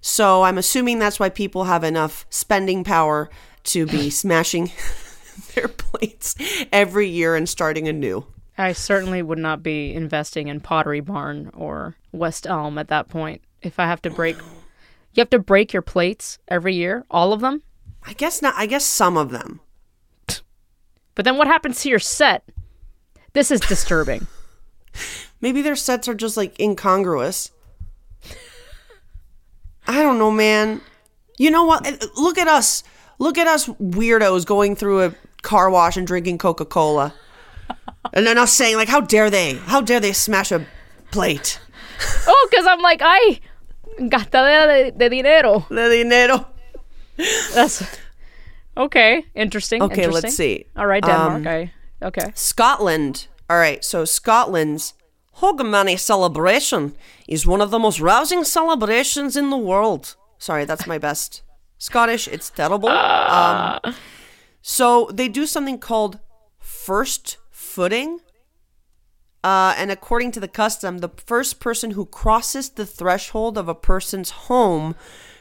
so 0.00 0.42
I'm 0.42 0.58
assuming 0.58 0.98
that's 0.98 1.20
why 1.20 1.28
people 1.28 1.64
have 1.64 1.84
enough 1.84 2.26
spending 2.30 2.84
power 2.84 3.30
to 3.64 3.86
be 3.86 4.10
smashing 4.10 4.72
their 5.54 5.68
plates 5.68 6.34
every 6.72 7.08
year 7.08 7.36
and 7.36 7.48
starting 7.48 7.88
anew. 7.88 8.26
I 8.58 8.72
certainly 8.72 9.22
would 9.22 9.38
not 9.38 9.62
be 9.62 9.94
investing 9.94 10.48
in 10.48 10.60
Pottery 10.60 11.00
Barn 11.00 11.50
or 11.54 11.96
West 12.12 12.46
Elm 12.46 12.76
at 12.76 12.88
that 12.88 13.08
point. 13.08 13.40
If 13.62 13.78
I 13.78 13.86
have 13.86 14.02
to 14.02 14.10
break, 14.10 14.36
you 14.36 15.20
have 15.20 15.30
to 15.30 15.38
break 15.38 15.72
your 15.72 15.82
plates 15.82 16.38
every 16.48 16.74
year, 16.74 17.06
all 17.10 17.32
of 17.32 17.40
them. 17.40 17.62
I 18.02 18.12
guess 18.12 18.42
not. 18.42 18.54
I 18.56 18.66
guess 18.66 18.84
some 18.84 19.16
of 19.16 19.30
them. 19.30 19.60
But 21.14 21.24
then 21.24 21.36
what 21.36 21.46
happens 21.46 21.80
to 21.82 21.88
your 21.88 21.98
set? 21.98 22.44
This 23.32 23.50
is 23.50 23.60
disturbing. 23.60 24.26
Maybe 25.40 25.62
their 25.62 25.76
sets 25.76 26.08
are 26.08 26.14
just 26.14 26.36
like 26.36 26.58
incongruous. 26.60 27.50
I 29.86 30.02
don't 30.02 30.18
know, 30.18 30.30
man. 30.30 30.80
You 31.38 31.50
know 31.50 31.64
what? 31.64 31.86
Uh, 31.86 32.06
Look 32.16 32.38
at 32.38 32.48
us. 32.48 32.82
Look 33.18 33.38
at 33.38 33.46
us 33.46 33.66
weirdos 33.66 34.46
going 34.46 34.76
through 34.76 35.02
a 35.02 35.14
car 35.42 35.70
wash 35.70 35.96
and 35.96 36.06
drinking 36.06 36.38
Coca 36.38 36.64
Cola. 36.64 37.14
And 38.12 38.26
then 38.26 38.38
us 38.38 38.52
saying, 38.52 38.76
like, 38.76 38.88
how 38.88 39.00
dare 39.00 39.30
they? 39.30 39.54
How 39.54 39.80
dare 39.80 40.00
they 40.00 40.12
smash 40.12 40.52
a 40.52 40.66
plate? 41.10 41.60
oh, 42.26 42.48
because 42.50 42.66
I'm 42.66 42.80
like, 42.80 43.00
I 43.02 43.40
gastadera 43.98 44.66
de, 44.66 44.90
de 44.92 45.08
dinero. 45.08 45.66
De 45.68 45.88
dinero. 45.88 46.46
That's 47.54 47.98
okay. 48.76 49.26
Interesting. 49.34 49.82
Okay, 49.82 50.06
let's 50.06 50.34
see. 50.34 50.66
All 50.76 50.86
right, 50.86 51.02
Denmark. 51.02 51.46
Um, 51.46 51.46
I 51.46 51.72
okay. 52.02 52.32
Scotland. 52.34 53.26
All 53.50 53.56
right, 53.58 53.84
so 53.84 54.04
Scotland's 54.04 54.94
Hogmanay 55.38 55.98
celebration 55.98 56.94
is 57.26 57.48
one 57.48 57.60
of 57.60 57.72
the 57.72 57.80
most 57.80 57.98
rousing 57.98 58.44
celebrations 58.44 59.36
in 59.36 59.50
the 59.50 59.56
world. 59.56 60.14
Sorry, 60.38 60.64
that's 60.64 60.86
my 60.86 60.98
best 60.98 61.42
Scottish. 61.76 62.28
It's 62.28 62.48
terrible. 62.48 62.90
Um, 62.90 63.80
so 64.62 65.10
they 65.12 65.26
do 65.26 65.46
something 65.46 65.80
called 65.80 66.20
first 66.60 67.38
footing. 67.50 68.20
Uh, 69.42 69.74
and 69.76 69.90
according 69.90 70.30
to 70.30 70.38
the 70.38 70.46
custom, 70.46 70.98
the 70.98 71.08
first 71.08 71.58
person 71.58 71.90
who 71.90 72.06
crosses 72.06 72.68
the 72.68 72.86
threshold 72.86 73.58
of 73.58 73.66
a 73.66 73.74
person's 73.74 74.30
home 74.30 74.94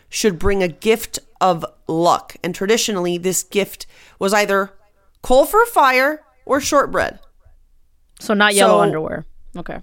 should 0.09 0.39
bring 0.39 0.63
a 0.63 0.67
gift 0.67 1.19
of 1.39 1.63
luck. 1.87 2.37
And 2.43 2.55
traditionally, 2.55 3.19
this 3.19 3.43
gift 3.43 3.85
was 4.17 4.33
either 4.33 4.73
coal 5.21 5.45
for 5.45 5.61
a 5.61 5.67
fire 5.67 6.23
or 6.43 6.59
shortbread. 6.59 7.19
So 8.19 8.33
not 8.33 8.53
yellow 8.53 8.77
so- 8.77 8.81
underwear. 8.81 9.25
Okay. 9.57 9.81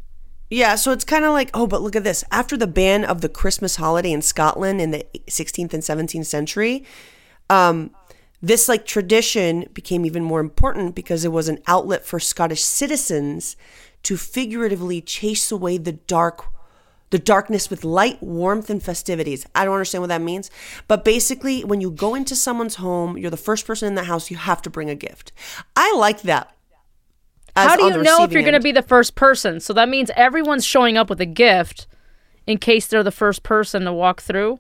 Yeah, 0.49 0.77
so 0.77 0.92
it's 0.92 1.05
kind 1.05 1.25
of 1.25 1.33
like, 1.33 1.51
oh, 1.55 1.66
but 1.66 1.83
look 1.83 1.96
at 1.96 2.05
this. 2.05 2.22
After 2.31 2.57
the 2.57 2.68
ban 2.68 3.05
of 3.05 3.20
the 3.20 3.29
Christmas 3.29 3.77
holiday 3.77 4.12
in 4.12 4.22
Scotland 4.22 4.81
in 4.81 4.92
the 4.92 5.05
16th 5.27 5.75
and 5.75 5.83
17th 5.83 6.27
century, 6.27 6.85
um, 7.51 7.90
this 8.40 8.68
like 8.68 8.87
tradition 8.87 9.68
became 9.75 10.07
even 10.07 10.22
more 10.22 10.38
important 10.38 10.94
because 10.94 11.25
it 11.25 11.33
was 11.33 11.49
an 11.49 11.59
outlet 11.66 12.05
for 12.05 12.20
Scottish 12.20 12.62
citizens 12.62 13.57
to 14.05 14.16
figuratively 14.16 15.01
chase 15.01 15.51
away 15.51 15.79
the 15.79 15.92
dark 15.92 16.44
the 17.11 17.18
darkness 17.20 17.70
with 17.70 17.85
light, 17.85 18.20
warmth, 18.20 18.68
and 18.68 18.83
festivities. 18.83 19.46
I 19.55 19.64
don't 19.64 19.75
understand 19.75 20.03
what 20.03 20.09
that 20.09 20.20
means. 20.20 20.51
But 20.88 21.05
basically, 21.05 21.62
when 21.62 21.81
you 21.81 21.92
go 21.92 22.16
into 22.16 22.35
someone's 22.35 22.75
home, 22.77 23.16
you're 23.16 23.31
the 23.31 23.37
first 23.37 23.64
person 23.64 23.87
in 23.87 23.94
the 23.94 24.05
house, 24.05 24.29
you 24.29 24.37
have 24.37 24.61
to 24.62 24.70
bring 24.70 24.90
a 24.90 24.96
gift. 24.96 25.31
I 25.77 25.94
like 25.96 26.22
that. 26.22 26.56
How 27.57 27.77
do 27.77 27.85
you 27.85 28.03
know 28.03 28.23
if 28.25 28.33
you're 28.33 28.42
going 28.42 28.55
to 28.55 28.61
be 28.61 28.73
the 28.73 28.83
first 28.83 29.14
person? 29.14 29.61
So 29.61 29.73
that 29.73 29.88
means 29.88 30.11
everyone's 30.14 30.64
showing 30.64 30.97
up 30.97 31.09
with 31.09 31.21
a 31.21 31.27
gift 31.27 31.87
in 32.47 32.59
case 32.59 32.87
they're 32.87 33.03
the 33.03 33.11
first 33.11 33.42
person 33.42 33.85
to 33.85 33.92
walk 33.92 34.21
through. 34.21 34.59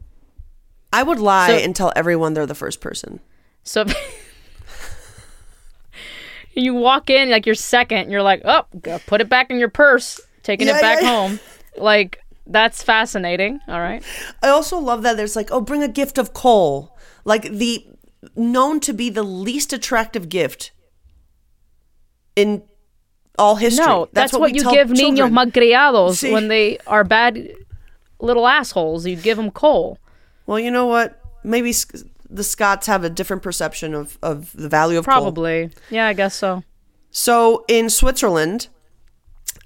I 0.92 1.02
would 1.02 1.18
lie 1.18 1.48
So- 1.48 1.54
and 1.56 1.76
tell 1.76 1.92
everyone 1.94 2.34
they're 2.34 2.46
the 2.46 2.54
first 2.54 2.80
person. 2.80 3.20
So 3.64 3.84
you 6.54 6.74
walk 6.74 7.10
in 7.10 7.30
like 7.30 7.46
you're 7.46 7.54
second, 7.54 7.98
and 7.98 8.10
you're 8.10 8.22
like, 8.22 8.42
oh, 8.44 8.64
put 9.06 9.20
it 9.20 9.28
back 9.28 9.50
in 9.50 9.58
your 9.58 9.68
purse, 9.68 10.20
taking 10.42 10.66
Yeah, 10.68 10.78
it 10.78 10.82
back 10.82 11.02
yeah, 11.02 11.10
yeah. 11.10 11.28
home. 11.28 11.40
Like 11.76 12.22
that's 12.46 12.82
fascinating. 12.82 13.60
All 13.68 13.80
right. 13.80 14.02
I 14.42 14.48
also 14.48 14.78
love 14.78 15.02
that 15.02 15.16
there's 15.16 15.36
like, 15.36 15.50
oh, 15.50 15.60
bring 15.60 15.82
a 15.82 15.88
gift 15.88 16.16
of 16.16 16.32
coal. 16.32 16.96
Like 17.24 17.42
the 17.50 17.86
known 18.36 18.80
to 18.80 18.92
be 18.92 19.10
the 19.10 19.22
least 19.22 19.72
attractive 19.72 20.28
gift 20.28 20.72
in 22.34 22.62
all 23.38 23.56
history. 23.56 23.84
No, 23.84 24.08
that's, 24.12 24.32
what, 24.32 24.52
we 24.52 24.58
you 24.58 24.70
give 24.70 24.88
niños 24.88 25.16
children. 25.16 25.32
malcriados 25.32 26.16
See? 26.16 26.32
when 26.32 26.48
they 26.48 26.78
are 26.86 27.04
bad 27.04 27.52
little 28.20 28.46
assholes. 28.46 29.06
You 29.06 29.16
give 29.16 29.36
them 29.36 29.50
coal. 29.50 29.98
Well, 30.46 30.58
you 30.58 30.70
know 30.70 30.86
what? 30.86 31.20
Maybe 31.42 31.72
the 32.28 32.44
Scots 32.44 32.86
have 32.86 33.04
a 33.04 33.10
different 33.10 33.42
perception 33.42 33.94
of, 33.94 34.18
of 34.22 34.52
the 34.52 34.68
value 34.68 34.98
of 34.98 35.04
coal. 35.04 35.14
Probably. 35.14 35.70
Yeah, 35.90 36.06
I 36.06 36.12
guess 36.12 36.34
so. 36.34 36.62
So 37.10 37.64
in 37.68 37.88
Switzerland, 37.90 38.68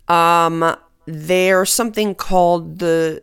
um, 0.09 0.77
there's 1.07 1.73
something 1.73 2.15
called 2.15 2.79
the 2.79 3.23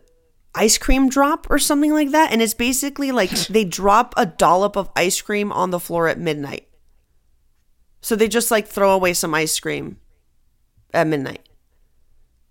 ice 0.54 0.78
cream 0.78 1.08
drop 1.08 1.46
or 1.50 1.58
something 1.58 1.92
like 1.92 2.10
that, 2.10 2.32
and 2.32 2.42
it's 2.42 2.54
basically 2.54 3.12
like 3.12 3.30
they 3.48 3.64
drop 3.64 4.14
a 4.16 4.26
dollop 4.26 4.76
of 4.76 4.90
ice 4.96 5.20
cream 5.20 5.52
on 5.52 5.70
the 5.70 5.80
floor 5.80 6.08
at 6.08 6.18
midnight. 6.18 6.68
So 8.00 8.16
they 8.16 8.28
just 8.28 8.50
like 8.50 8.66
throw 8.66 8.92
away 8.92 9.12
some 9.12 9.34
ice 9.34 9.58
cream 9.58 9.98
at 10.94 11.06
midnight. 11.06 11.42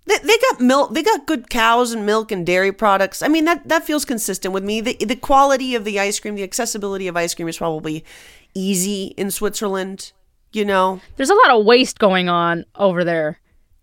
They, 0.06 0.18
they 0.20 0.38
got 0.52 0.62
milk. 0.62 0.94
They 0.94 1.04
got 1.04 1.26
good 1.26 1.50
cows 1.50 1.92
and 1.92 2.06
milk 2.06 2.32
and 2.32 2.46
dairy 2.46 2.72
products. 2.72 3.22
I 3.22 3.28
mean 3.28 3.44
that 3.46 3.68
that 3.68 3.84
feels 3.84 4.06
consistent 4.06 4.54
with 4.54 4.64
me. 4.64 4.80
The 4.82 4.94
the 5.04 5.16
quality 5.18 5.76
of 5.76 5.84
the 5.84 6.00
ice 6.00 6.20
cream, 6.20 6.36
the 6.36 6.44
accessibility 6.44 7.08
of 7.08 7.18
ice 7.18 7.34
cream 7.36 7.48
is 7.50 7.58
probably 7.58 8.06
easy 8.54 9.14
in 9.18 9.32
Switzerland. 9.32 10.14
You 10.54 10.64
know, 10.64 11.02
There's 11.18 11.30
a 11.30 11.36
lot 11.36 11.52
of 11.60 11.66
waste 11.66 12.00
going 12.00 12.30
on 12.30 12.66
over 12.76 13.04
there. 13.04 13.40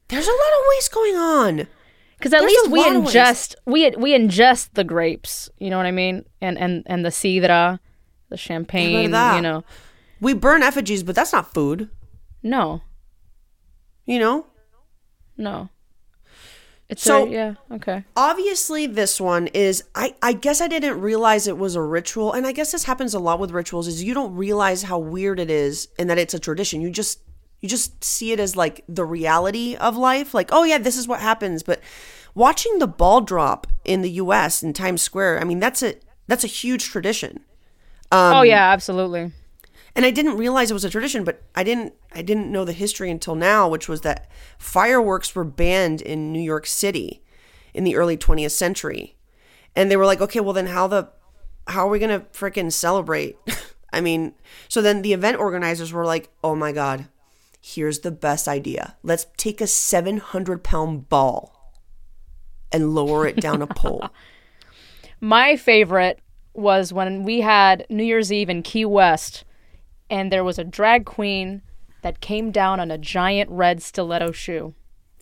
there's 0.08 0.26
a 0.26 0.30
lot 0.30 0.38
of 0.58 0.64
waste 0.76 0.92
going 0.92 1.16
on. 1.16 1.66
Because 2.16 2.32
at 2.32 2.40
There's 2.40 2.50
least 2.52 2.70
we 2.70 2.78
lot 2.80 2.96
of 2.96 3.04
waste. 3.04 3.14
ingest 3.16 3.54
we 3.66 3.90
we 3.90 4.16
ingest 4.16 4.70
the 4.72 4.85
grapes. 4.85 5.50
You 5.58 5.68
know 5.68 5.76
what 5.76 5.85
I 5.85 5.90
mean? 5.90 6.24
And 6.40 6.56
and 6.56 6.83
and 6.87 7.04
the 7.04 7.10
sidra, 7.10 7.81
the 8.31 8.38
champagne. 8.38 9.02
You 9.12 9.42
know, 9.42 9.62
We 10.22 10.33
burn 10.33 10.62
effigies, 10.62 11.02
but 11.02 11.14
that's 11.14 11.35
not 11.35 11.52
food. 11.52 11.90
no, 12.42 12.81
You 14.07 14.19
know. 14.19 14.46
no. 15.37 15.69
It's 16.88 17.02
So- 17.02 17.27
a, 17.27 17.31
yeah 17.31 17.55
okay. 17.73 18.05
Obviously, 18.15 18.87
this 18.87 19.19
one 19.21 19.46
is. 19.48 19.85
I 19.94 20.15
I 20.23 20.35
guess 20.35 20.61
I 20.61 20.69
didn't 20.69 21.00
realize 21.00 21.46
it 21.46 21.57
was 21.57 21.77
a 21.77 21.83
ritual, 21.83 22.33
and 22.35 22.46
I 22.46 22.52
guess 22.52 22.73
this 22.73 22.85
happens 22.85 23.15
a 23.15 23.19
lot 23.19 23.38
with 23.40 23.52
rituals. 23.52 23.88
Is 23.88 24.05
you 24.05 24.13
don't 24.13 24.35
realize 24.37 24.83
how 24.83 24.98
weird 24.98 25.40
it 25.40 25.50
is, 25.50 25.88
and 25.98 26.11
that 26.11 26.19
it's 26.19 26.35
a 26.35 26.38
tradition. 26.38 26.83
You 26.83 26.90
just 26.90 27.21
you 27.61 27.69
just 27.71 28.05
see 28.05 28.33
it 28.33 28.38
as 28.38 28.55
like 28.55 28.85
the 28.87 29.05
reality 29.07 29.75
of 29.77 29.96
life. 29.96 30.35
Like, 30.35 30.50
oh 30.52 30.65
yeah, 30.65 30.77
this 30.77 30.98
is 30.98 31.09
what 31.09 31.21
happens. 31.21 31.63
But 31.63 31.81
watching 32.35 32.79
the 32.79 32.87
ball 32.87 33.23
drop 33.23 33.67
in 33.87 34.02
the 34.02 34.11
U.S. 34.11 34.63
in 34.63 34.75
Times 34.75 35.00
Square. 35.00 35.40
I 35.40 35.44
mean, 35.44 35.61
that's 35.61 35.83
a 35.83 35.94
that's 36.27 36.44
a 36.44 36.48
huge 36.48 36.85
tradition. 36.85 37.40
oh 38.13 38.40
um, 38.40 38.46
yeah, 38.46 38.71
absolutely. 38.73 39.33
And 39.96 40.04
I 40.04 40.10
didn't 40.10 40.36
realize 40.36 40.70
it 40.70 40.74
was 40.74 40.84
a 40.84 40.90
tradition, 40.90 41.24
but 41.24 41.42
I 41.54 41.62
didn't 41.62 41.94
I 42.12 42.22
didn't 42.22 42.50
know 42.50 42.64
the 42.64 42.72
history 42.72 43.10
until 43.10 43.34
now, 43.34 43.68
which 43.68 43.88
was 43.88 44.00
that 44.00 44.30
fireworks 44.58 45.34
were 45.34 45.44
banned 45.44 46.02
in 46.02 46.32
New 46.32 46.42
York 46.42 46.66
City 46.66 47.22
in 47.72 47.84
the 47.84 47.96
early 47.96 48.16
20th 48.16 48.52
century. 48.52 49.16
And 49.76 49.90
they 49.90 49.96
were 49.96 50.06
like, 50.06 50.20
"Okay, 50.20 50.40
well 50.40 50.52
then 50.52 50.66
how 50.66 50.86
the 50.86 51.10
how 51.68 51.86
are 51.86 51.90
we 51.90 51.98
going 51.98 52.20
to 52.20 52.26
freaking 52.28 52.72
celebrate?" 52.72 53.36
I 53.92 54.00
mean, 54.00 54.34
so 54.68 54.82
then 54.82 55.02
the 55.02 55.12
event 55.12 55.38
organizers 55.38 55.92
were 55.92 56.04
like, 56.04 56.30
"Oh 56.42 56.56
my 56.56 56.72
god. 56.72 57.06
Here's 57.60 58.00
the 58.00 58.10
best 58.10 58.46
idea. 58.46 58.96
Let's 59.02 59.26
take 59.38 59.60
a 59.60 59.66
700 59.66 60.62
pound 60.62 61.08
ball 61.08 61.72
and 62.72 62.94
lower 62.94 63.26
it 63.26 63.36
down 63.36 63.62
a 63.62 63.66
pole." 63.66 64.08
My 65.20 65.56
favorite 65.56 66.20
was 66.52 66.92
when 66.92 67.22
we 67.22 67.40
had 67.40 67.86
New 67.88 68.04
Year's 68.04 68.32
Eve 68.32 68.50
in 68.50 68.62
Key 68.62 68.84
West, 68.84 69.44
and 70.11 70.31
there 70.33 70.44
was 70.44 70.59
a 70.59 70.65
drag 70.65 71.05
queen 71.05 71.63
that 72.02 72.21
came 72.21 72.50
down 72.50 72.81
on 72.81 72.90
a 72.90 72.98
giant 72.98 73.50
red 73.50 73.83
stiletto 73.83 74.33
shoe. 74.33 74.75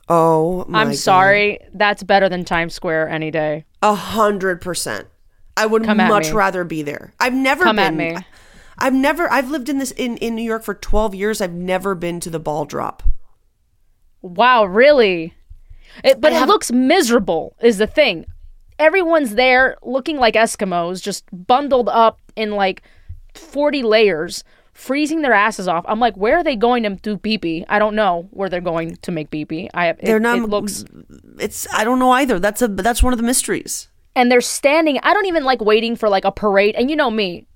Oh 0.09 0.64
my 0.68 0.80
I'm 0.80 0.89
God. 0.89 0.97
sorry, 0.97 1.59
that's 1.72 2.03
better 2.03 2.28
than 2.28 2.45
Times 2.45 2.74
Square 2.74 3.09
any 3.09 3.30
day. 3.30 3.64
A 3.83 3.95
hundred 3.95 4.61
percent. 4.61 5.09
I 5.57 5.66
would 5.66 5.87
much 5.87 6.28
me. 6.28 6.33
rather 6.33 6.64
be 6.64 6.83
there. 6.83 7.12
I've 7.20 7.35
never 7.35 7.64
Come 7.64 7.76
been. 7.76 8.01
at 8.01 8.16
me. 8.16 8.24
I've 8.78 8.95
never. 8.95 9.30
I've 9.30 9.51
lived 9.51 9.68
in 9.68 9.78
this 9.78 9.93
in 9.93 10.16
in 10.16 10.35
New 10.35 10.43
York 10.43 10.64
for 10.64 10.74
twelve 10.74 11.14
years. 11.14 11.41
I've 11.41 11.53
never 11.53 11.95
been 11.95 12.20
to 12.20 12.30
the 12.30 12.41
ball 12.41 12.64
drop. 12.64 13.03
Wow, 14.22 14.64
really? 14.64 15.35
It, 16.03 16.20
but 16.20 16.33
I 16.33 16.43
it 16.43 16.47
looks 16.47 16.72
miserable, 16.72 17.55
is 17.61 17.78
the 17.78 17.87
thing. 17.87 18.24
Everyone's 18.78 19.35
there 19.35 19.76
looking 19.83 20.16
like 20.16 20.35
Eskimos, 20.35 21.03
just 21.03 21.24
bundled 21.33 21.89
up 21.89 22.18
in 22.35 22.53
like 22.53 22.83
40 23.35 23.83
layers, 23.83 24.43
freezing 24.72 25.22
their 25.22 25.32
asses 25.32 25.68
off. 25.68 25.84
I'm 25.88 26.00
like, 26.00 26.16
where 26.16 26.38
are 26.38 26.44
they 26.44 26.56
going 26.56 26.82
to 26.84 26.90
do 26.90 27.18
pee 27.18 27.38
pee? 27.38 27.64
I 27.68 27.78
don't 27.78 27.94
know 27.94 28.28
where 28.30 28.48
they're 28.48 28.60
going 28.60 28.96
to 28.96 29.12
make 29.12 29.30
pee 29.30 29.44
pee. 29.44 29.68
I, 29.74 29.88
it, 29.88 30.00
They're 30.02 30.20
not. 30.20 30.38
It 30.38 30.48
looks. 30.48 30.84
It's. 31.38 31.66
I 31.72 31.84
don't 31.84 31.98
know 31.98 32.10
either. 32.12 32.38
That's 32.38 32.62
a. 32.62 32.68
That's 32.68 33.02
one 33.02 33.12
of 33.12 33.18
the 33.18 33.22
mysteries. 33.24 33.88
and 34.14 34.30
they're 34.30 34.42
standing 34.42 34.98
i 35.02 35.14
don't 35.14 35.24
even 35.26 35.42
like 35.44 35.60
waiting 35.62 35.96
for 35.96 36.08
like 36.10 36.24
a 36.26 36.30
parade 36.32 36.74
and 36.74 36.90
you 36.90 36.96
know 36.96 37.10
me 37.10 37.46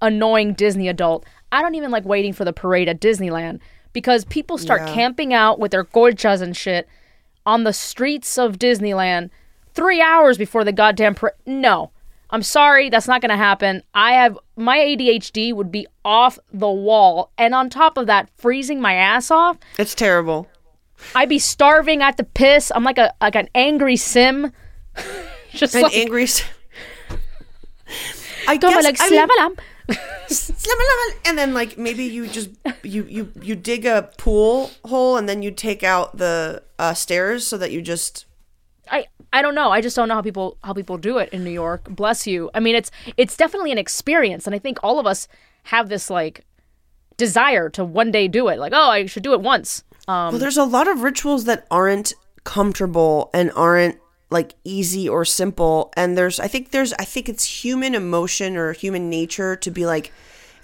annoying 0.00 0.54
disney 0.54 0.88
adult 0.88 1.26
i 1.52 1.60
don't 1.60 1.74
even 1.74 1.90
like 1.90 2.04
waiting 2.06 2.32
for 2.32 2.44
the 2.46 2.52
parade 2.52 2.88
at 2.88 2.98
disneyland 3.00 3.60
because 3.92 4.24
people 4.24 4.56
start 4.56 4.86
camping 4.88 5.34
out 5.34 5.58
with 5.58 5.70
their 5.70 5.84
gorchas 5.84 6.40
and 6.40 6.56
shit 6.56 6.88
on 7.44 7.64
the 7.64 7.72
streets 7.74 8.38
of 8.38 8.58
disneyland 8.58 9.28
three 9.74 10.00
hours 10.00 10.38
before 10.38 10.64
the 10.64 10.72
goddamn 10.72 11.14
parade 11.14 11.34
no 11.44 11.90
i'm 12.30 12.42
sorry 12.42 12.88
that's 12.90 13.08
not 13.08 13.20
gonna 13.20 13.36
happen 13.36 13.82
i 13.94 14.12
have 14.12 14.38
my 14.56 14.78
adhd 14.78 15.54
would 15.54 15.70
be 15.70 15.86
off 16.04 16.38
the 16.52 16.68
wall 16.68 17.30
and 17.38 17.54
on 17.54 17.68
top 17.70 17.96
of 17.96 18.06
that 18.06 18.28
freezing 18.36 18.80
my 18.80 18.94
ass 18.94 19.30
off 19.30 19.56
It's 19.78 19.94
terrible. 19.94 20.46
i'd 21.14 21.28
be 21.28 21.38
starving 21.38 22.02
at 22.02 22.16
the 22.16 22.24
piss 22.24 22.70
i'm 22.74 22.84
like 22.84 22.98
a 22.98 23.12
like 23.20 23.34
an 23.36 23.48
angry 23.54 23.96
sim 23.96 24.52
just 25.52 25.74
And 25.74 25.84
like, 25.84 25.94
angry. 25.94 26.24
s- 26.24 26.42
I 28.46 28.56
guess. 28.56 28.84
like 28.84 28.96
I 29.00 29.08
mean, 29.10 29.56
and 31.24 31.38
then 31.38 31.54
like 31.54 31.78
maybe 31.78 32.04
you 32.04 32.26
just 32.28 32.50
you 32.82 33.04
you 33.04 33.32
you 33.42 33.54
dig 33.56 33.86
a 33.86 34.10
pool 34.18 34.70
hole 34.84 35.16
and 35.16 35.28
then 35.28 35.42
you 35.42 35.50
take 35.50 35.82
out 35.82 36.16
the 36.18 36.62
uh, 36.78 36.92
stairs 36.94 37.46
so 37.46 37.56
that 37.58 37.72
you 37.72 37.80
just 37.82 38.26
I 38.90 39.06
I 39.32 39.42
don't 39.42 39.54
know. 39.54 39.70
I 39.70 39.80
just 39.80 39.96
don't 39.96 40.08
know 40.08 40.14
how 40.14 40.22
people 40.22 40.56
how 40.64 40.72
people 40.72 40.98
do 40.98 41.18
it 41.18 41.30
in 41.30 41.44
New 41.44 41.50
York. 41.50 41.84
Bless 41.88 42.26
you. 42.26 42.50
I 42.54 42.60
mean, 42.60 42.74
it's 42.74 42.90
it's 43.16 43.36
definitely 43.36 43.72
an 43.72 43.78
experience, 43.78 44.46
and 44.46 44.54
I 44.54 44.58
think 44.58 44.78
all 44.82 44.98
of 44.98 45.06
us 45.06 45.28
have 45.64 45.88
this 45.88 46.08
like 46.10 46.44
desire 47.16 47.68
to 47.70 47.84
one 47.84 48.10
day 48.10 48.28
do 48.28 48.48
it. 48.48 48.58
Like, 48.58 48.72
oh, 48.74 48.90
I 48.90 49.06
should 49.06 49.22
do 49.22 49.32
it 49.34 49.40
once. 49.40 49.84
Um, 50.06 50.32
Well, 50.32 50.38
there's 50.38 50.56
a 50.56 50.64
lot 50.64 50.88
of 50.88 51.02
rituals 51.02 51.44
that 51.44 51.66
aren't 51.70 52.14
comfortable 52.44 53.30
and 53.34 53.50
aren't 53.54 53.98
like 54.30 54.54
easy 54.64 55.08
or 55.08 55.24
simple. 55.24 55.92
And 55.96 56.16
there's, 56.16 56.38
I 56.38 56.48
think 56.48 56.70
there's, 56.70 56.92
I 56.94 57.04
think 57.04 57.28
it's 57.28 57.64
human 57.64 57.94
emotion 57.94 58.56
or 58.56 58.72
human 58.72 59.10
nature 59.10 59.56
to 59.56 59.70
be 59.70 59.84
like, 59.84 60.12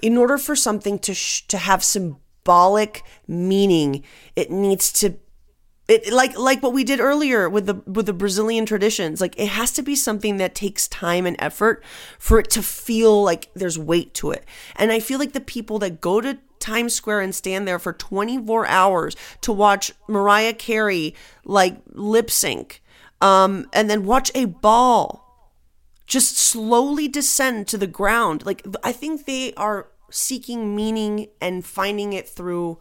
in 0.02 0.16
order 0.16 0.38
for 0.38 0.54
something 0.54 0.98
to 1.00 1.14
sh- 1.14 1.46
to 1.48 1.58
have 1.58 1.82
symbolic 1.82 3.02
meaning, 3.26 4.04
it 4.36 4.50
needs 4.50 4.92
to. 5.00 5.14
It 5.86 6.10
like 6.12 6.38
like 6.38 6.62
what 6.62 6.72
we 6.72 6.82
did 6.82 6.98
earlier 6.98 7.48
with 7.48 7.66
the 7.66 7.74
with 7.86 8.06
the 8.06 8.14
Brazilian 8.14 8.64
traditions. 8.64 9.20
Like 9.20 9.38
it 9.38 9.48
has 9.48 9.70
to 9.72 9.82
be 9.82 9.94
something 9.94 10.38
that 10.38 10.54
takes 10.54 10.88
time 10.88 11.26
and 11.26 11.36
effort 11.38 11.84
for 12.18 12.38
it 12.38 12.48
to 12.50 12.62
feel 12.62 13.22
like 13.22 13.50
there's 13.54 13.78
weight 13.78 14.14
to 14.14 14.30
it. 14.30 14.46
And 14.76 14.90
I 14.90 15.00
feel 15.00 15.18
like 15.18 15.32
the 15.32 15.40
people 15.40 15.78
that 15.80 16.00
go 16.00 16.22
to 16.22 16.38
Times 16.58 16.94
Square 16.94 17.20
and 17.20 17.34
stand 17.34 17.68
there 17.68 17.78
for 17.78 17.92
24 17.92 18.66
hours 18.66 19.14
to 19.42 19.52
watch 19.52 19.92
Mariah 20.08 20.54
Carey 20.54 21.14
like 21.44 21.76
lip 21.92 22.30
sync, 22.30 22.82
um, 23.20 23.68
and 23.74 23.90
then 23.90 24.06
watch 24.06 24.30
a 24.34 24.46
ball 24.46 25.20
just 26.06 26.38
slowly 26.38 27.08
descend 27.08 27.68
to 27.68 27.76
the 27.76 27.86
ground. 27.86 28.46
Like 28.46 28.66
I 28.82 28.92
think 28.92 29.26
they 29.26 29.52
are 29.54 29.88
seeking 30.10 30.74
meaning 30.74 31.28
and 31.40 31.64
finding 31.64 32.14
it 32.14 32.26
through 32.28 32.78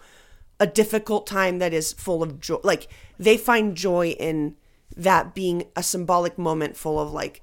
a 0.64 0.68
difficult 0.68 1.28
time 1.28 1.60
that 1.60 1.74
is 1.74 1.92
full 1.92 2.24
of 2.24 2.40
joy. 2.40 2.56
Like 2.64 2.88
they 3.20 3.36
find 3.36 3.76
joy 3.76 4.12
in 4.12 4.56
that 4.96 5.36
being 5.36 5.66
a 5.76 5.84
symbolic 5.84 6.38
moment 6.38 6.78
full 6.78 6.98
of 6.98 7.12
like 7.12 7.42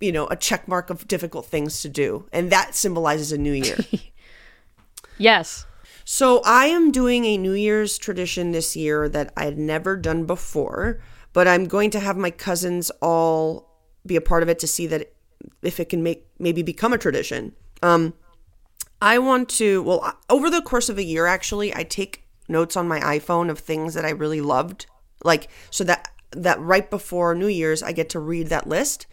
you 0.00 0.12
know 0.12 0.26
a 0.26 0.36
check 0.36 0.68
mark 0.68 0.90
of 0.90 1.08
difficult 1.08 1.46
things 1.46 1.80
to 1.80 1.88
do 1.88 2.26
and 2.32 2.50
that 2.50 2.74
symbolizes 2.74 3.32
a 3.32 3.38
new 3.38 3.52
year 3.52 3.78
yes. 5.18 5.64
so 6.04 6.42
I 6.44 6.66
am 6.66 6.90
doing 6.90 7.24
a 7.24 7.38
New 7.38 7.52
Year's 7.52 7.96
tradition 7.96 8.50
this 8.50 8.76
year 8.76 9.08
that 9.08 9.32
I 9.36 9.44
had 9.44 9.56
never 9.58 9.96
done 9.96 10.26
before, 10.26 11.00
but 11.32 11.46
I'm 11.46 11.66
going 11.66 11.90
to 11.90 12.00
have 12.00 12.16
my 12.16 12.32
cousins 12.32 12.90
all 13.00 13.70
be 14.04 14.16
a 14.16 14.20
part 14.20 14.42
of 14.42 14.48
it 14.48 14.58
to 14.58 14.66
see 14.66 14.88
that 14.88 15.12
if 15.62 15.78
it 15.78 15.88
can 15.88 16.02
make 16.02 16.26
maybe 16.38 16.62
become 16.62 16.92
a 16.92 16.98
tradition. 16.98 17.54
Um, 17.82 18.14
I 19.00 19.18
want 19.18 19.48
to 19.50 19.82
well 19.84 20.18
over 20.28 20.50
the 20.50 20.62
course 20.62 20.88
of 20.88 20.98
a 20.98 21.04
year 21.04 21.26
actually 21.26 21.74
I 21.74 21.84
take 21.84 22.21
notes 22.48 22.76
on 22.76 22.88
my 22.88 23.00
iPhone 23.00 23.50
of 23.50 23.58
things 23.58 23.94
that 23.94 24.04
I 24.04 24.10
really 24.10 24.40
loved, 24.40 24.86
like 25.24 25.48
so 25.70 25.84
that 25.84 26.08
that 26.32 26.60
right 26.60 26.88
before 26.88 27.34
New 27.34 27.46
Year's 27.48 27.82
I 27.82 27.92
get 27.92 28.08
to 28.10 28.20
read 28.20 28.48
that 28.48 28.66
list 28.66 29.06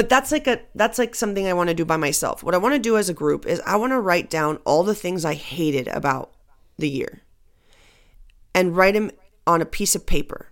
but 0.00 0.08
that's 0.08 0.32
like 0.32 0.46
a 0.46 0.60
that's 0.74 0.98
like 0.98 1.14
something 1.14 1.46
I 1.46 1.52
want 1.52 1.68
to 1.68 1.74
do 1.74 1.84
by 1.84 1.98
myself. 1.98 2.42
What 2.42 2.54
I 2.54 2.58
want 2.58 2.72
to 2.72 2.78
do 2.78 2.96
as 2.96 3.10
a 3.10 3.14
group 3.14 3.44
is 3.44 3.60
I 3.66 3.76
want 3.76 3.92
to 3.92 4.00
write 4.00 4.30
down 4.30 4.56
all 4.64 4.82
the 4.82 4.94
things 4.94 5.26
I 5.26 5.34
hated 5.34 5.88
about 5.88 6.32
the 6.78 6.88
year 6.88 7.20
and 8.54 8.74
write 8.74 8.94
them 8.94 9.10
on 9.46 9.60
a 9.60 9.66
piece 9.66 9.94
of 9.94 10.06
paper. 10.06 10.48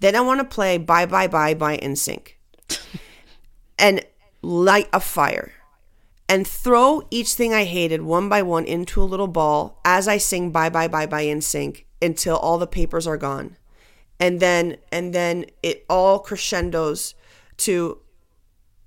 Then 0.00 0.14
I 0.14 0.20
want 0.20 0.40
to 0.40 0.44
play 0.44 0.76
Bye 0.76 1.06
Bye 1.06 1.28
Bye 1.28 1.54
by 1.54 1.78
NSYNC 1.78 2.32
and 3.78 4.04
light 4.42 4.90
a 4.92 5.00
fire 5.00 5.53
and 6.34 6.48
throw 6.48 7.00
each 7.12 7.34
thing 7.34 7.54
I 7.54 7.62
hated 7.62 8.02
one 8.02 8.28
by 8.28 8.42
one 8.42 8.64
into 8.64 9.00
a 9.00 9.04
little 9.04 9.28
ball 9.28 9.78
as 9.84 10.08
I 10.08 10.18
sing 10.18 10.50
Bye 10.50 10.68
Bye 10.68 10.88
Bye 10.88 11.06
bye 11.06 11.26
NSYNC 11.26 11.84
until 12.02 12.36
all 12.36 12.58
the 12.58 12.66
papers 12.66 13.06
are 13.06 13.16
gone. 13.16 13.56
And 14.18 14.40
then 14.40 14.78
and 14.90 15.14
then 15.14 15.46
it 15.62 15.86
all 15.88 16.18
crescendos 16.18 17.14
to 17.58 17.98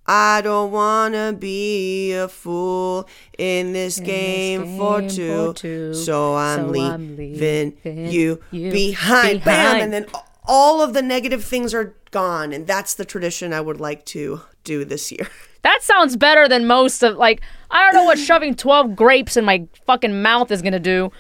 I 0.06 0.42
don't 0.42 0.72
wanna 0.72 1.32
be 1.32 2.12
a 2.12 2.28
fool 2.28 3.08
in 3.38 3.72
this, 3.72 3.98
game, 3.98 4.78
for, 4.78 5.00
game 5.00 5.10
two, 5.10 5.46
for 5.48 5.54
two, 5.54 5.94
so 5.94 6.36
I'm 6.36 6.66
so 6.66 6.72
leaving, 6.72 7.78
leaving 7.84 8.12
you, 8.12 8.42
you 8.52 8.72
behind. 8.74 9.46
Bam! 9.46 9.82
And 9.82 9.94
then 9.94 10.08
all 10.48 10.82
of 10.82 10.94
the 10.94 11.02
negative 11.02 11.44
things 11.44 11.74
are 11.74 11.96
gone, 12.12 12.54
and 12.54 12.66
that's 12.66 12.94
the 12.94 13.06
tradition 13.06 13.54
I 13.54 13.62
would 13.62 13.80
like 13.80 14.06
to 14.08 14.42
do 14.64 14.86
this 14.86 15.12
year. 15.12 15.28
That 15.64 15.84
sounds 15.84 16.16
better 16.16 16.48
than 16.48 16.66
most 16.66 17.04
of 17.04 17.18
like 17.18 17.42
I 17.70 17.84
don't 17.84 17.94
know 17.96 18.06
what 18.06 18.18
shoving 18.30 18.56
12 18.56 18.96
grapes 18.96 19.36
in 19.36 19.44
my 19.44 19.68
fucking 19.86 20.22
mouth 20.22 20.50
is 20.50 20.62
to 20.62 20.80
do. 20.80 21.12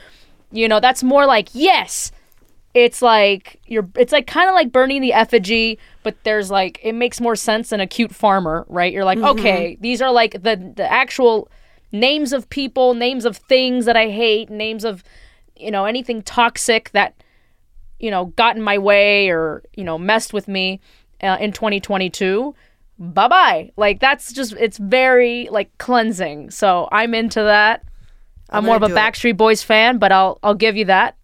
You 0.54 0.70
know, 0.70 0.80
that's 0.80 1.04
more 1.04 1.26
like 1.26 1.50
yes. 1.52 2.14
It's 2.74 3.02
like 3.02 3.60
you're 3.66 3.90
it's 3.98 4.14
like 4.14 4.26
kind 4.26 4.48
of 4.48 4.54
like 4.54 4.72
burning 4.72 5.02
the 5.02 5.12
effigy, 5.12 5.80
but 6.02 6.16
there's 6.24 6.50
like 6.50 6.80
it 6.82 6.94
makes 6.94 7.20
more 7.20 7.36
sense 7.36 7.72
than 7.72 7.82
a 7.82 7.88
cute 7.88 8.16
farmer, 8.16 8.66
right? 8.70 8.94
You're 8.94 9.04
like, 9.04 9.18
mm-hmm. 9.18 9.38
"Okay, 9.40 9.78
these 9.82 10.02
are 10.02 10.12
like 10.14 10.44
the 10.44 10.72
the 10.78 10.90
actual 10.90 11.50
names 11.92 12.32
of 12.32 12.50
people, 12.50 12.94
names 12.94 13.26
of 13.26 13.36
things 13.36 13.84
that 13.84 13.98
I 13.98 14.08
hate, 14.08 14.50
names 14.50 14.86
of 14.86 15.04
you 15.58 15.72
know, 15.72 15.84
anything 15.86 16.22
toxic 16.22 16.92
that 16.92 17.16
you 18.00 18.12
know, 18.12 18.26
got 18.26 18.56
in 18.56 18.62
my 18.62 18.78
way 18.78 19.30
or, 19.30 19.64
you 19.76 19.84
know, 19.84 19.98
messed 19.98 20.34
with 20.34 20.48
me 20.48 20.80
uh, 21.22 21.38
in 21.40 21.52
2022, 21.52 22.56
bye 23.00 23.28
bye. 23.28 23.72
Like, 23.78 24.00
that's 24.00 24.34
just, 24.34 24.54
it's 24.54 24.78
very, 24.78 25.48
like, 25.52 25.76
cleansing. 25.78 26.52
So 26.52 26.88
I'm 26.92 27.14
into 27.14 27.42
that. 27.42 27.84
I'm, 28.50 28.60
I'm 28.60 28.66
more 28.66 28.76
of 28.76 28.84
a 28.84 28.88
gonna 28.88 28.96
it. 28.96 28.98
Backstreet 28.98 29.38
Boys 29.38 29.64
fan, 29.64 29.98
but 29.98 30.12
I'll, 30.12 30.40
I'll 30.42 30.56
give 30.56 30.78
you 30.78 30.86
that. 30.86 31.18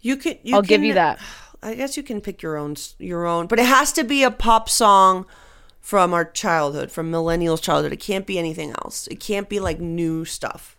You 0.00 0.16
can. 0.16 0.38
You 0.42 0.56
I'll 0.56 0.62
give 0.62 0.82
you 0.82 0.94
that. 0.94 1.18
I 1.62 1.74
guess 1.74 1.96
you 1.96 2.02
can 2.02 2.20
pick 2.22 2.40
your 2.42 2.56
own 2.56 2.76
your 2.98 3.26
own, 3.26 3.46
but 3.46 3.58
it 3.58 3.66
has 3.66 3.92
to 3.92 4.04
be 4.04 4.22
a 4.22 4.30
pop 4.30 4.70
song 4.70 5.26
from 5.78 6.14
our 6.14 6.24
childhood, 6.24 6.90
from 6.90 7.10
millennials' 7.12 7.60
childhood. 7.60 7.92
It 7.92 8.00
can't 8.00 8.26
be 8.26 8.38
anything 8.38 8.70
else. 8.70 9.06
It 9.08 9.20
can't 9.20 9.48
be 9.48 9.60
like 9.60 9.78
new 9.78 10.24
stuff. 10.24 10.76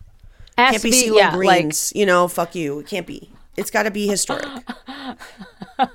It 0.58 0.70
can't 0.70 0.82
be 0.82 0.90
be, 0.90 1.12
yeah, 1.14 1.36
like 1.36 1.60
Green's. 1.60 1.92
you 1.94 2.04
know, 2.04 2.26
fuck 2.26 2.54
you. 2.56 2.80
It 2.80 2.88
can't 2.88 3.06
be. 3.06 3.30
It's 3.56 3.70
got 3.70 3.82
to 3.84 3.90
be 3.90 4.06
historic. 4.06 4.46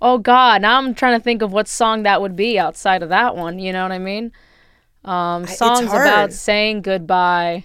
oh 0.00 0.18
god. 0.18 0.62
Now 0.62 0.78
I'm 0.78 0.94
trying 0.94 1.18
to 1.18 1.22
think 1.22 1.42
of 1.42 1.52
what 1.52 1.68
song 1.68 2.02
that 2.04 2.20
would 2.20 2.36
be 2.36 2.58
outside 2.58 3.02
of 3.02 3.10
that 3.10 3.36
one. 3.36 3.58
You 3.58 3.72
know 3.72 3.82
what 3.82 3.92
I 3.92 3.98
mean? 3.98 4.32
Um, 5.04 5.46
songs 5.46 5.86
about 5.86 6.32
saying 6.32 6.82
goodbye. 6.82 7.64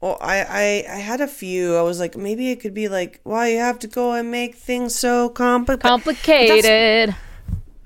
Well, 0.00 0.18
I, 0.20 0.40
I 0.42 0.84
I 0.96 0.98
had 0.98 1.20
a 1.20 1.26
few. 1.26 1.74
I 1.76 1.82
was 1.82 1.98
like, 1.98 2.16
maybe 2.16 2.50
it 2.50 2.60
could 2.60 2.74
be 2.74 2.88
like, 2.88 3.20
why 3.22 3.48
you 3.48 3.58
have 3.58 3.78
to 3.80 3.86
go 3.86 4.12
and 4.12 4.30
make 4.30 4.54
things 4.54 4.94
so 4.94 5.30
complicated. 5.30 5.82
Complicated. 5.82 7.16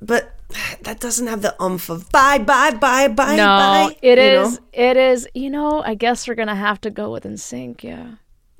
but 0.02 0.34
that 0.82 1.00
doesn't 1.00 1.26
have 1.26 1.42
the 1.42 1.54
umph 1.62 1.88
of 1.90 2.10
bye 2.10 2.38
bye 2.38 2.70
bye 2.72 3.08
bye 3.08 3.36
no, 3.36 3.44
bye. 3.46 3.96
it 4.02 4.18
is. 4.18 4.58
know? 4.58 4.66
It 4.72 4.96
is. 4.96 5.28
You 5.34 5.50
know, 5.50 5.82
I 5.82 5.94
guess 5.94 6.26
we're 6.26 6.34
gonna 6.34 6.56
have 6.56 6.80
to 6.82 6.90
go 6.90 7.10
with 7.10 7.24
NSYNC. 7.24 7.82
Yeah. 7.82 8.14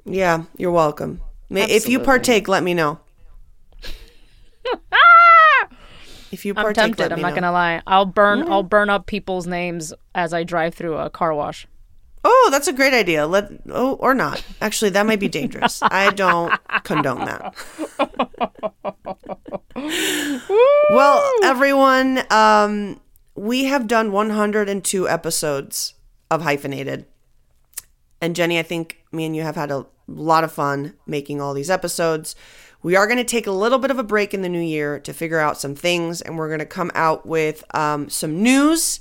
Yeah, 0.05 0.45
you're 0.57 0.71
welcome. 0.73 1.21
Ma- 1.49 1.67
If 1.69 1.89
you 1.89 2.01
partake, 2.01 2.49
let 2.49 2.63
me 2.63 2.75
know. 2.75 3.01
if 6.33 6.45
you 6.45 6.55
partake, 6.55 6.79
I'm 6.79 6.95
tempted. 6.95 7.13
I'm 7.13 7.21
not 7.21 7.31
know. 7.31 7.35
gonna 7.35 7.53
lie. 7.53 7.83
I'll 7.87 8.07
burn. 8.07 8.51
I'll 8.51 8.63
burn 8.63 8.89
up 8.91 9.07
people's 9.07 9.47
names 9.47 9.93
as 10.15 10.33
I 10.33 10.43
drive 10.45 10.75
through 10.75 10.97
a 10.97 11.11
car 11.11 11.35
wash. 11.35 11.67
Oh, 12.23 12.49
that's 12.51 12.69
a 12.69 12.73
great 12.73 12.93
idea. 12.93 13.27
Let 13.27 13.51
oh 13.71 13.95
or 13.95 14.15
not. 14.15 14.45
Actually, 14.61 14.91
that 14.91 15.07
might 15.07 15.21
be 15.21 15.29
dangerous. 15.29 15.81
I 15.83 16.11
don't 16.11 16.53
condone 16.85 17.25
that. 17.25 17.55
well, 20.91 21.33
everyone, 21.43 22.23
um, 22.31 23.01
we 23.35 23.65
have 23.65 23.87
done 23.87 24.13
102 24.13 25.09
episodes 25.09 25.95
of 26.31 26.43
Hyphenated. 26.43 27.07
And 28.21 28.37
Jenny, 28.37 28.59
I 28.59 28.63
think 28.63 29.05
me 29.13 29.25
and 29.25 29.35
you 29.35 29.43
have 29.43 29.57
had 29.57 29.71
a 29.71 29.87
lot 30.07 30.45
of 30.45 30.53
fun 30.53 30.95
making 31.07 31.41
all 31.41 31.55
these 31.55 31.71
episodes. 31.71 32.37
We 32.83 32.97
are 32.97 33.07
going 33.07 33.19
to 33.19 33.25
take 33.25 33.47
a 33.47 33.53
little 33.53 33.79
bit 33.79 33.91
of 33.91 33.99
a 33.99 34.03
break 34.03 34.35
in 34.35 34.43
the 34.43 34.49
new 34.49 34.61
year 34.61 34.99
to 35.01 35.13
figure 35.13 35.39
out 35.39 35.59
some 35.59 35.75
things, 35.75 36.21
and 36.21 36.37
we're 36.37 36.49
going 36.49 36.61
to 36.61 36.67
come 36.67 36.91
out 36.95 37.27
with 37.27 37.65
um, 37.75 38.09
some 38.09 38.43
news. 38.43 39.01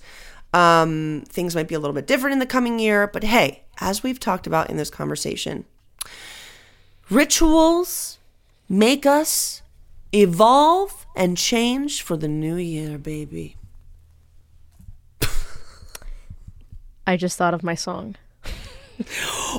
Um, 0.53 1.23
things 1.27 1.53
might 1.55 1.67
be 1.67 1.75
a 1.75 1.79
little 1.79 1.93
bit 1.93 2.07
different 2.07 2.33
in 2.33 2.39
the 2.39 2.45
coming 2.45 2.79
year, 2.79 3.05
but 3.07 3.23
hey, 3.23 3.63
as 3.79 4.01
we've 4.01 4.19
talked 4.19 4.47
about 4.47 4.69
in 4.69 4.77
this 4.77 4.89
conversation, 4.89 5.65
rituals 7.09 8.17
make 8.67 9.05
us 9.05 9.61
evolve 10.11 11.05
and 11.15 11.37
change 11.37 12.01
for 12.01 12.17
the 12.17 12.27
new 12.27 12.55
year, 12.55 12.97
baby. 12.97 13.57
I 17.05 17.17
just 17.17 17.37
thought 17.37 17.53
of 17.53 17.63
my 17.63 17.75
song. 17.75 18.15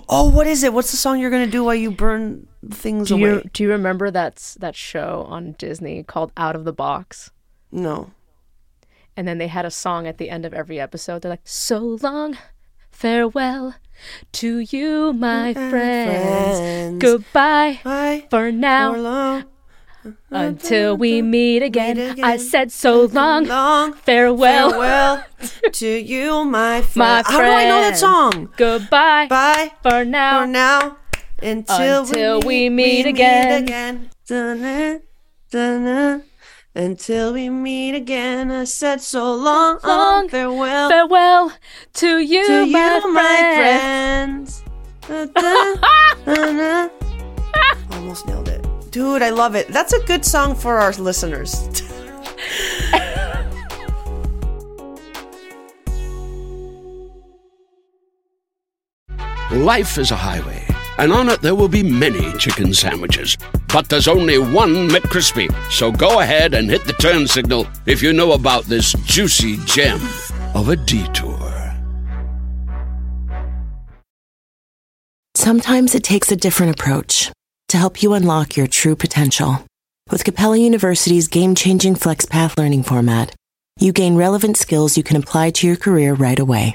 Oh, 0.08 0.30
what 0.32 0.46
is 0.46 0.62
it? 0.62 0.72
What's 0.72 0.90
the 0.90 0.96
song 0.96 1.18
you're 1.18 1.30
going 1.30 1.44
to 1.46 1.50
do 1.50 1.64
while 1.64 1.74
you 1.74 1.90
burn 1.90 2.46
things 2.70 3.08
Do 3.08 3.14
away? 3.14 3.20
you 3.36 3.50
do 3.52 3.62
you 3.62 3.70
remember 3.70 4.10
that 4.10 4.54
that 4.60 4.76
show 4.76 5.24
on 5.28 5.52
Disney 5.52 6.02
called 6.02 6.30
Out 6.36 6.54
of 6.54 6.64
the 6.64 6.72
Box? 6.72 7.30
No. 7.72 8.10
And 9.20 9.28
then 9.28 9.36
they 9.36 9.48
had 9.48 9.66
a 9.66 9.70
song 9.70 10.06
at 10.06 10.16
the 10.16 10.30
end 10.30 10.46
of 10.46 10.54
every 10.54 10.80
episode. 10.80 11.20
They're 11.20 11.28
like, 11.36 11.44
"So 11.44 11.98
long, 12.00 12.38
farewell 12.90 13.74
to 14.32 14.60
you, 14.60 15.12
my 15.12 15.52
mm, 15.52 15.68
friends. 15.68 16.58
friends. 16.58 16.98
Goodbye 17.02 17.80
Bye. 17.84 18.24
for 18.30 18.50
now, 18.50 19.44
until 20.30 20.96
we 20.96 21.20
meet 21.20 21.62
again. 21.62 21.98
again. 21.98 22.24
I 22.24 22.38
said 22.38 22.72
so 22.72 23.04
long, 23.12 23.44
long 23.44 23.92
farewell, 23.92 24.70
farewell 24.70 25.24
to 25.72 25.86
you, 25.86 26.46
my 26.46 26.80
friend. 26.80 27.26
my 27.26 27.30
How 27.30 27.40
do 27.42 27.44
I 27.44 27.64
know 27.68 27.80
that 27.82 27.98
song? 27.98 28.48
Goodbye 28.56 29.26
Bye 29.28 29.72
for 29.82 30.06
now, 30.06 30.40
for 30.40 30.46
now 30.46 30.96
until, 31.42 32.00
Until 32.04 32.40
we, 32.40 32.46
we 32.46 32.70
meet, 32.70 33.04
meet 33.04 33.06
again. 33.06 33.64
again. 33.64 34.10
Dun-na, 34.26 34.98
dun-na, 35.50 36.20
Until 36.74 37.32
we 37.32 37.50
meet 37.50 37.94
again, 37.96 38.50
I 38.50 38.64
said 38.64 39.00
so 39.00 39.34
long, 39.34 39.80
Long 39.82 40.28
farewell 40.28 40.88
farewell 40.88 41.52
to 41.94 42.18
you, 42.18 42.46
to 42.46 42.64
you, 42.64 42.72
my, 42.72 43.00
my 43.00 43.54
friend. 43.56 44.48
friends. 44.48 44.62
Dun-dun, 45.08 45.76
dun-na. 46.36 46.88
Almost 47.90 48.26
nailed 48.28 48.48
it. 48.48 48.64
Dude, 48.92 49.22
I 49.22 49.30
love 49.30 49.56
it. 49.56 49.66
That's 49.68 49.92
a 49.92 50.00
good 50.04 50.24
song 50.24 50.54
for 50.54 50.78
our 50.78 50.92
listeners. 50.92 51.68
Life 59.50 59.98
is 59.98 60.12
a 60.12 60.16
highway, 60.16 60.64
and 61.00 61.12
on 61.12 61.28
it 61.28 61.40
there 61.40 61.54
will 61.54 61.68
be 61.68 61.82
many 61.82 62.32
chicken 62.38 62.72
sandwiches. 62.74 63.36
But 63.72 63.88
there's 63.88 64.06
only 64.06 64.38
one 64.38 64.88
McCrispy. 64.88 65.48
So 65.70 65.90
go 65.90 66.20
ahead 66.20 66.54
and 66.54 66.70
hit 66.70 66.84
the 66.84 66.92
turn 66.92 67.26
signal 67.26 67.66
if 67.86 68.02
you 68.02 68.12
know 68.12 68.32
about 68.32 68.64
this 68.64 68.92
juicy 69.04 69.56
gem 69.64 70.00
of 70.54 70.68
a 70.68 70.76
detour. 70.76 71.38
Sometimes 75.34 75.94
it 75.94 76.04
takes 76.04 76.30
a 76.30 76.36
different 76.36 76.78
approach 76.78 77.32
to 77.68 77.78
help 77.78 78.02
you 78.02 78.12
unlock 78.12 78.56
your 78.56 78.66
true 78.66 78.94
potential. 78.94 79.64
With 80.10 80.24
Capella 80.24 80.58
University's 80.58 81.28
game 81.28 81.54
changing 81.54 81.94
FlexPath 81.94 82.58
learning 82.58 82.82
format, 82.82 83.34
you 83.78 83.92
gain 83.92 84.16
relevant 84.16 84.56
skills 84.56 84.96
you 84.98 85.02
can 85.02 85.16
apply 85.16 85.52
to 85.52 85.66
your 85.66 85.76
career 85.76 86.12
right 86.12 86.38
away. 86.38 86.74